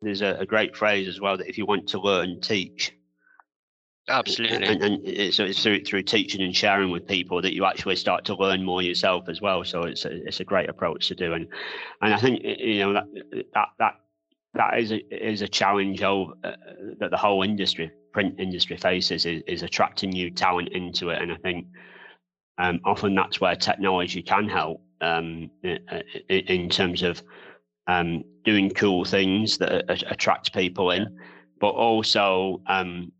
there's 0.00 0.22
a, 0.22 0.36
a 0.38 0.46
great 0.46 0.76
phrase 0.76 1.08
as 1.08 1.20
well 1.20 1.36
that 1.36 1.48
if 1.48 1.58
you 1.58 1.66
want 1.66 1.88
to 1.88 2.00
learn, 2.00 2.40
teach. 2.40 2.94
Absolutely. 4.08 4.66
And, 4.66 4.82
and 4.82 5.06
it's, 5.06 5.38
it's 5.38 5.62
through 5.62 5.84
through 5.84 6.02
teaching 6.02 6.40
and 6.40 6.56
sharing 6.56 6.90
with 6.90 7.06
people 7.06 7.42
that 7.42 7.54
you 7.54 7.64
actually 7.64 7.96
start 7.96 8.24
to 8.24 8.34
learn 8.34 8.64
more 8.64 8.82
yourself 8.82 9.28
as 9.28 9.40
well. 9.40 9.62
So 9.62 9.82
it's 9.82 10.04
a, 10.04 10.26
it's 10.26 10.40
a 10.40 10.44
great 10.44 10.68
approach 10.68 11.08
to 11.08 11.14
do, 11.14 11.34
and 11.34 11.46
and 12.00 12.14
I 12.14 12.18
think 12.18 12.42
you 12.42 12.78
know 12.80 12.92
that 12.94 13.04
that 13.54 13.68
that 13.78 14.00
that 14.54 14.78
is 14.80 14.90
a, 14.90 14.98
is 15.32 15.42
a 15.42 15.48
challenge 15.48 16.02
of, 16.02 16.32
uh, 16.42 16.52
that 16.98 17.12
the 17.12 17.16
whole 17.16 17.42
industry, 17.42 17.92
print 18.12 18.34
industry 18.38 18.76
faces 18.76 19.26
is, 19.26 19.42
is 19.46 19.62
attracting 19.62 20.10
new 20.10 20.30
talent 20.30 20.68
into 20.70 21.10
it, 21.10 21.20
and 21.20 21.32
I 21.32 21.36
think 21.36 21.66
um, 22.58 22.80
often 22.84 23.14
that's 23.14 23.40
where 23.40 23.56
technology 23.56 24.22
can 24.22 24.48
help 24.48 24.82
um, 25.00 25.50
in, 26.28 26.68
terms 26.68 27.02
of 27.02 27.22
um, 27.86 28.22
doing 28.44 28.70
cool 28.70 29.04
things 29.04 29.58
that 29.58 29.84
attract 29.88 30.52
people 30.52 30.90
in, 30.90 31.18
but 31.58 31.70
also 31.70 32.60
um, 32.66 33.12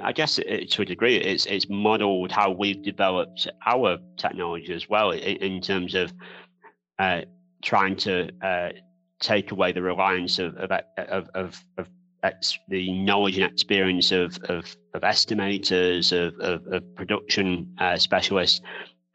I 0.00 0.12
guess 0.12 0.38
it, 0.38 0.70
to 0.72 0.82
a 0.82 0.84
degree, 0.84 1.16
it's 1.16 1.44
it's 1.46 1.68
modelled 1.68 2.32
how 2.32 2.50
we've 2.50 2.82
developed 2.82 3.46
our 3.66 3.98
technology 4.16 4.72
as 4.72 4.88
well 4.88 5.10
in, 5.10 5.36
in 5.36 5.60
terms 5.60 5.94
of 5.94 6.14
uh, 6.98 7.22
trying 7.62 7.96
to 7.96 8.30
uh, 8.42 8.70
take 9.20 9.50
away 9.50 9.72
the 9.72 9.82
reliance 9.82 10.38
of 10.38 10.56
of, 10.56 10.70
of, 11.34 11.64
of, 11.76 11.88
the 12.68 12.92
knowledge 12.92 13.38
and 13.38 13.50
experience 13.50 14.12
of 14.12 14.38
of, 14.44 14.76
of 14.94 15.02
estimators, 15.02 16.12
of, 16.12 16.34
of, 16.40 16.66
of 16.72 16.94
production 16.94 17.74
uh, 17.78 17.96
specialists 17.96 18.60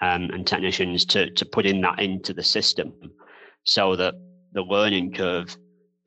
um, 0.02 0.30
and 0.32 0.46
technicians 0.46 1.06
to 1.06 1.30
to 1.32 1.46
put 1.46 1.66
in 1.66 1.82
that 1.82 2.00
into 2.00 2.34
the 2.34 2.44
system, 2.44 2.94
so 3.64 3.96
that 3.96 4.16
the 4.54 4.62
learning 4.62 5.14
curve 5.14 5.56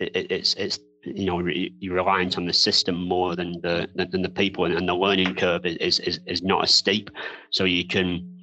it, 0.01 0.31
it's 0.31 0.55
it's 0.55 0.79
you 1.05 1.27
know 1.27 1.47
you're 1.47 1.95
reliant 1.95 2.39
on 2.39 2.47
the 2.47 2.53
system 2.53 2.97
more 3.09 3.37
than 3.37 3.61
the 3.63 3.89
than 3.95 4.23
the 4.23 4.29
people. 4.29 4.65
And, 4.65 4.89
the 4.89 4.95
learning 4.95 5.35
curve 5.35 5.67
is, 5.67 6.01
is 6.01 6.21
is 6.27 6.43
not 6.43 6.65
as 6.65 6.75
steep. 6.75 7.11
So 7.51 7.65
you 7.65 7.87
can 7.87 8.43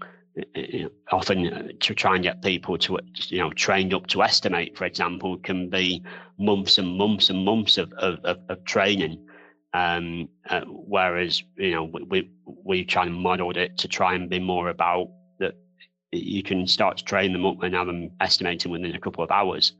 often 1.11 1.53
uh, 1.53 1.67
to 1.79 1.93
try 1.93 2.15
and 2.15 2.23
get 2.23 2.41
people 2.41 2.77
to 2.77 2.97
you 3.27 3.39
know 3.39 3.51
trained 3.51 3.93
up 3.93 4.07
to 4.07 4.23
estimate 4.23 4.77
for 4.77 4.85
example 4.85 5.37
can 5.37 5.69
be 5.69 6.01
months 6.39 6.77
and 6.77 6.97
months 6.97 7.29
and 7.29 7.43
months 7.43 7.77
of 7.77 7.91
of, 7.93 8.19
of, 8.23 8.37
of 8.49 8.63
training 8.63 9.19
um, 9.73 10.29
uh, 10.49 10.61
whereas 10.67 11.43
you 11.57 11.71
know 11.71 11.83
we 12.09 12.29
we 12.45 12.85
try 12.85 13.05
and 13.05 13.13
model 13.13 13.51
it 13.57 13.77
to 13.77 13.87
try 13.87 14.13
and 14.15 14.29
be 14.29 14.39
more 14.39 14.69
about 14.69 15.09
that 15.39 15.55
you 16.13 16.41
can 16.41 16.65
start 16.65 16.97
to 16.97 17.03
train 17.03 17.33
them 17.33 17.45
up 17.45 17.61
and 17.61 17.75
have 17.75 17.87
them 17.87 18.09
estimating 18.21 18.71
within 18.71 18.95
a 18.95 18.99
couple 18.99 19.23
of 19.23 19.31
hours 19.31 19.73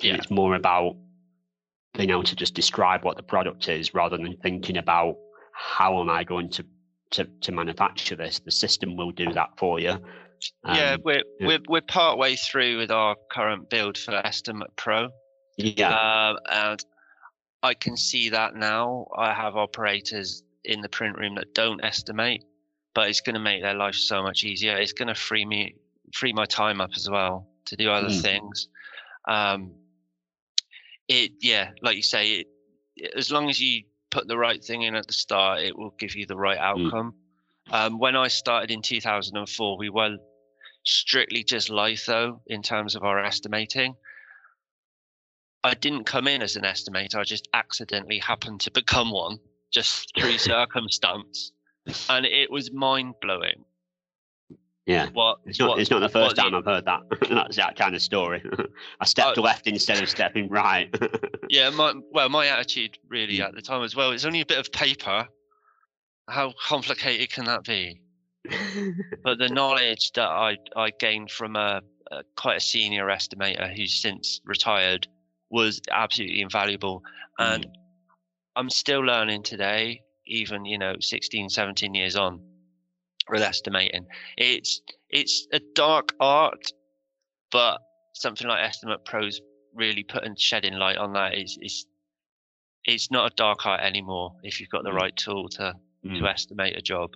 yeah. 0.00 0.14
it's 0.14 0.30
more 0.30 0.54
about 0.54 0.96
being 1.94 2.10
able 2.10 2.22
to 2.22 2.36
just 2.36 2.54
describe 2.54 3.04
what 3.04 3.16
the 3.16 3.22
product 3.22 3.68
is 3.68 3.94
rather 3.94 4.18
than 4.18 4.36
thinking 4.42 4.76
about 4.76 5.16
how 5.52 6.00
am 6.00 6.10
I 6.10 6.24
going 6.24 6.50
to 6.50 6.64
to, 7.10 7.24
to 7.24 7.52
manufacture 7.52 8.16
this. 8.16 8.40
The 8.40 8.50
system 8.50 8.96
will 8.96 9.10
do 9.10 9.32
that 9.32 9.50
for 9.56 9.80
you. 9.80 9.98
Um, 10.64 10.76
yeah, 10.76 10.96
we're 11.02 11.22
yeah. 11.40 11.46
we're 11.46 11.58
we're 11.68 11.80
part 11.80 12.16
way 12.18 12.36
through 12.36 12.78
with 12.78 12.90
our 12.90 13.16
current 13.30 13.70
build 13.70 13.98
for 13.98 14.14
Estimate 14.14 14.70
Pro. 14.76 15.08
Yeah, 15.56 15.90
uh, 15.90 16.36
and 16.50 16.84
I 17.62 17.74
can 17.74 17.96
see 17.96 18.28
that 18.30 18.54
now. 18.54 19.06
I 19.16 19.34
have 19.34 19.56
operators 19.56 20.44
in 20.64 20.80
the 20.80 20.88
print 20.88 21.18
room 21.18 21.34
that 21.36 21.54
don't 21.54 21.82
estimate, 21.84 22.44
but 22.94 23.08
it's 23.08 23.20
going 23.20 23.34
to 23.34 23.40
make 23.40 23.62
their 23.62 23.74
life 23.74 23.96
so 23.96 24.22
much 24.22 24.44
easier. 24.44 24.76
It's 24.76 24.92
going 24.92 25.08
to 25.08 25.14
free 25.14 25.44
me 25.44 25.74
free 26.14 26.32
my 26.32 26.46
time 26.46 26.80
up 26.80 26.90
as 26.96 27.08
well 27.10 27.48
to 27.66 27.76
do 27.76 27.90
other 27.90 28.08
mm. 28.08 28.22
things. 28.22 28.68
Um, 29.28 29.72
it 31.08 31.32
yeah, 31.40 31.70
like 31.82 31.96
you 31.96 32.02
say, 32.02 32.44
it, 32.96 33.12
as 33.16 33.30
long 33.32 33.50
as 33.50 33.60
you 33.60 33.82
put 34.10 34.28
the 34.28 34.38
right 34.38 34.62
thing 34.62 34.82
in 34.82 34.94
at 34.94 35.06
the 35.06 35.12
start, 35.12 35.60
it 35.60 35.76
will 35.76 35.94
give 35.98 36.16
you 36.16 36.26
the 36.26 36.36
right 36.36 36.58
mm. 36.58 36.62
outcome. 36.86 37.14
Mm. 37.68 37.74
Um, 37.74 37.98
when 37.98 38.16
I 38.16 38.28
started 38.28 38.70
in 38.70 38.82
2004, 38.82 39.78
we 39.78 39.90
were 39.90 40.16
strictly 40.84 41.44
just 41.44 41.68
litho 41.68 42.40
in 42.46 42.62
terms 42.62 42.94
of 42.94 43.04
our 43.04 43.22
estimating. 43.22 43.94
I 45.64 45.74
didn't 45.74 46.04
come 46.04 46.28
in 46.28 46.40
as 46.40 46.56
an 46.56 46.62
estimator. 46.62 47.16
I 47.16 47.24
just 47.24 47.48
accidentally 47.52 48.18
happened 48.18 48.60
to 48.62 48.70
become 48.70 49.10
one 49.10 49.38
just 49.70 50.12
through 50.18 50.38
circumstance. 50.38 51.52
And 52.08 52.24
it 52.24 52.50
was 52.50 52.72
mind 52.72 53.14
blowing 53.20 53.64
yeah. 54.88 55.10
What, 55.12 55.40
it's 55.44 55.58
not. 55.58 55.68
What, 55.68 55.80
it's 55.80 55.90
not 55.90 55.98
the 55.98 56.08
first 56.08 56.34
time 56.34 56.54
I've 56.54 56.64
heard 56.64 56.86
that. 56.86 57.02
That's 57.28 57.56
that 57.56 57.76
kind 57.76 57.94
of 57.94 58.00
story. 58.00 58.42
I 59.00 59.04
stepped 59.04 59.36
uh, 59.36 59.42
left 59.42 59.66
instead 59.66 60.02
of 60.02 60.08
stepping 60.08 60.48
right. 60.48 60.88
yeah. 61.50 61.68
My 61.68 61.92
well, 62.10 62.30
my 62.30 62.46
attitude 62.46 62.98
really 63.06 63.36
mm. 63.36 63.44
at 63.44 63.54
the 63.54 63.60
time 63.60 63.84
as 63.84 63.94
well. 63.94 64.12
It's 64.12 64.24
only 64.24 64.40
a 64.40 64.46
bit 64.46 64.58
of 64.58 64.72
paper. 64.72 65.28
How 66.26 66.54
complicated 66.66 67.30
can 67.30 67.44
that 67.44 67.64
be? 67.64 68.00
but 69.24 69.38
the 69.38 69.50
knowledge 69.50 70.12
that 70.12 70.28
I 70.28 70.56
I 70.74 70.90
gained 70.98 71.30
from 71.30 71.56
a, 71.56 71.82
a 72.10 72.22
quite 72.38 72.56
a 72.56 72.60
senior 72.60 73.08
estimator 73.08 73.76
who's 73.76 74.00
since 74.00 74.40
retired 74.46 75.06
was 75.50 75.82
absolutely 75.90 76.40
invaluable, 76.40 77.02
and 77.38 77.66
mm. 77.66 77.70
I'm 78.56 78.70
still 78.70 79.00
learning 79.00 79.42
today. 79.42 80.00
Even 80.30 80.64
you 80.66 80.76
know, 80.78 80.94
16, 81.00 81.48
17 81.48 81.94
years 81.94 82.14
on 82.14 82.40
with 83.30 83.42
estimating. 83.42 84.06
It's 84.36 84.80
it's 85.10 85.46
a 85.52 85.60
dark 85.74 86.14
art, 86.20 86.72
but 87.50 87.78
something 88.14 88.46
like 88.46 88.64
Estimate 88.64 89.04
Pro's 89.04 89.40
really 89.74 90.02
putting 90.02 90.34
shedding 90.36 90.74
light 90.74 90.96
on 90.96 91.12
that 91.14 91.36
is 91.36 91.58
is 91.60 91.86
it's 92.84 93.10
not 93.10 93.32
a 93.32 93.34
dark 93.36 93.66
art 93.66 93.80
anymore 93.80 94.32
if 94.42 94.60
you've 94.60 94.70
got 94.70 94.82
the 94.82 94.90
mm. 94.90 94.96
right 94.96 95.16
tool 95.16 95.48
to 95.50 95.74
mm. 96.04 96.18
to 96.18 96.28
estimate 96.28 96.76
a 96.76 96.82
job. 96.82 97.10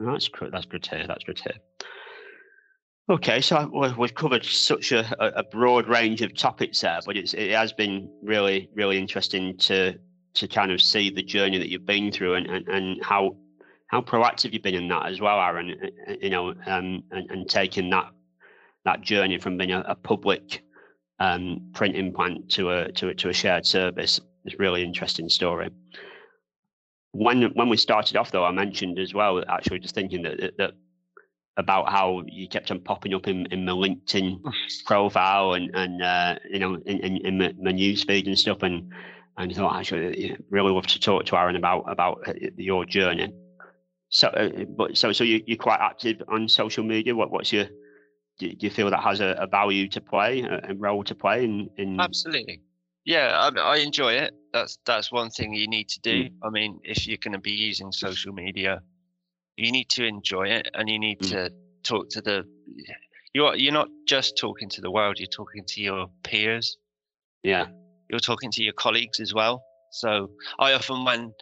That's 0.00 0.28
good. 0.28 0.52
That's 0.52 0.66
good 0.66 0.82
to 0.84 0.96
hear. 0.96 1.06
That's 1.06 1.24
good 1.24 1.36
to 1.38 1.42
hear. 1.44 1.60
Okay, 3.08 3.40
so 3.40 3.94
we've 3.96 4.14
covered 4.14 4.44
such 4.44 4.90
a, 4.90 5.38
a 5.38 5.44
broad 5.44 5.86
range 5.86 6.22
of 6.22 6.34
topics 6.36 6.80
there, 6.80 6.98
but 7.06 7.16
it's, 7.16 7.34
it 7.34 7.52
has 7.52 7.72
been 7.72 8.10
really, 8.20 8.68
really 8.74 8.98
interesting 8.98 9.56
to 9.58 9.96
to 10.34 10.48
kind 10.48 10.70
of 10.70 10.82
see 10.82 11.08
the 11.08 11.22
journey 11.22 11.56
that 11.56 11.70
you've 11.70 11.86
been 11.86 12.12
through 12.12 12.34
and, 12.34 12.46
and, 12.46 12.68
and 12.68 13.02
how 13.02 13.34
how 13.88 14.00
proactive 14.00 14.52
you've 14.52 14.62
been 14.62 14.74
in 14.74 14.88
that 14.88 15.06
as 15.06 15.20
well, 15.20 15.40
Aaron. 15.40 15.74
You 16.20 16.30
know, 16.30 16.50
um, 16.66 17.02
and, 17.10 17.30
and 17.30 17.48
taking 17.48 17.90
that 17.90 18.10
that 18.84 19.00
journey 19.00 19.38
from 19.38 19.56
being 19.58 19.72
a, 19.72 19.80
a 19.80 19.94
public 19.94 20.62
um, 21.18 21.70
print 21.74 21.96
implant 21.96 22.50
to 22.52 22.70
a 22.70 22.92
to 22.92 23.08
a, 23.08 23.14
to 23.14 23.28
a 23.28 23.32
shared 23.32 23.66
service 23.66 24.20
is 24.44 24.58
really 24.58 24.82
interesting 24.82 25.28
story. 25.28 25.70
When 27.12 27.42
when 27.54 27.68
we 27.68 27.76
started 27.76 28.16
off, 28.16 28.30
though, 28.30 28.44
I 28.44 28.52
mentioned 28.52 28.98
as 28.98 29.14
well, 29.14 29.42
actually, 29.48 29.78
just 29.78 29.94
thinking 29.94 30.22
that 30.22 30.56
that 30.58 30.72
about 31.58 31.90
how 31.90 32.22
you 32.26 32.48
kept 32.48 32.70
on 32.70 32.80
popping 32.80 33.14
up 33.14 33.26
in, 33.28 33.46
in 33.46 33.64
my 33.64 33.72
LinkedIn 33.72 34.42
profile 34.84 35.54
and 35.54 35.70
and 35.74 36.02
uh, 36.02 36.36
you 36.50 36.58
know 36.58 36.74
in, 36.74 36.98
in, 37.00 37.16
in 37.26 37.38
my, 37.38 37.54
my 37.60 37.72
news 37.72 38.04
and 38.08 38.38
stuff, 38.38 38.62
and 38.62 38.92
and 39.38 39.52
I 39.52 39.54
thought 39.54 39.76
actually 39.76 40.36
really 40.50 40.72
love 40.72 40.86
to 40.88 41.00
talk 41.00 41.24
to 41.26 41.36
Aaron 41.36 41.56
about 41.56 41.84
about 41.90 42.28
uh, 42.28 42.34
your 42.56 42.84
journey. 42.84 43.32
So, 44.16 44.28
uh, 44.28 44.64
but 44.64 44.96
so 44.96 45.12
so 45.12 45.24
you, 45.24 45.42
you're 45.46 45.58
quite 45.58 45.78
active 45.78 46.22
on 46.28 46.48
social 46.48 46.82
media. 46.82 47.14
What 47.14 47.30
what's 47.30 47.52
your 47.52 47.66
do, 48.38 48.50
you 48.58 48.70
feel 48.70 48.88
that 48.88 49.02
has 49.02 49.20
a, 49.20 49.36
a 49.38 49.46
value 49.46 49.88
to 49.88 50.00
play, 50.00 50.40
a, 50.40 50.70
a, 50.70 50.74
role 50.74 51.04
to 51.04 51.14
play 51.14 51.44
in, 51.44 51.68
in? 51.76 52.00
Absolutely. 52.00 52.62
Yeah, 53.04 53.50
I, 53.54 53.60
I, 53.60 53.76
enjoy 53.76 54.14
it. 54.14 54.32
That's 54.54 54.78
that's 54.86 55.12
one 55.12 55.28
thing 55.28 55.52
you 55.52 55.68
need 55.68 55.90
to 55.90 56.00
do. 56.00 56.24
Mm. 56.24 56.30
I 56.42 56.48
mean, 56.48 56.80
if 56.82 57.06
you're 57.06 57.18
going 57.22 57.34
to 57.34 57.38
be 57.38 57.50
using 57.50 57.92
social 57.92 58.32
media, 58.32 58.80
you 59.56 59.70
need 59.70 59.90
to 59.90 60.06
enjoy 60.06 60.44
it, 60.44 60.70
and 60.72 60.88
you 60.88 60.98
need 60.98 61.18
mm. 61.20 61.30
to 61.32 61.52
talk 61.82 62.08
to 62.12 62.22
the. 62.22 62.44
You're 63.34 63.54
you're 63.54 63.74
not 63.74 63.88
just 64.08 64.38
talking 64.38 64.70
to 64.70 64.80
the 64.80 64.90
world. 64.90 65.20
You're 65.20 65.26
talking 65.26 65.62
to 65.66 65.82
your 65.82 66.06
peers. 66.22 66.78
Yeah. 67.42 67.66
You're 68.08 68.20
talking 68.20 68.50
to 68.52 68.62
your 68.62 68.72
colleagues 68.72 69.20
as 69.20 69.34
well. 69.34 69.62
So 69.90 70.30
I 70.58 70.72
often 70.72 71.04
when 71.04 71.34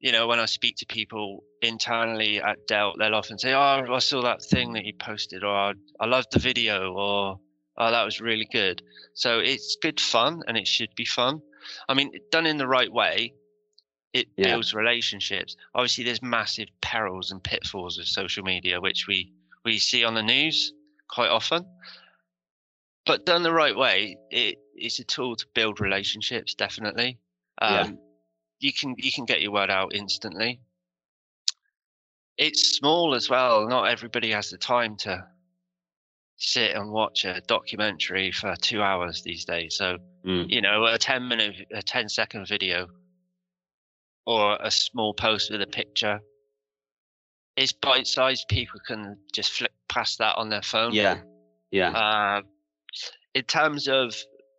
you 0.00 0.12
know, 0.12 0.26
when 0.26 0.38
I 0.38 0.46
speak 0.46 0.76
to 0.76 0.86
people 0.86 1.44
internally 1.60 2.40
at 2.40 2.66
Delt, 2.68 2.96
they'll 2.98 3.14
often 3.14 3.38
say, 3.38 3.52
"Oh, 3.52 3.84
I 3.92 3.98
saw 3.98 4.22
that 4.22 4.42
thing 4.42 4.72
that 4.74 4.84
you 4.84 4.94
posted," 4.94 5.42
or 5.42 5.74
"I 5.98 6.06
loved 6.06 6.28
the 6.32 6.38
video," 6.38 6.92
or 6.92 7.40
"Oh, 7.76 7.90
that 7.90 8.04
was 8.04 8.20
really 8.20 8.48
good." 8.52 8.82
So 9.14 9.40
it's 9.40 9.76
good 9.82 10.00
fun, 10.00 10.42
and 10.46 10.56
it 10.56 10.68
should 10.68 10.94
be 10.94 11.04
fun. 11.04 11.42
I 11.88 11.94
mean, 11.94 12.12
done 12.30 12.46
in 12.46 12.58
the 12.58 12.68
right 12.68 12.92
way, 12.92 13.34
it 14.12 14.28
yeah. 14.36 14.52
builds 14.52 14.72
relationships. 14.72 15.56
Obviously, 15.74 16.04
there's 16.04 16.22
massive 16.22 16.68
perils 16.80 17.32
and 17.32 17.42
pitfalls 17.42 17.98
of 17.98 18.06
social 18.06 18.44
media, 18.44 18.80
which 18.80 19.08
we 19.08 19.32
we 19.64 19.78
see 19.78 20.04
on 20.04 20.14
the 20.14 20.22
news 20.22 20.72
quite 21.08 21.30
often. 21.30 21.66
But 23.04 23.26
done 23.26 23.42
the 23.42 23.52
right 23.52 23.74
way, 23.74 24.16
it, 24.30 24.58
it's 24.74 24.98
a 24.98 25.04
tool 25.04 25.34
to 25.34 25.46
build 25.54 25.80
relationships, 25.80 26.54
definitely. 26.54 27.18
Um, 27.60 27.94
yeah 27.94 28.07
you 28.60 28.72
can 28.72 28.94
you 28.98 29.12
can 29.12 29.24
get 29.24 29.40
your 29.40 29.52
word 29.52 29.70
out 29.70 29.94
instantly. 29.94 30.60
It's 32.36 32.76
small 32.76 33.14
as 33.14 33.28
well. 33.28 33.66
Not 33.68 33.84
everybody 33.84 34.30
has 34.30 34.50
the 34.50 34.58
time 34.58 34.96
to 34.98 35.26
sit 36.36 36.76
and 36.76 36.90
watch 36.90 37.24
a 37.24 37.40
documentary 37.48 38.30
for 38.30 38.54
two 38.56 38.80
hours 38.80 39.22
these 39.22 39.44
days. 39.44 39.76
So 39.76 39.98
mm. 40.24 40.48
you 40.48 40.60
know, 40.60 40.84
a 40.84 40.98
ten 40.98 41.28
minute, 41.28 41.66
a 41.72 41.82
10 41.82 42.08
second 42.08 42.46
video, 42.46 42.88
or 44.26 44.56
a 44.60 44.70
small 44.70 45.14
post 45.14 45.50
with 45.50 45.62
a 45.62 45.66
picture. 45.66 46.20
It's 47.56 47.72
bite 47.72 48.06
sized. 48.06 48.46
People 48.48 48.80
can 48.86 49.18
just 49.32 49.52
flick 49.52 49.72
past 49.88 50.18
that 50.18 50.36
on 50.36 50.48
their 50.48 50.62
phone. 50.62 50.92
Yeah, 50.92 51.18
yeah. 51.72 51.90
Uh, 51.90 52.42
in 53.34 53.42
terms 53.42 53.88
of 53.88 54.14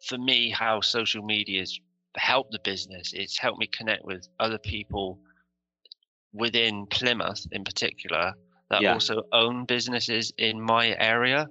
for 0.05 0.17
me, 0.17 0.49
how 0.49 0.81
social 0.81 1.23
media 1.23 1.61
is 1.61 1.79
helped 2.17 2.51
the 2.51 2.59
business. 2.63 3.13
It's 3.13 3.37
helped 3.37 3.59
me 3.59 3.67
connect 3.67 4.03
with 4.03 4.27
other 4.39 4.57
people 4.57 5.19
within 6.33 6.85
Plymouth, 6.87 7.45
in 7.51 7.63
particular, 7.63 8.33
that 8.69 8.81
yeah. 8.81 8.93
also 8.93 9.23
own 9.31 9.65
businesses 9.65 10.31
in 10.37 10.61
my 10.61 10.95
area, 10.99 11.47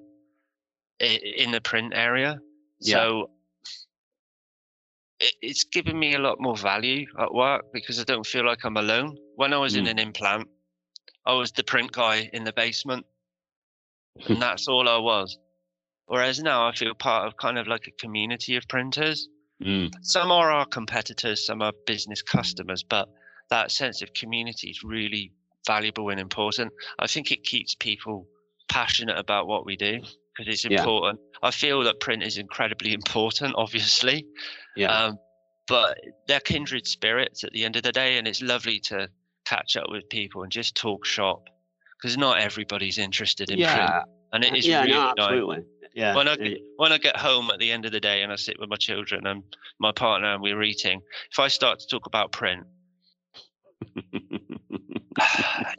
in 1.01 1.51
the 1.51 1.61
print 1.61 1.93
area. 1.95 2.39
Yeah. 2.81 2.97
So 2.97 3.31
it's 5.19 5.65
given 5.65 5.99
me 5.99 6.15
a 6.15 6.19
lot 6.19 6.41
more 6.41 6.57
value 6.57 7.07
at 7.19 7.35
work 7.35 7.73
because 7.73 7.99
I 7.99 8.05
don't 8.05 8.27
feel 8.27 8.47
like 8.47 8.65
I'm 8.65 8.77
alone. 8.77 9.17
When 9.35 9.53
I 9.53 9.59
was 9.59 9.75
mm. 9.75 9.79
in 9.79 9.87
an 9.89 9.99
implant, 9.99 10.49
I 11.27 11.35
was 11.35 11.53
the 11.53 11.65
print 11.65 11.91
guy 11.93 12.31
in 12.33 12.45
the 12.45 12.53
basement, 12.53 13.05
and 14.29 14.41
that's 14.41 14.69
all 14.69 14.89
I 14.89 14.99
was. 14.99 15.39
Whereas 16.07 16.41
now 16.41 16.67
I 16.67 16.73
feel 16.73 16.95
part 16.95 17.27
of 17.27 17.37
kind 17.37 17.59
of 17.59 17.67
like 17.67 17.87
a 17.87 17.91
community 17.93 18.57
of 18.57 18.67
printers 18.69 19.29
Mm. 19.63 19.93
Some 20.03 20.31
are 20.31 20.51
our 20.51 20.67
competitors, 20.67 21.45
some 21.45 21.63
are 21.63 21.73
business 21.87 22.23
customers, 22.23 22.83
but 22.83 23.09
that 23.51 23.71
sense 23.71 24.03
of 24.03 24.13
community 24.13 24.69
is 24.69 24.85
really 24.85 25.33
valuable 25.67 26.11
and 26.11 26.21
important. 26.21 26.73
I 26.99 27.07
think 27.07 27.33
it 27.33 27.43
keeps 27.43 27.75
people 27.75 28.27
passionate 28.69 29.19
about 29.19 29.47
what 29.47 29.67
we 29.67 29.77
do 29.77 30.01
because 30.37 30.53
it's 30.53 30.65
important. 30.65 31.21
Yeah. 31.21 31.49
I 31.49 31.51
feel 31.51 31.83
that 31.85 32.01
print 32.01 32.23
is 32.23 32.39
incredibly 32.39 32.93
important, 33.01 33.55
obviously. 33.57 34.27
Yeah. 34.77 34.93
Um, 34.93 35.19
but 35.67 35.99
they're 36.27 36.41
kindred 36.41 36.87
spirits 36.87 37.45
at 37.45 37.53
the 37.53 37.65
end 37.65 37.77
of 37.77 37.83
the 37.83 37.93
day, 37.93 38.17
and 38.17 38.27
it's 38.27 38.41
lovely 38.41 38.81
to 38.81 39.09
catch 39.45 39.77
up 39.77 39.91
with 39.91 40.09
people 40.09 40.43
and 40.43 40.51
just 40.51 40.75
talk 40.75 41.05
shop 41.05 41.45
because 42.01 42.17
not 42.17 42.41
everybody's 42.41 42.97
interested 42.97 43.51
in 43.51 43.59
yeah. 43.59 43.75
print, 43.75 44.05
and 44.33 44.45
it 44.45 44.57
is 44.57 44.67
yeah, 44.67 44.83
really 44.83 44.93
no, 44.95 45.13
absolutely. 45.19 45.57
Nice. 45.57 45.67
Yeah. 45.99 46.15
When 46.15 46.29
I 46.29 46.37
when 46.77 46.93
I 46.93 46.99
get 46.99 47.17
home 47.17 47.51
at 47.53 47.59
the 47.59 47.73
end 47.73 47.85
of 47.85 47.91
the 47.91 47.99
day 47.99 48.23
and 48.23 48.31
I 48.31 48.37
sit 48.37 48.61
with 48.61 48.69
my 48.71 48.77
children 48.77 49.27
and 49.27 49.43
my 49.81 49.91
partner 49.91 50.33
and 50.33 50.41
we're 50.41 50.63
eating, 50.63 51.01
if 51.33 51.41
I 51.41 51.49
start 51.49 51.81
to 51.81 51.89
talk 51.89 52.07
about 52.07 52.31
print, 52.31 52.65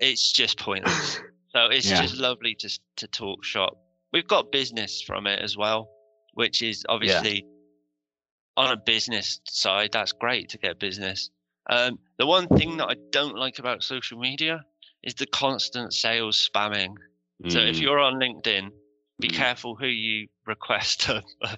it's 0.02 0.34
just 0.34 0.60
pointless. 0.60 1.22
So 1.54 1.68
it's 1.68 1.90
yeah. 1.90 2.02
just 2.02 2.18
lovely 2.18 2.54
to 2.56 2.80
to 2.98 3.08
talk 3.08 3.46
shop. 3.46 3.78
We've 4.12 4.28
got 4.28 4.52
business 4.52 5.02
from 5.02 5.26
it 5.26 5.40
as 5.40 5.56
well, 5.56 5.90
which 6.34 6.64
is 6.64 6.86
obviously 6.90 7.36
yeah. 7.36 8.64
on 8.66 8.74
a 8.74 8.78
business 8.78 9.40
side. 9.46 9.92
That's 9.94 10.12
great 10.12 10.50
to 10.50 10.58
get 10.58 10.82
business. 10.82 11.30
Um, 11.70 11.98
the 12.18 12.26
one 12.26 12.50
thing 12.50 12.76
that 12.76 12.90
I 12.90 12.96
don't 13.12 13.38
like 13.38 13.60
about 13.60 13.84
social 13.84 14.20
media 14.20 14.66
is 15.02 15.14
the 15.14 15.28
constant 15.28 15.94
sales 15.94 16.50
spamming. 16.54 16.96
Mm. 17.42 17.54
So 17.54 17.60
if 17.60 17.78
mm. 17.78 17.82
you're 17.84 18.00
on 18.00 18.16
LinkedIn, 18.16 18.72
be 19.20 19.30
mm. 19.30 19.36
careful 19.36 19.76
who 19.76 19.88
you 19.88 20.28
request 20.46 21.10
a, 21.10 21.24
a, 21.42 21.58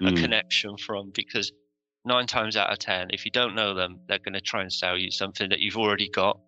a 0.00 0.10
mm. 0.10 0.16
connection 0.16 0.76
from 0.76 1.10
because 1.14 1.52
nine 2.04 2.26
times 2.26 2.56
out 2.56 2.70
of 2.70 2.78
ten, 2.78 3.08
if 3.10 3.24
you 3.24 3.30
don't 3.30 3.54
know 3.54 3.74
them, 3.74 3.98
they're 4.08 4.18
going 4.18 4.32
to 4.34 4.40
try 4.40 4.62
and 4.62 4.72
sell 4.72 4.96
you 4.96 5.10
something 5.10 5.48
that 5.50 5.60
you've 5.60 5.76
already 5.76 6.08
got. 6.08 6.38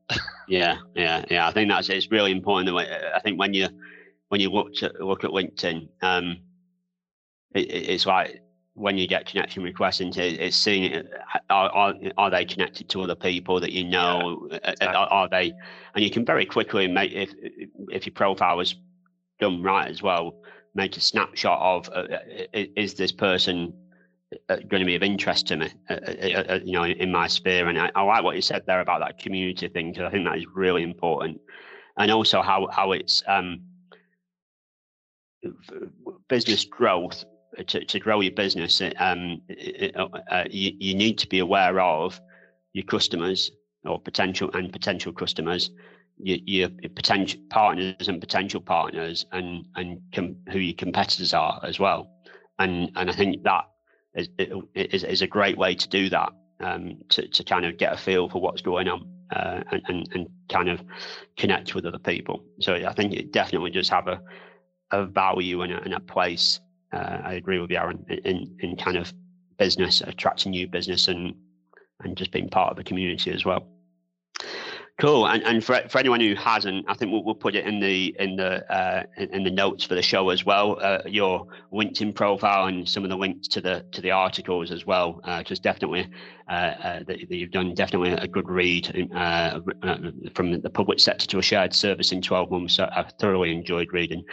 yeah, 0.49 0.79
yeah, 0.95 1.25
yeah. 1.31 1.49
I 1.49 1.53
think 1.53 1.69
that's 1.71 1.89
it's 1.89 2.11
really 2.11 2.31
important. 2.31 2.75
I 2.77 3.21
think 3.21 3.39
when 3.39 3.55
you 3.55 3.69
when 4.29 4.41
you 4.41 4.51
look 4.51 4.83
at 4.83 5.01
look 5.01 5.25
at 5.25 5.31
LinkedIn, 5.31 5.89
um, 6.03 6.39
it, 7.55 7.71
it's 7.71 8.07
like 8.07 8.41
when 8.75 8.97
you 8.97 9.09
get 9.09 9.27
connection 9.27 9.65
requests 9.65 10.01
into 10.01 10.25
it, 10.25 10.41
it's 10.41 10.57
seeing 10.57 11.03
are, 11.51 11.69
are, 11.71 11.95
are 12.17 12.31
they 12.31 12.45
connected 12.45 12.89
to 12.89 13.03
other 13.03 13.17
people 13.17 13.59
that 13.59 13.73
you 13.73 13.85
know 13.85 14.47
yeah, 14.51 14.59
exactly. 14.59 14.87
are, 14.87 15.09
are, 15.09 15.29
they 15.29 15.53
and 15.95 16.05
you 16.05 16.11
can 16.11 16.25
very 16.25 16.47
quickly 16.47 16.87
make 16.87 17.13
if 17.13 17.35
if 17.91 18.07
your 18.07 18.13
profile 18.13 18.57
was 18.57 18.77
done 19.39 19.63
right 19.63 19.89
as 19.89 20.03
well 20.03 20.35
make 20.75 20.97
a 20.97 21.01
snapshot 21.01 21.59
of 21.61 21.91
uh, 21.95 22.19
is 22.55 22.95
this 22.95 23.13
person 23.13 23.73
uh, 24.49 24.57
going 24.69 24.81
to 24.81 24.85
be 24.85 24.95
of 24.95 25.03
interest 25.03 25.47
to 25.49 25.57
me, 25.57 25.69
uh, 25.89 25.95
uh, 25.95 26.45
uh, 26.49 26.59
you 26.63 26.73
know, 26.73 26.85
in, 26.85 26.93
in, 26.93 27.11
my 27.11 27.27
sphere. 27.27 27.69
And 27.69 27.79
I, 27.79 27.91
I, 27.95 28.03
like 28.03 28.23
what 28.23 28.37
you 28.37 28.43
said 28.43 28.63
there 28.67 28.81
about 28.81 29.01
that 29.01 29.19
community 29.19 29.69
thing 29.69 29.91
because 29.91 30.07
I 30.07 30.11
think 30.11 30.27
that 30.27 30.37
is 30.37 30.47
really 30.55 30.83
important, 30.83 31.41
and 31.99 32.11
also 32.11 32.43
how 32.43 32.69
how 32.71 32.93
it's 32.93 33.23
um, 33.27 33.63
business 36.29 36.65
growth 36.65 37.25
to, 37.67 37.85
to 37.85 37.99
grow 37.99 38.21
your 38.21 38.33
business. 38.33 38.83
Um, 38.99 39.41
uh, 40.31 40.45
you, 40.51 40.73
you 40.79 40.95
need 40.95 41.19
to 41.19 41.27
be 41.27 41.39
aware 41.39 41.81
of 41.81 42.21
your 42.75 42.85
customers 42.85 43.51
or 43.85 43.99
potential 43.99 44.51
and 44.53 44.73
potential 44.73 45.13
customers, 45.13 45.71
your, 46.19 46.39
your, 46.45 46.69
potential 46.95 47.41
partners 47.51 48.09
and 48.09 48.21
potential 48.21 48.61
partners, 48.61 49.27
and 49.33 49.65
and 49.77 50.01
com- 50.15 50.37
who 50.51 50.59
your 50.59 50.75
competitors 50.75 51.35
are 51.35 51.61
as 51.63 51.79
well. 51.79 52.11
And 52.59 52.91
and 52.97 53.11
I 53.11 53.13
think 53.15 53.43
that 53.45 53.65
is, 54.15 54.29
is, 54.75 55.05
is 55.05 55.23
a 55.23 55.27
great 55.27 55.57
way 55.57 55.75
to 55.75 55.89
do 55.89 56.09
that 56.11 56.33
um, 56.61 56.99
to, 57.11 57.29
to 57.29 57.45
kind 57.45 57.65
of 57.65 57.77
get 57.79 57.93
a 57.93 57.97
feel 57.97 58.29
for 58.29 58.41
what's 58.41 58.63
going 58.63 58.89
on 58.89 59.07
uh, 59.35 59.63
and, 59.71 59.83
and, 59.89 60.09
and 60.15 60.27
kind 60.49 60.69
of 60.69 60.83
connect 61.37 61.75
with 61.75 61.87
other 61.87 61.99
people. 61.99 62.45
So 62.61 62.75
I 62.75 62.93
think 62.93 63.15
it 63.15 63.33
definitely 63.33 63.71
does 63.71 63.89
have 63.89 64.09
a, 64.09 64.21
a 64.91 65.07
value 65.07 65.63
and 65.63 65.73
a, 65.73 65.83
and 65.83 65.95
a 65.95 66.01
place. 66.01 66.61
Uh, 66.93 67.19
I 67.25 67.35
agree 67.35 67.59
with 67.59 67.71
you, 67.71 67.77
Aaron, 67.77 68.05
in, 68.25 68.57
in 68.61 68.77
kind 68.77 68.97
of 68.97 69.13
business, 69.59 70.01
attracting 70.01 70.53
new 70.53 70.67
business 70.69 71.09
and 71.09 71.35
and 72.01 72.17
just 72.17 72.31
being 72.31 72.49
part 72.49 72.71
of 72.71 72.77
the 72.77 72.85
community 72.85 73.33
as 73.33 73.45
well. 73.45 73.67
Cool, 75.01 75.29
and 75.29 75.45
and 75.45 75.65
for, 75.65 75.81
for 75.89 75.99
anyone 75.99 76.19
who 76.19 76.35
hasn't, 76.35 76.85
I 76.89 76.95
think 76.95 77.13
we'll, 77.13 77.23
we'll 77.23 77.37
put 77.37 77.55
it 77.55 77.65
in 77.65 77.79
the 77.79 78.17
in 78.19 78.35
the 78.35 78.69
uh, 78.73 79.05
in, 79.17 79.45
the 79.45 79.51
notes 79.51 79.85
for 79.85 79.95
the 79.95 80.03
show 80.03 80.31
as 80.31 80.45
well. 80.45 80.77
Uh, 80.83 80.99
your 81.07 81.47
LinkedIn 81.73 82.17
profile 82.17 82.67
and 82.67 82.89
some 82.89 83.05
of 83.05 83.11
the 83.11 83.17
links 83.17 83.47
to 83.49 83.61
the 83.61 83.87
to 83.93 84.01
the 84.01 84.11
articles 84.11 84.73
as 84.73 84.87
well. 84.87 85.21
Uh, 85.23 85.45
just 85.45 85.63
definitely 85.63 86.09
uh, 86.49 86.53
uh, 86.53 86.99
that, 87.07 87.17
that, 87.29 87.31
you've 87.31 87.53
done 87.53 87.75
definitely 87.75 88.11
a 88.11 88.27
good 88.27 88.51
read 88.51 89.09
uh, 89.15 89.61
from 90.35 90.61
the 90.61 90.71
public 90.71 90.99
sector 90.99 91.29
to 91.29 91.39
a 91.39 91.43
shared 91.43 91.73
service 91.73 92.11
in 92.11 92.21
twelve 92.21 92.51
months. 92.51 92.81
I've 92.81 93.13
thoroughly 93.21 93.53
enjoyed 93.53 93.93
reading. 93.93 94.25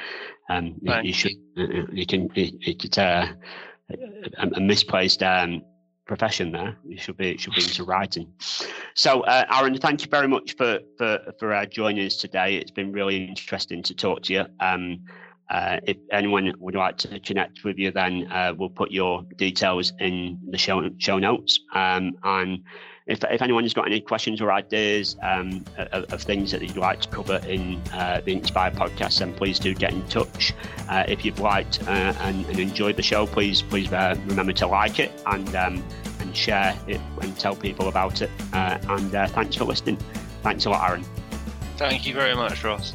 Um, 0.50 0.78
you, 0.82 0.96
you, 1.04 1.14
should 1.14 1.34
you 1.56 2.08
can 2.08 2.32
it, 2.34 2.56
it's 2.62 2.98
a, 2.98 3.38
a 4.40 4.60
misplaced 4.60 5.22
um, 5.22 5.62
profession 6.06 6.52
there. 6.52 6.78
You 6.86 6.98
should 6.98 7.18
be 7.18 7.32
it 7.32 7.40
should 7.40 7.54
be 7.54 7.64
into 7.64 7.84
writing. 7.84 8.32
So, 8.94 9.22
uh, 9.22 9.46
Aaron, 9.52 9.78
thank 9.78 10.04
you 10.04 10.10
very 10.10 10.28
much 10.28 10.56
for 10.56 10.80
for 10.98 11.20
for 11.40 11.54
uh, 11.54 11.66
joining 11.66 12.06
us 12.06 12.16
today. 12.16 12.56
It's 12.56 12.72
been 12.72 12.92
really 12.92 13.26
interesting 13.26 13.84
to 13.84 13.94
talk 13.94 14.24
to 14.24 14.34
you. 14.34 14.46
Um, 14.60 15.02
uh, 15.50 15.80
if 15.84 15.98
anyone 16.12 16.54
would 16.60 16.76
like 16.76 16.98
to 16.98 17.20
connect 17.20 17.64
with 17.64 17.78
you, 17.78 17.92
then 17.92 18.28
uh, 18.32 18.54
we'll 18.58 18.70
put 18.70 18.92
your 18.92 19.24
details 19.36 19.94
in 20.00 20.40
the 20.50 20.58
show 20.58 20.90
show 20.98 21.20
notes. 21.20 21.60
Um, 21.74 22.14
and 22.24 22.64
if, 23.08 23.24
if 23.24 23.42
anyone's 23.42 23.74
got 23.74 23.86
any 23.86 24.02
questions 24.02 24.42
or 24.42 24.52
ideas 24.52 25.16
um, 25.22 25.64
of, 25.78 26.12
of, 26.12 26.22
things 26.22 26.52
that 26.52 26.62
you'd 26.62 26.78
like 26.78 27.02
to 27.02 27.10
cover 27.10 27.40
in 27.48 27.80
uh, 27.94 28.22
the 28.26 28.34
Inspire 28.34 28.72
podcast, 28.72 29.20
then 29.20 29.34
please 29.34 29.60
do 29.60 29.76
get 29.76 29.94
in 29.94 30.06
touch. 30.08 30.54
Uh, 30.90 31.04
if 31.08 31.24
you've 31.24 31.40
liked 31.40 31.84
uh, 31.88 32.14
and, 32.22 32.46
and, 32.48 32.60
enjoyed 32.60 32.96
the 32.96 33.04
show, 33.04 33.28
please 33.28 33.62
please 33.62 33.92
uh, 33.94 34.16
remember 34.26 34.54
to 34.54 34.66
like 34.66 35.00
it 35.00 35.12
and 35.28 35.56
um, 35.56 35.84
and 36.20 36.36
share 36.36 36.78
it 36.88 37.00
and 37.22 37.38
tell 37.38 37.56
people 37.56 37.88
about 37.88 38.22
it. 38.22 38.32
Uh, 38.54 38.80
and 38.90 39.12
thanks 39.32 39.56
for 39.56 39.66
listening. 39.66 39.98
Thanks 40.42 40.66
a 40.66 40.70
lot, 40.72 40.90
Aaron. 40.90 41.06
Thank 41.78 42.08
you 42.08 42.14
very 42.14 42.36
much, 42.36 42.64
Ross. 42.64 42.94